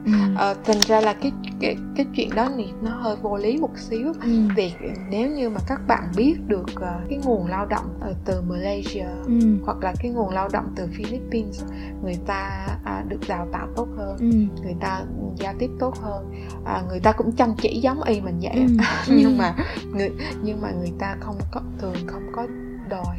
ừ. 0.05 0.11
ờ, 0.35 0.55
thành 0.65 0.79
ra 0.79 1.01
là 1.01 1.13
cái 1.13 1.31
cái 1.59 1.75
cái 1.95 2.05
chuyện 2.15 2.29
đó 2.35 2.49
thì 2.57 2.65
nó 2.81 2.91
hơi 2.91 3.15
vô 3.15 3.37
lý 3.37 3.57
một 3.57 3.77
xíu 3.77 4.13
ừ. 4.21 4.47
vì 4.55 4.73
nếu 5.09 5.29
như 5.29 5.49
mà 5.49 5.59
các 5.67 5.79
bạn 5.87 6.03
biết 6.17 6.35
được 6.47 6.65
uh, 6.71 7.09
cái 7.09 7.19
nguồn 7.25 7.47
lao 7.47 7.65
động 7.65 7.99
uh, 8.09 8.17
từ 8.25 8.41
Malaysia 8.41 9.05
ừ. 9.25 9.39
hoặc 9.65 9.77
là 9.81 9.93
cái 9.99 10.11
nguồn 10.11 10.29
lao 10.29 10.49
động 10.53 10.73
từ 10.75 10.87
Philippines 10.97 11.63
người 12.03 12.17
ta 12.25 12.67
uh, 12.81 13.09
được 13.09 13.19
đào 13.27 13.47
tạo 13.51 13.67
tốt 13.75 13.87
hơn 13.97 14.17
ừ. 14.19 14.63
người 14.63 14.75
ta 14.79 15.03
giao 15.37 15.53
tiếp 15.59 15.69
tốt 15.79 15.95
hơn 16.01 16.31
uh, 16.61 16.89
người 16.89 16.99
ta 16.99 17.11
cũng 17.11 17.31
chăm 17.31 17.55
chỉ 17.57 17.79
giống 17.79 18.03
y 18.03 18.21
mình 18.21 18.39
vậy 18.41 18.55
ừ. 18.55 18.67
nhưng 19.17 19.37
ừ. 19.37 19.39
mà 19.39 19.55
người 19.93 20.11
nhưng 20.43 20.61
mà 20.61 20.71
người 20.71 20.91
ta 20.99 21.17
không 21.19 21.37
có 21.51 21.61
thường 21.79 21.95
không 22.07 22.31
có 22.31 22.47
đòi 22.89 23.17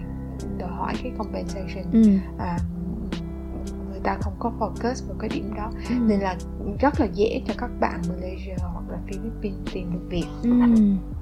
đòi 0.58 0.70
hỏi 0.70 0.94
cái 1.02 1.12
compensation 1.18 1.92
ừ. 1.92 2.10
uh, 2.36 2.77
người 3.98 4.04
ta 4.04 4.18
không 4.20 4.34
có 4.38 4.52
focus 4.58 5.08
vào 5.08 5.16
cái 5.18 5.30
điểm 5.34 5.54
đó 5.56 5.70
ừ. 5.88 5.94
nên 6.00 6.20
là 6.20 6.36
rất 6.80 7.00
là 7.00 7.06
dễ 7.14 7.42
cho 7.46 7.54
các 7.58 7.70
bạn 7.80 8.02
Malaysia 8.08 8.54
hoặc 8.58 8.84
là 8.90 8.98
Philippines 9.06 9.72
tìm 9.72 9.92
được 9.92 10.06
việc 10.08 10.26
ừ. 10.42 10.50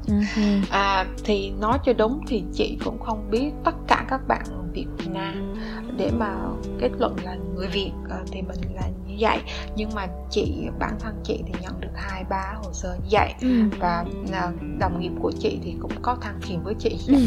okay. 0.08 0.62
à, 0.70 1.06
thì 1.24 1.52
nói 1.60 1.78
cho 1.84 1.92
đúng 1.92 2.20
thì 2.26 2.44
chị 2.52 2.78
cũng 2.84 2.98
không 2.98 3.30
biết 3.30 3.50
tất 3.64 3.74
cả 3.88 4.06
các 4.08 4.28
bạn 4.28 4.44
Việt 4.76 4.86
Nam 5.10 5.54
để 5.96 6.10
mà 6.18 6.36
kết 6.80 6.90
luận 6.98 7.16
là 7.24 7.36
người 7.54 7.68
Việt 7.68 7.92
à, 8.10 8.18
thì 8.32 8.42
mình 8.42 8.58
là 8.74 8.88
như 9.06 9.14
vậy 9.18 9.38
nhưng 9.76 9.90
mà 9.94 10.06
chị 10.30 10.68
bản 10.78 10.92
thân 11.00 11.20
chị 11.24 11.42
thì 11.46 11.52
nhận 11.62 11.80
được 11.80 11.92
hai 11.94 12.24
ba 12.30 12.54
hồ 12.64 12.72
sơ 12.72 12.94
như 12.94 13.08
vậy 13.10 13.32
ừ. 13.40 13.62
và 13.78 14.04
à, 14.32 14.52
đồng 14.78 15.00
nghiệp 15.00 15.12
của 15.20 15.32
chị 15.38 15.58
thì 15.64 15.74
cũng 15.80 15.92
có 16.02 16.16
than 16.20 16.40
phiền 16.40 16.62
với 16.64 16.74
chị 16.78 16.98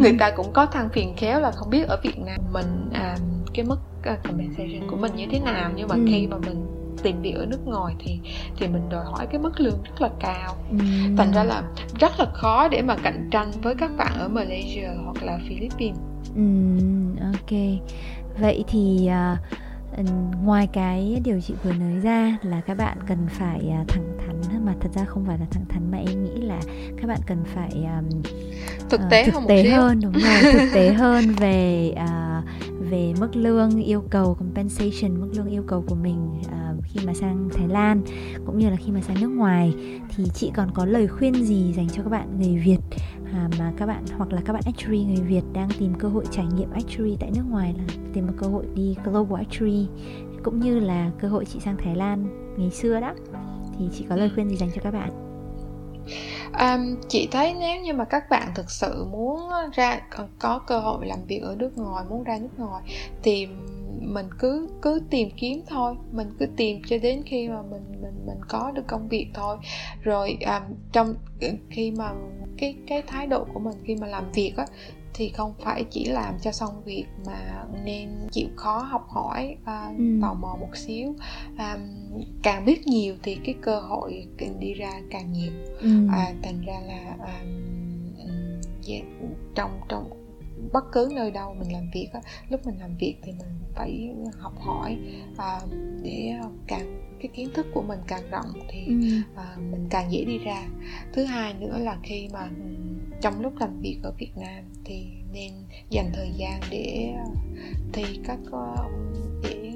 người 0.00 0.16
ta 0.18 0.30
cũng 0.36 0.52
có 0.52 0.66
than 0.66 0.88
phiền 0.88 1.14
khéo 1.16 1.40
là 1.40 1.50
không 1.50 1.70
biết 1.70 1.88
ở 1.88 2.00
Việt 2.02 2.18
Nam 2.18 2.40
mình 2.52 2.90
à, 2.92 3.16
cái 3.56 3.66
mức 3.66 3.78
compensation 4.04 4.90
của 4.90 4.96
mình 4.96 5.16
như 5.16 5.26
thế 5.30 5.40
nào. 5.40 5.70
Nhưng 5.76 5.88
mà 5.88 5.94
ừ. 5.94 6.04
khi 6.08 6.26
mà 6.26 6.36
mình 6.38 6.66
tìm 7.02 7.22
việc 7.22 7.32
ở 7.32 7.46
nước 7.46 7.66
ngoài 7.66 7.94
thì 7.98 8.20
thì 8.56 8.68
mình 8.68 8.88
đòi 8.88 9.04
hỏi 9.04 9.26
cái 9.30 9.40
mức 9.40 9.60
lương 9.60 9.82
rất 9.82 10.00
là 10.00 10.10
cao. 10.20 10.54
Ừ. 10.70 10.76
thành 11.16 11.32
ra 11.32 11.44
là 11.44 11.62
rất 12.00 12.20
là 12.20 12.26
khó 12.34 12.68
để 12.68 12.82
mà 12.82 12.96
cạnh 12.96 13.28
tranh 13.30 13.50
với 13.62 13.74
các 13.74 13.90
bạn 13.96 14.12
ở 14.18 14.28
Malaysia 14.28 14.88
hoặc 15.04 15.22
là 15.22 15.38
Philippines. 15.48 15.98
Ừ, 16.36 16.42
ok. 17.20 17.80
Vậy 18.40 18.64
thì 18.68 19.08
uh, 19.08 20.06
ngoài 20.44 20.68
cái 20.72 21.20
điều 21.24 21.40
chị 21.40 21.54
vừa 21.64 21.72
nói 21.72 22.00
ra 22.02 22.38
là 22.42 22.60
các 22.60 22.76
bạn 22.76 22.98
cần 23.08 23.18
phải 23.28 23.72
uh, 23.82 23.88
thẳng 23.88 24.12
thắn 24.18 24.64
mà 24.66 24.74
thật 24.80 24.88
ra 24.94 25.04
không 25.04 25.24
phải 25.26 25.38
là 25.38 25.46
thẳng 25.50 25.64
thắn 25.68 25.90
mà 25.90 25.98
em 25.98 26.24
nghĩ 26.24 26.40
là 26.40 26.60
các 26.96 27.06
bạn 27.06 27.20
cần 27.26 27.44
phải 27.54 27.70
um, 27.70 28.22
thực 28.90 29.00
tế, 29.10 29.24
uh, 29.28 29.34
thực 29.34 29.42
tế 29.48 29.70
hơn 29.70 30.00
đúng 30.00 30.12
rồi 30.12 30.52
thực 30.52 30.70
tế 30.74 30.92
hơn 30.98 31.24
về 31.38 31.92
uh, 31.94 32.44
về 32.90 33.14
mức 33.20 33.36
lương 33.36 33.82
yêu 33.82 34.02
cầu 34.10 34.34
compensation 34.34 35.20
mức 35.20 35.28
lương 35.36 35.46
yêu 35.46 35.62
cầu 35.66 35.84
của 35.88 35.94
mình 35.94 36.40
uh, 36.40 36.84
khi 36.84 37.06
mà 37.06 37.14
sang 37.14 37.48
Thái 37.52 37.68
Lan 37.68 38.02
cũng 38.46 38.58
như 38.58 38.70
là 38.70 38.76
khi 38.76 38.92
mà 38.92 39.00
sang 39.00 39.20
nước 39.20 39.28
ngoài. 39.28 39.74
Thì 40.16 40.24
chị 40.34 40.50
còn 40.54 40.70
có 40.74 40.84
lời 40.84 41.06
khuyên 41.06 41.34
gì 41.34 41.72
dành 41.72 41.88
cho 41.88 42.02
các 42.02 42.10
bạn 42.10 42.40
người 42.40 42.62
Việt 42.64 42.78
uh, 43.22 43.58
mà 43.58 43.72
các 43.76 43.86
bạn 43.86 44.04
hoặc 44.16 44.32
là 44.32 44.40
các 44.44 44.52
bạn 44.52 44.62
actuary 44.66 45.04
người 45.04 45.24
Việt 45.24 45.42
đang 45.52 45.68
tìm 45.78 45.94
cơ 45.98 46.08
hội 46.08 46.24
trải 46.30 46.46
nghiệm 46.56 46.70
actuary 46.70 47.16
tại 47.20 47.30
nước 47.36 47.44
ngoài 47.50 47.74
là 47.78 47.84
tìm 48.12 48.26
một 48.26 48.32
cơ 48.36 48.46
hội 48.46 48.66
đi 48.74 48.96
global 49.04 49.38
actuary 49.38 49.86
cũng 50.42 50.60
như 50.60 50.80
là 50.80 51.10
cơ 51.20 51.28
hội 51.28 51.44
chị 51.44 51.60
sang 51.60 51.76
Thái 51.76 51.96
Lan 51.96 52.26
ngày 52.58 52.70
xưa 52.70 53.00
đó? 53.00 53.14
Thì 53.78 53.84
chị 53.92 54.06
có 54.08 54.16
lời 54.16 54.30
khuyên 54.34 54.48
gì 54.48 54.56
dành 54.56 54.70
cho 54.74 54.82
các 54.82 54.90
bạn? 54.90 55.25
Um, 56.60 56.96
chị 57.08 57.28
thấy 57.30 57.54
nếu 57.54 57.80
như 57.80 57.92
mà 57.92 58.04
các 58.04 58.30
bạn 58.30 58.48
thực 58.54 58.70
sự 58.70 59.04
muốn 59.04 59.50
ra 59.74 60.00
ờ, 60.10 60.28
có 60.38 60.58
cơ 60.58 60.78
hội 60.78 61.06
làm 61.06 61.18
việc 61.26 61.42
ở 61.42 61.56
nước 61.58 61.78
ngoài 61.78 62.04
muốn 62.10 62.24
ra 62.24 62.38
nước 62.38 62.58
ngoài 62.58 62.82
thì 63.22 63.46
mình 64.00 64.26
cứ 64.38 64.68
cứ 64.82 65.00
tìm 65.10 65.28
kiếm 65.36 65.62
thôi. 65.68 65.94
Mình 66.12 66.28
cứ 66.38 66.46
tìm 66.56 66.82
cho 66.86 66.98
đến 66.98 67.22
khi 67.26 67.48
mà 67.48 67.62
mình 67.62 67.82
mình 68.02 68.26
mình 68.26 68.38
có 68.48 68.70
được 68.74 68.86
công 68.86 69.08
việc 69.08 69.26
thôi. 69.34 69.56
Rồi 70.02 70.38
um, 70.40 70.74
trong 70.92 71.14
ờ, 71.40 71.48
khi 71.70 71.90
mà 71.90 72.12
cái 72.58 72.74
cái 72.86 73.02
thái 73.02 73.26
độ 73.26 73.44
của 73.54 73.60
mình 73.60 73.74
khi 73.84 73.96
mà 73.96 74.06
làm 74.06 74.32
việc 74.32 74.52
á 74.56 74.66
thì 75.16 75.28
không 75.28 75.54
phải 75.58 75.84
chỉ 75.90 76.04
làm 76.04 76.38
cho 76.40 76.52
xong 76.52 76.82
việc 76.84 77.06
mà 77.26 77.64
nên 77.84 78.10
chịu 78.32 78.48
khó 78.56 78.78
học 78.78 79.06
hỏi 79.08 79.56
uh, 79.62 79.98
ừ. 79.98 80.04
tò 80.22 80.34
mò 80.34 80.56
một 80.60 80.76
xíu 80.76 81.14
um, 81.58 81.80
càng 82.42 82.64
biết 82.64 82.86
nhiều 82.86 83.14
thì 83.22 83.38
cái 83.44 83.54
cơ 83.62 83.80
hội 83.80 84.26
đi 84.58 84.74
ra 84.74 84.92
càng 85.10 85.32
nhiều 85.32 85.52
ừ. 85.80 86.08
à, 86.12 86.32
thành 86.42 86.60
ra 86.66 86.80
là 86.86 87.16
um, 87.18 87.66
yeah, 88.88 89.04
trong 89.54 89.80
trong 89.88 90.10
bất 90.72 90.84
cứ 90.92 91.08
nơi 91.14 91.30
đâu 91.30 91.54
mình 91.54 91.72
làm 91.72 91.90
việc 91.94 92.08
á 92.12 92.20
lúc 92.48 92.66
mình 92.66 92.80
làm 92.80 92.96
việc 93.00 93.16
thì 93.22 93.32
mình 93.32 93.48
phải 93.74 94.14
học 94.38 94.52
hỏi 94.60 94.98
uh, 95.32 95.70
để 96.02 96.34
càng 96.66 97.02
cái 97.20 97.28
kiến 97.34 97.50
thức 97.54 97.66
của 97.74 97.82
mình 97.82 97.98
càng 98.06 98.30
rộng 98.30 98.52
thì 98.68 98.86
ừ. 98.86 98.94
uh, 99.32 99.72
mình 99.72 99.86
càng 99.90 100.12
dễ 100.12 100.24
đi 100.24 100.38
ra 100.38 100.62
thứ 101.12 101.24
hai 101.24 101.54
nữa 101.54 101.78
là 101.78 101.98
khi 102.02 102.28
mà 102.32 102.48
trong 103.20 103.40
lúc 103.40 103.52
làm 103.60 103.80
việc 103.80 103.98
ở 104.02 104.12
Việt 104.18 104.32
Nam 104.36 104.64
thì 104.86 105.06
nên 105.32 105.52
dành 105.90 106.10
thời 106.14 106.30
gian 106.36 106.60
để 106.70 107.14
thi 107.92 108.04
các 108.24 108.38
để 109.42 109.72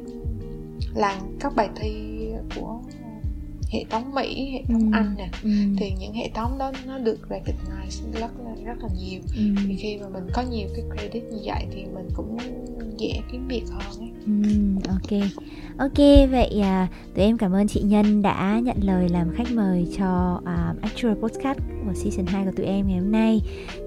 làm 0.94 1.36
các 1.40 1.52
bài 1.56 1.68
thi 1.76 1.92
của 2.56 2.80
hệ 3.70 3.84
thống 3.90 4.14
Mỹ, 4.14 4.50
hệ 4.52 4.62
thống 4.68 4.92
ừ. 4.92 4.96
Anh 4.96 5.14
nè 5.18 5.28
ừ. 5.42 5.50
thì 5.78 5.92
những 5.98 6.14
hệ 6.14 6.30
thống 6.34 6.58
đó 6.58 6.72
nó 6.86 6.98
được 6.98 7.18
recognize 7.28 8.12
rất 8.12 8.20
là 8.20 8.54
rất 8.64 8.82
là 8.82 8.88
nhiều 8.98 9.20
ừ. 9.36 9.42
thì 9.68 9.76
khi 9.76 9.98
mà 9.98 10.08
mình 10.08 10.24
có 10.34 10.42
nhiều 10.50 10.68
cái 10.76 10.84
credit 10.90 11.22
như 11.22 11.38
vậy 11.44 11.66
thì 11.70 11.84
mình 11.94 12.08
cũng 12.14 12.36
dễ 12.98 13.20
kiếm 13.32 13.48
việc 13.48 13.64
hơn 13.70 14.00
ấy. 14.00 14.10
Ừ, 14.26 14.32
ok 14.88 15.30
ok 15.78 16.30
vậy 16.30 16.60
à, 16.60 16.88
tụi 17.14 17.24
em 17.24 17.38
cảm 17.38 17.52
ơn 17.52 17.68
chị 17.68 17.80
Nhân 17.80 18.22
đã 18.22 18.60
nhận 18.62 18.76
lời 18.82 19.08
làm 19.08 19.34
khách 19.34 19.52
mời 19.54 19.86
cho 19.98 20.40
uh, 20.42 20.82
Actual 20.82 21.14
Podcast 21.14 21.58
của 21.58 21.94
season 21.94 22.26
2 22.26 22.44
của 22.44 22.52
tụi 22.56 22.66
em 22.66 22.88
ngày 22.88 22.98
hôm 22.98 23.12
nay 23.12 23.40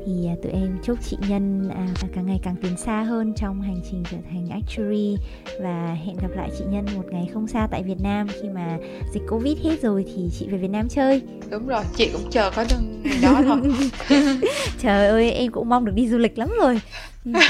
thì 0.05 0.29
uh, 0.33 0.43
tụi 0.43 0.51
em 0.51 0.77
chúc 0.83 0.97
chị 1.09 1.17
Nhân 1.29 1.67
uh, 1.67 2.11
càng 2.15 2.25
ngày 2.25 2.39
càng 2.43 2.55
tiến 2.61 2.77
xa 2.77 3.03
hơn 3.03 3.33
trong 3.35 3.61
hành 3.61 3.81
trình 3.91 4.03
trở 4.11 4.17
thành 4.31 4.47
actuary 4.49 5.17
và 5.61 5.97
hẹn 6.05 6.15
gặp 6.21 6.31
lại 6.35 6.49
chị 6.57 6.63
Nhân 6.69 6.85
một 6.95 7.05
ngày 7.11 7.29
không 7.33 7.47
xa 7.47 7.67
tại 7.71 7.83
Việt 7.83 8.01
Nam 8.03 8.27
khi 8.41 8.49
mà 8.49 8.77
dịch 9.13 9.23
Covid 9.29 9.57
hết 9.63 9.81
rồi 9.81 10.05
thì 10.07 10.29
chị 10.39 10.47
về 10.49 10.57
Việt 10.57 10.71
Nam 10.71 10.89
chơi. 10.89 11.21
Đúng 11.49 11.67
rồi, 11.67 11.83
chị 11.95 12.09
cũng 12.13 12.31
chờ 12.31 12.51
có 12.55 12.65
ngày 12.69 12.93
đó 13.21 13.41
thôi. 13.43 13.61
Trời 14.79 15.07
ơi, 15.07 15.31
em 15.31 15.51
cũng 15.51 15.69
mong 15.69 15.85
được 15.85 15.93
đi 15.95 16.07
du 16.07 16.17
lịch 16.17 16.37
lắm 16.37 16.49
rồi. 16.61 16.81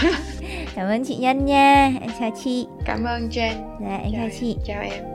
cảm 0.75 0.87
ơn 0.87 1.05
chị 1.05 1.15
Nhân 1.15 1.45
nha, 1.45 1.93
em 2.01 2.11
chào 2.19 2.31
chị. 2.43 2.65
Cảm 2.85 3.03
ơn 3.03 3.29
Jen. 3.31 3.53
Dạ, 3.81 3.97
em 3.97 4.11
chào, 4.11 4.21
chào 4.21 4.29
chị. 4.39 4.55
Chào 4.65 4.81
em. 4.81 5.12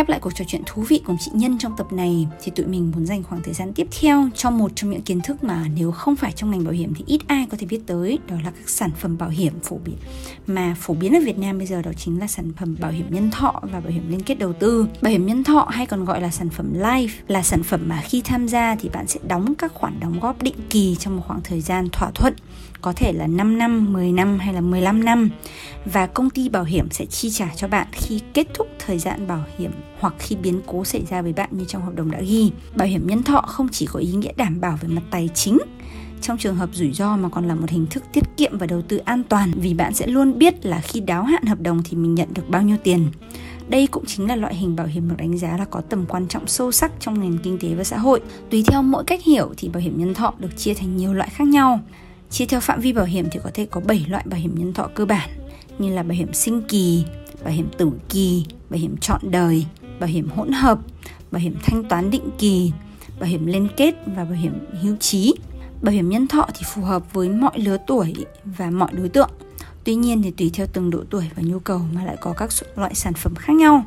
Khép 0.00 0.08
lại 0.08 0.20
cuộc 0.20 0.34
trò 0.34 0.44
chuyện 0.48 0.62
thú 0.66 0.82
vị 0.88 1.00
cùng 1.04 1.16
chị 1.20 1.30
Nhân 1.34 1.58
trong 1.58 1.76
tập 1.76 1.92
này, 1.92 2.26
thì 2.42 2.52
tụi 2.56 2.66
mình 2.66 2.92
muốn 2.94 3.06
dành 3.06 3.22
khoảng 3.22 3.42
thời 3.42 3.54
gian 3.54 3.72
tiếp 3.72 3.86
theo 4.00 4.28
cho 4.34 4.50
một 4.50 4.70
trong 4.74 4.90
những 4.90 5.02
kiến 5.02 5.20
thức 5.20 5.44
mà 5.44 5.66
nếu 5.76 5.92
không 5.92 6.16
phải 6.16 6.32
trong 6.32 6.50
ngành 6.50 6.64
bảo 6.64 6.72
hiểm 6.72 6.94
thì 6.94 7.04
ít 7.06 7.20
ai 7.26 7.46
có 7.50 7.56
thể 7.60 7.66
biết 7.66 7.80
tới, 7.86 8.18
đó 8.28 8.36
là 8.44 8.50
các 8.50 8.68
sản 8.68 8.90
phẩm 9.00 9.18
bảo 9.18 9.28
hiểm 9.28 9.52
phổ 9.62 9.78
biến 9.84 9.96
mà 10.46 10.76
phổ 10.78 10.94
biến 10.94 11.16
ở 11.16 11.20
Việt 11.24 11.38
Nam 11.38 11.58
bây 11.58 11.66
giờ 11.66 11.82
đó 11.82 11.90
chính 11.96 12.20
là 12.20 12.26
sản 12.26 12.52
phẩm 12.56 12.76
bảo 12.80 12.90
hiểm 12.90 13.06
nhân 13.10 13.30
thọ 13.30 13.60
và 13.62 13.80
bảo 13.80 13.92
hiểm 13.92 14.10
liên 14.10 14.22
kết 14.22 14.34
đầu 14.34 14.52
tư. 14.52 14.86
Bảo 15.02 15.10
hiểm 15.10 15.26
nhân 15.26 15.44
thọ 15.44 15.68
hay 15.70 15.86
còn 15.86 16.04
gọi 16.04 16.20
là 16.20 16.30
sản 16.30 16.48
phẩm 16.48 16.72
life, 16.74 17.08
là 17.28 17.42
sản 17.42 17.62
phẩm 17.62 17.80
mà 17.88 18.02
khi 18.04 18.22
tham 18.22 18.48
gia 18.48 18.74
thì 18.74 18.88
bạn 18.88 19.06
sẽ 19.06 19.20
đóng 19.28 19.54
các 19.54 19.74
khoản 19.74 20.00
đóng 20.00 20.20
góp 20.20 20.42
định 20.42 20.56
kỳ 20.70 20.96
trong 20.98 21.16
một 21.16 21.22
khoảng 21.26 21.40
thời 21.44 21.60
gian 21.60 21.88
thỏa 21.92 22.10
thuận 22.14 22.34
có 22.82 22.92
thể 22.92 23.12
là 23.12 23.26
5 23.26 23.58
năm, 23.58 23.92
10 23.92 24.12
năm 24.12 24.38
hay 24.38 24.54
là 24.54 24.60
15 24.60 25.04
năm 25.04 25.30
và 25.84 26.06
công 26.06 26.30
ty 26.30 26.48
bảo 26.48 26.64
hiểm 26.64 26.90
sẽ 26.90 27.06
chi 27.06 27.30
trả 27.30 27.48
cho 27.56 27.68
bạn 27.68 27.86
khi 27.92 28.20
kết 28.34 28.46
thúc 28.54 28.66
thời 28.86 28.98
gian 28.98 29.26
bảo 29.26 29.44
hiểm 29.58 29.70
hoặc 29.98 30.14
khi 30.18 30.36
biến 30.36 30.60
cố 30.66 30.84
xảy 30.84 31.04
ra 31.10 31.22
với 31.22 31.32
bạn 31.32 31.48
như 31.52 31.64
trong 31.64 31.82
hợp 31.82 31.94
đồng 31.94 32.10
đã 32.10 32.20
ghi. 32.20 32.50
Bảo 32.74 32.88
hiểm 32.88 33.06
nhân 33.06 33.22
thọ 33.22 33.40
không 33.40 33.68
chỉ 33.68 33.86
có 33.86 34.00
ý 34.00 34.12
nghĩa 34.12 34.32
đảm 34.36 34.60
bảo 34.60 34.78
về 34.82 34.88
mặt 34.88 35.02
tài 35.10 35.28
chính 35.34 35.58
trong 36.20 36.38
trường 36.38 36.56
hợp 36.56 36.70
rủi 36.72 36.92
ro 36.92 37.16
mà 37.16 37.28
còn 37.28 37.48
là 37.48 37.54
một 37.54 37.70
hình 37.70 37.86
thức 37.86 38.04
tiết 38.12 38.24
kiệm 38.36 38.58
và 38.58 38.66
đầu 38.66 38.82
tư 38.82 38.96
an 38.96 39.22
toàn 39.28 39.50
vì 39.56 39.74
bạn 39.74 39.94
sẽ 39.94 40.06
luôn 40.06 40.38
biết 40.38 40.66
là 40.66 40.80
khi 40.80 41.00
đáo 41.00 41.24
hạn 41.24 41.44
hợp 41.44 41.60
đồng 41.60 41.82
thì 41.82 41.96
mình 41.96 42.14
nhận 42.14 42.28
được 42.34 42.48
bao 42.48 42.62
nhiêu 42.62 42.76
tiền. 42.82 43.06
Đây 43.68 43.86
cũng 43.86 44.04
chính 44.06 44.28
là 44.28 44.36
loại 44.36 44.54
hình 44.54 44.76
bảo 44.76 44.86
hiểm 44.86 45.08
được 45.08 45.14
đánh 45.18 45.38
giá 45.38 45.56
là 45.56 45.64
có 45.64 45.80
tầm 45.80 46.04
quan 46.08 46.28
trọng 46.28 46.46
sâu 46.46 46.72
sắc 46.72 46.92
trong 47.00 47.20
nền 47.20 47.38
kinh 47.38 47.58
tế 47.58 47.74
và 47.74 47.84
xã 47.84 47.98
hội. 47.98 48.20
Tùy 48.50 48.64
theo 48.66 48.82
mỗi 48.82 49.04
cách 49.04 49.24
hiểu 49.24 49.52
thì 49.56 49.68
bảo 49.68 49.80
hiểm 49.80 49.98
nhân 49.98 50.14
thọ 50.14 50.34
được 50.38 50.56
chia 50.56 50.74
thành 50.74 50.96
nhiều 50.96 51.14
loại 51.14 51.28
khác 51.32 51.48
nhau. 51.48 51.80
Chia 52.30 52.46
theo 52.46 52.60
phạm 52.60 52.80
vi 52.80 52.92
bảo 52.92 53.04
hiểm 53.04 53.26
thì 53.30 53.40
có 53.44 53.50
thể 53.54 53.66
có 53.70 53.80
7 53.80 54.04
loại 54.08 54.24
bảo 54.26 54.40
hiểm 54.40 54.54
nhân 54.58 54.72
thọ 54.72 54.88
cơ 54.94 55.04
bản 55.04 55.30
như 55.78 55.94
là 55.94 56.02
bảo 56.02 56.12
hiểm 56.12 56.32
sinh 56.32 56.62
kỳ, 56.68 57.04
bảo 57.44 57.52
hiểm 57.52 57.68
tử 57.78 57.90
kỳ, 58.08 58.44
bảo 58.70 58.80
hiểm 58.80 58.96
trọn 58.96 59.20
đời, 59.30 59.66
bảo 60.00 60.08
hiểm 60.08 60.28
hỗn 60.28 60.52
hợp, 60.52 60.78
bảo 61.30 61.40
hiểm 61.40 61.56
thanh 61.62 61.84
toán 61.84 62.10
định 62.10 62.30
kỳ, 62.38 62.72
bảo 63.20 63.28
hiểm 63.28 63.46
liên 63.46 63.68
kết 63.76 63.94
và 64.06 64.24
bảo 64.24 64.34
hiểm 64.34 64.52
hưu 64.82 64.96
trí. 64.96 65.34
Bảo 65.82 65.92
hiểm 65.92 66.08
nhân 66.08 66.28
thọ 66.28 66.48
thì 66.54 66.62
phù 66.74 66.82
hợp 66.82 67.12
với 67.12 67.28
mọi 67.28 67.58
lứa 67.58 67.76
tuổi 67.86 68.14
và 68.44 68.70
mọi 68.70 68.92
đối 68.92 69.08
tượng. 69.08 69.30
Tuy 69.90 69.94
nhiên 69.96 70.22
thì 70.22 70.30
tùy 70.30 70.50
theo 70.54 70.66
từng 70.72 70.90
độ 70.90 70.98
tuổi 71.10 71.24
và 71.36 71.42
nhu 71.46 71.58
cầu 71.58 71.80
mà 71.94 72.04
lại 72.04 72.16
có 72.20 72.32
các 72.32 72.50
loại 72.76 72.94
sản 72.94 73.12
phẩm 73.12 73.34
khác 73.34 73.52
nhau. 73.56 73.84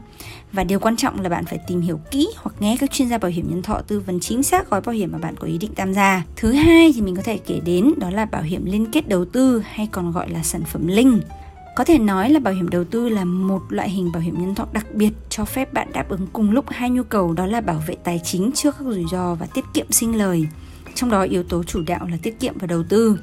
Và 0.51 0.64
điều 0.64 0.80
quan 0.80 0.97
trọng 0.97 1.22
là 1.22 1.30
bạn 1.30 1.45
phải 1.45 1.60
tìm 1.68 1.82
hiểu 1.82 1.99
kỹ 2.12 2.28
hoặc 2.38 2.56
nghe 2.60 2.78
các 2.80 2.91
chuyên 2.91 3.10
gia 3.10 3.18
bảo 3.18 3.32
hiểm 3.32 3.49
nhân 3.49 3.62
thọ 3.62 3.82
tư 3.88 3.99
vấn 3.99 4.20
chính 4.20 4.43
xác 4.43 4.70
gói 4.70 4.82
bảo 4.82 4.95
hiểm 4.95 5.12
mà 5.12 5.18
bạn 5.18 5.36
có 5.39 5.47
ý 5.47 5.58
định 5.58 5.72
tham 5.76 5.93
gia. 5.93 6.24
Thứ 6.36 6.51
hai 6.51 6.91
thì 6.95 7.01
mình 7.01 7.16
có 7.16 7.22
thể 7.22 7.38
kể 7.38 7.60
đến 7.66 7.93
đó 7.97 8.10
là 8.10 8.26
bảo 8.26 8.41
hiểm 8.41 8.66
liên 8.66 8.91
kết 8.91 9.08
đầu 9.08 9.26
tư 9.26 9.64
hay 9.66 9.88
còn 9.91 10.12
gọi 10.12 10.30
là 10.30 10.43
sản 10.43 10.64
phẩm 10.64 10.88
linh. 10.88 11.22
Có 11.76 11.84
thể 11.84 11.97
nói 11.97 12.30
là 12.30 12.39
bảo 12.39 12.54
hiểm 12.54 12.70
đầu 12.70 12.84
tư 12.84 13.10
là 13.10 13.26
một 13.26 13.62
loại 13.70 13.89
hình 13.89 14.12
bảo 14.12 14.22
hiểm 14.22 14.41
nhân 14.41 14.56
thọ 14.56 14.68
đặc 14.74 14.86
biệt 14.93 15.12
cho 15.30 15.45
phép 15.45 15.74
bạn 15.74 15.88
đáp 15.93 16.10
ứng 16.10 16.28
cùng 16.34 16.51
lúc 16.51 16.66
hai 16.70 16.89
nhu 16.89 17.04
cầu, 17.04 17.34
đó 17.34 17.45
là 17.45 17.62
bảo 17.62 17.84
vệ 17.88 17.95
tài 18.04 18.22
chính 18.24 18.51
trước 18.51 18.76
các 18.80 18.86
rủi 18.86 19.06
ro 19.12 19.36
và 19.36 19.45
tiết 19.45 19.66
kiệm 19.74 19.91
sinh 19.91 20.18
lời. 20.18 20.47
Trong 20.95 21.10
đó 21.10 21.22
yếu 21.22 21.43
tố 21.43 21.64
chủ 21.64 21.82
đạo 21.88 22.08
là 22.12 22.18
tiết 22.24 22.39
kiệm 22.39 22.58
và 22.58 22.68
đầu 22.68 22.84
tư. 22.89 23.18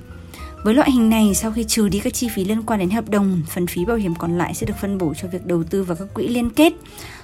Với 0.65 0.75
loại 0.75 0.91
hình 0.91 1.11
này, 1.11 1.35
sau 1.35 1.53
khi 1.53 1.65
trừ 1.65 1.89
đi 1.89 2.01
các 2.01 2.15
chi 2.15 2.29
phí 2.35 2.45
liên 2.45 2.63
quan 2.63 2.81
đến 2.81 2.91
hợp 2.91 3.09
đồng, 3.09 3.43
phần 3.49 3.67
phí 3.67 3.85
bảo 3.85 3.97
hiểm 3.97 4.15
còn 4.15 4.39
lại 4.39 4.55
sẽ 4.55 4.67
được 4.67 4.75
phân 4.81 4.99
bổ 4.99 5.15
cho 5.15 5.29
việc 5.29 5.47
đầu 5.47 5.65
tư 5.65 5.83
vào 5.83 5.97
các 5.97 6.09
quỹ 6.15 6.29
liên 6.29 6.51
kết. 6.51 6.73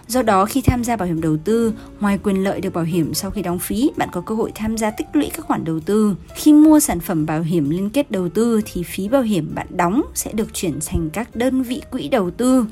Do 0.08 0.22
đó, 0.22 0.44
khi 0.44 0.60
tham 0.60 0.84
gia 0.84 0.96
bảo 0.96 1.08
hiểm 1.08 1.20
đầu 1.20 1.36
tư, 1.44 1.72
ngoài 2.00 2.18
quyền 2.22 2.44
lợi 2.44 2.60
được 2.60 2.74
bảo 2.74 2.84
hiểm 2.84 3.14
sau 3.14 3.30
khi 3.30 3.42
đóng 3.42 3.58
phí, 3.58 3.90
bạn 3.96 4.08
có 4.12 4.20
cơ 4.20 4.34
hội 4.34 4.52
tham 4.54 4.76
gia 4.76 4.90
tích 4.90 5.06
lũy 5.12 5.30
các 5.34 5.46
khoản 5.46 5.64
đầu 5.64 5.80
tư. 5.80 6.16
Khi 6.34 6.52
mua 6.52 6.80
sản 6.80 7.00
phẩm 7.00 7.26
bảo 7.26 7.42
hiểm 7.42 7.70
liên 7.70 7.90
kết 7.90 8.10
đầu 8.10 8.28
tư 8.28 8.60
thì 8.64 8.82
phí 8.82 9.08
bảo 9.08 9.22
hiểm 9.22 9.54
bạn 9.54 9.66
đóng 9.70 10.02
sẽ 10.14 10.32
được 10.32 10.54
chuyển 10.54 10.78
thành 10.86 11.10
các 11.10 11.36
đơn 11.36 11.62
vị 11.62 11.82
quỹ 11.90 12.08
đầu 12.08 12.30
tư 12.30 12.66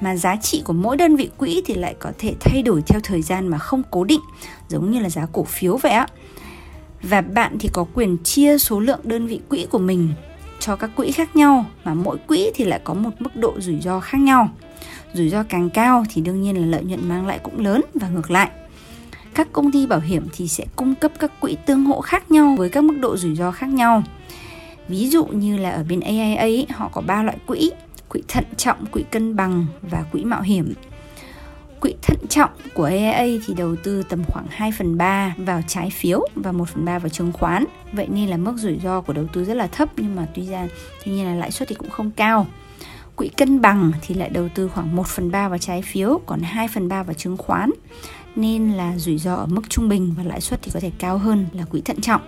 mà 0.00 0.16
giá 0.16 0.36
trị 0.36 0.62
của 0.64 0.72
mỗi 0.72 0.96
đơn 0.96 1.16
vị 1.16 1.30
quỹ 1.36 1.62
thì 1.66 1.74
lại 1.74 1.94
có 1.98 2.12
thể 2.18 2.34
thay 2.40 2.62
đổi 2.62 2.82
theo 2.86 3.00
thời 3.04 3.22
gian 3.22 3.48
mà 3.48 3.58
không 3.58 3.82
cố 3.90 4.04
định, 4.04 4.20
giống 4.68 4.90
như 4.90 5.00
là 5.00 5.10
giá 5.10 5.26
cổ 5.32 5.44
phiếu 5.44 5.76
vậy 5.76 5.92
ạ 5.92 6.06
và 7.08 7.20
bạn 7.20 7.56
thì 7.58 7.68
có 7.72 7.86
quyền 7.94 8.16
chia 8.24 8.58
số 8.58 8.80
lượng 8.80 9.00
đơn 9.04 9.26
vị 9.26 9.40
quỹ 9.48 9.66
của 9.70 9.78
mình 9.78 10.08
cho 10.60 10.76
các 10.76 10.90
quỹ 10.96 11.12
khác 11.12 11.36
nhau 11.36 11.64
mà 11.84 11.94
mỗi 11.94 12.16
quỹ 12.26 12.50
thì 12.54 12.64
lại 12.64 12.80
có 12.84 12.94
một 12.94 13.10
mức 13.18 13.36
độ 13.36 13.54
rủi 13.58 13.80
ro 13.80 14.00
khác 14.00 14.18
nhau. 14.18 14.48
Rủi 15.14 15.28
ro 15.28 15.42
càng 15.42 15.70
cao 15.70 16.04
thì 16.10 16.22
đương 16.22 16.42
nhiên 16.42 16.60
là 16.60 16.66
lợi 16.66 16.84
nhuận 16.84 17.08
mang 17.08 17.26
lại 17.26 17.38
cũng 17.42 17.64
lớn 17.64 17.80
và 17.94 18.08
ngược 18.08 18.30
lại. 18.30 18.50
Các 19.34 19.48
công 19.52 19.72
ty 19.72 19.86
bảo 19.86 20.00
hiểm 20.00 20.26
thì 20.32 20.48
sẽ 20.48 20.64
cung 20.76 20.94
cấp 20.94 21.12
các 21.18 21.40
quỹ 21.40 21.56
tương 21.66 21.84
hộ 21.84 22.00
khác 22.00 22.30
nhau 22.30 22.54
với 22.58 22.68
các 22.68 22.84
mức 22.84 22.94
độ 23.00 23.16
rủi 23.16 23.34
ro 23.34 23.50
khác 23.50 23.68
nhau. 23.68 24.02
Ví 24.88 25.08
dụ 25.08 25.24
như 25.24 25.56
là 25.56 25.70
ở 25.70 25.84
bên 25.88 26.00
AIA 26.00 26.36
ấy, 26.36 26.66
họ 26.70 26.88
có 26.92 27.00
3 27.00 27.22
loại 27.22 27.36
quỹ, 27.46 27.70
quỹ 28.08 28.22
thận 28.28 28.44
trọng, 28.56 28.86
quỹ 28.86 29.02
cân 29.10 29.36
bằng 29.36 29.66
và 29.82 30.04
quỹ 30.12 30.24
mạo 30.24 30.42
hiểm 30.42 30.74
quỹ 31.84 31.94
thận 32.02 32.16
trọng 32.28 32.50
của 32.74 32.84
AIA 32.84 33.40
thì 33.46 33.54
đầu 33.54 33.76
tư 33.76 34.02
tầm 34.08 34.24
khoảng 34.28 34.46
2 34.50 34.72
phần 34.78 34.98
3 34.98 35.34
vào 35.36 35.60
trái 35.66 35.90
phiếu 35.90 36.28
và 36.34 36.52
1 36.52 36.68
phần 36.68 36.84
3 36.84 36.98
vào 36.98 37.08
chứng 37.08 37.32
khoán. 37.32 37.64
Vậy 37.92 38.08
nên 38.08 38.28
là 38.28 38.36
mức 38.36 38.54
rủi 38.56 38.78
ro 38.84 39.00
của 39.00 39.12
đầu 39.12 39.24
tư 39.32 39.44
rất 39.44 39.54
là 39.54 39.66
thấp 39.66 39.88
nhưng 39.96 40.16
mà 40.16 40.26
tuy 40.34 40.46
ra 40.46 40.68
tuy 41.04 41.12
nhiên 41.12 41.26
là 41.26 41.34
lãi 41.34 41.50
suất 41.50 41.68
thì 41.68 41.74
cũng 41.74 41.90
không 41.90 42.10
cao. 42.10 42.46
Quỹ 43.16 43.28
cân 43.28 43.60
bằng 43.60 43.92
thì 44.02 44.14
lại 44.14 44.28
đầu 44.28 44.48
tư 44.54 44.68
khoảng 44.68 44.96
1 44.96 45.06
phần 45.06 45.30
3 45.30 45.48
vào 45.48 45.58
trái 45.58 45.82
phiếu, 45.82 46.20
còn 46.26 46.40
2 46.40 46.68
phần 46.68 46.88
3 46.88 47.02
vào 47.02 47.14
chứng 47.14 47.36
khoán. 47.36 47.70
Nên 48.36 48.72
là 48.72 48.98
rủi 48.98 49.18
ro 49.18 49.34
ở 49.34 49.46
mức 49.46 49.62
trung 49.68 49.88
bình 49.88 50.14
và 50.16 50.22
lãi 50.22 50.40
suất 50.40 50.62
thì 50.62 50.70
có 50.74 50.80
thể 50.80 50.90
cao 50.98 51.18
hơn 51.18 51.46
là 51.52 51.64
quỹ 51.64 51.80
thận 51.80 52.00
trọng 52.00 52.22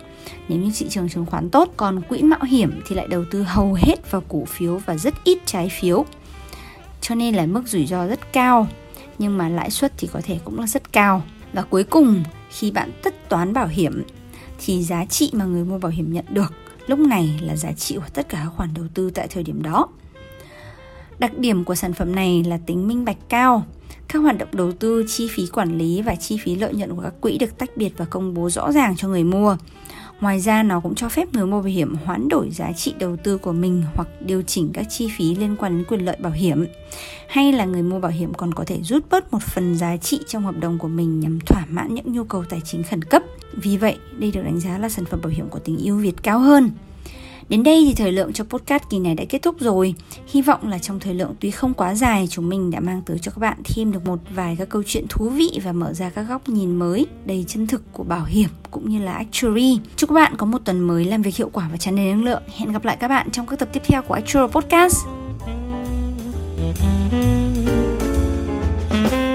nếu 0.47 0.59
như 0.59 0.71
thị 0.77 0.85
trường 0.89 1.09
chứng 1.09 1.25
khoán 1.25 1.49
tốt. 1.49 1.73
Còn 1.77 2.01
quỹ 2.01 2.21
mạo 2.21 2.43
hiểm 2.43 2.81
thì 2.87 2.95
lại 2.95 3.07
đầu 3.07 3.25
tư 3.31 3.43
hầu 3.43 3.73
hết 3.73 4.11
vào 4.11 4.23
cổ 4.27 4.45
phiếu 4.45 4.77
và 4.85 4.97
rất 4.97 5.13
ít 5.23 5.37
trái 5.45 5.69
phiếu. 5.69 6.05
Cho 7.01 7.15
nên 7.15 7.35
là 7.35 7.45
mức 7.45 7.67
rủi 7.67 7.85
ro 7.85 8.07
rất 8.07 8.33
cao 8.33 8.67
nhưng 9.19 9.37
mà 9.37 9.49
lãi 9.49 9.71
suất 9.71 9.93
thì 9.97 10.07
có 10.13 10.21
thể 10.23 10.39
cũng 10.45 10.59
là 10.59 10.67
rất 10.67 10.93
cao. 10.93 11.23
Và 11.53 11.61
cuối 11.61 11.83
cùng, 11.83 12.23
khi 12.49 12.71
bạn 12.71 12.91
tất 13.03 13.29
toán 13.29 13.53
bảo 13.53 13.67
hiểm 13.67 14.03
thì 14.59 14.83
giá 14.83 15.05
trị 15.05 15.31
mà 15.33 15.45
người 15.45 15.63
mua 15.63 15.77
bảo 15.77 15.91
hiểm 15.91 16.13
nhận 16.13 16.25
được 16.29 16.53
lúc 16.87 16.99
này 16.99 17.39
là 17.41 17.55
giá 17.55 17.71
trị 17.71 17.95
của 17.95 18.09
tất 18.13 18.29
cả 18.29 18.41
các 18.43 18.49
khoản 18.49 18.69
đầu 18.73 18.85
tư 18.93 19.09
tại 19.09 19.27
thời 19.27 19.43
điểm 19.43 19.63
đó. 19.63 19.87
Đặc 21.19 21.37
điểm 21.37 21.63
của 21.63 21.75
sản 21.75 21.93
phẩm 21.93 22.15
này 22.15 22.43
là 22.43 22.59
tính 22.65 22.87
minh 22.87 23.05
bạch 23.05 23.17
cao. 23.29 23.65
Các 24.07 24.19
hoạt 24.19 24.37
động 24.37 24.49
đầu 24.51 24.71
tư, 24.71 25.05
chi 25.07 25.27
phí 25.31 25.47
quản 25.47 25.77
lý 25.77 26.01
và 26.01 26.15
chi 26.15 26.37
phí 26.43 26.55
lợi 26.55 26.73
nhuận 26.73 26.95
của 26.95 27.01
các 27.01 27.13
quỹ 27.21 27.37
được 27.37 27.57
tách 27.57 27.77
biệt 27.77 27.93
và 27.97 28.05
công 28.05 28.33
bố 28.33 28.49
rõ 28.49 28.71
ràng 28.71 28.95
cho 28.95 29.07
người 29.07 29.23
mua. 29.23 29.57
Ngoài 30.21 30.39
ra 30.39 30.63
nó 30.63 30.79
cũng 30.79 30.95
cho 30.95 31.09
phép 31.09 31.33
người 31.33 31.45
mua 31.45 31.61
bảo 31.61 31.71
hiểm 31.71 31.95
hoán 32.05 32.29
đổi 32.29 32.51
giá 32.51 32.71
trị 32.71 32.93
đầu 32.99 33.15
tư 33.23 33.37
của 33.37 33.53
mình 33.53 33.83
hoặc 33.95 34.07
điều 34.21 34.41
chỉnh 34.41 34.69
các 34.73 34.85
chi 34.89 35.09
phí 35.17 35.35
liên 35.35 35.55
quan 35.59 35.77
đến 35.77 35.85
quyền 35.87 36.05
lợi 36.05 36.17
bảo 36.19 36.31
hiểm. 36.31 36.65
Hay 37.29 37.51
là 37.51 37.65
người 37.65 37.81
mua 37.81 37.99
bảo 37.99 38.11
hiểm 38.11 38.33
còn 38.33 38.53
có 38.53 38.63
thể 38.67 38.79
rút 38.83 39.03
bớt 39.09 39.33
một 39.33 39.43
phần 39.43 39.77
giá 39.77 39.97
trị 39.97 40.19
trong 40.27 40.43
hợp 40.43 40.59
đồng 40.59 40.77
của 40.79 40.87
mình 40.87 41.19
nhằm 41.19 41.39
thỏa 41.45 41.65
mãn 41.69 41.93
những 41.93 42.13
nhu 42.13 42.23
cầu 42.23 42.43
tài 42.49 42.61
chính 42.65 42.83
khẩn 42.83 43.03
cấp. 43.03 43.23
Vì 43.53 43.77
vậy, 43.77 43.97
đây 44.17 44.31
được 44.31 44.41
đánh 44.43 44.59
giá 44.59 44.77
là 44.77 44.89
sản 44.89 45.05
phẩm 45.05 45.19
bảo 45.23 45.29
hiểm 45.29 45.49
có 45.49 45.59
tính 45.59 45.77
ưu 45.83 45.97
việt 45.97 46.23
cao 46.23 46.39
hơn. 46.39 46.71
Đến 47.49 47.63
đây 47.63 47.83
thì 47.87 47.95
thời 47.95 48.11
lượng 48.11 48.33
cho 48.33 48.43
podcast 48.43 48.83
kỳ 48.89 48.99
này 48.99 49.15
đã 49.15 49.23
kết 49.29 49.41
thúc 49.41 49.55
rồi. 49.59 49.95
Hy 50.27 50.41
vọng 50.41 50.69
là 50.69 50.79
trong 50.79 50.99
thời 50.99 51.13
lượng 51.13 51.35
tuy 51.39 51.51
không 51.51 51.73
quá 51.73 51.95
dài, 51.95 52.27
chúng 52.29 52.49
mình 52.49 52.71
đã 52.71 52.79
mang 52.79 53.01
tới 53.05 53.19
cho 53.21 53.31
các 53.31 53.39
bạn 53.39 53.57
thêm 53.63 53.91
được 53.91 54.05
một 54.05 54.19
vài 54.35 54.55
các 54.59 54.69
câu 54.69 54.83
chuyện 54.85 55.05
thú 55.09 55.29
vị 55.29 55.59
và 55.63 55.71
mở 55.71 55.93
ra 55.93 56.09
các 56.09 56.21
góc 56.21 56.49
nhìn 56.49 56.75
mới 56.75 57.05
đầy 57.25 57.45
chân 57.47 57.67
thực 57.67 57.93
của 57.93 58.03
bảo 58.03 58.25
hiểm 58.25 58.49
cũng 58.71 58.89
như 58.89 58.99
là 58.99 59.13
actuary. 59.13 59.79
Chúc 59.95 60.09
các 60.09 60.13
bạn 60.13 60.33
có 60.37 60.45
một 60.45 60.59
tuần 60.65 60.79
mới 60.79 61.05
làm 61.05 61.21
việc 61.21 61.35
hiệu 61.35 61.49
quả 61.53 61.69
và 61.71 61.77
tràn 61.77 61.95
đầy 61.95 62.05
năng 62.05 62.23
lượng. 62.23 62.41
Hẹn 62.57 62.71
gặp 62.71 62.85
lại 62.85 62.97
các 62.99 63.07
bạn 63.07 63.31
trong 63.31 63.47
các 63.47 63.59
tập 63.59 63.69
tiếp 63.73 63.81
theo 63.85 64.01
của 64.01 64.13
Actual 64.13 64.47
Podcast. 64.47 65.05
thank 68.89 69.13
you 69.13 69.26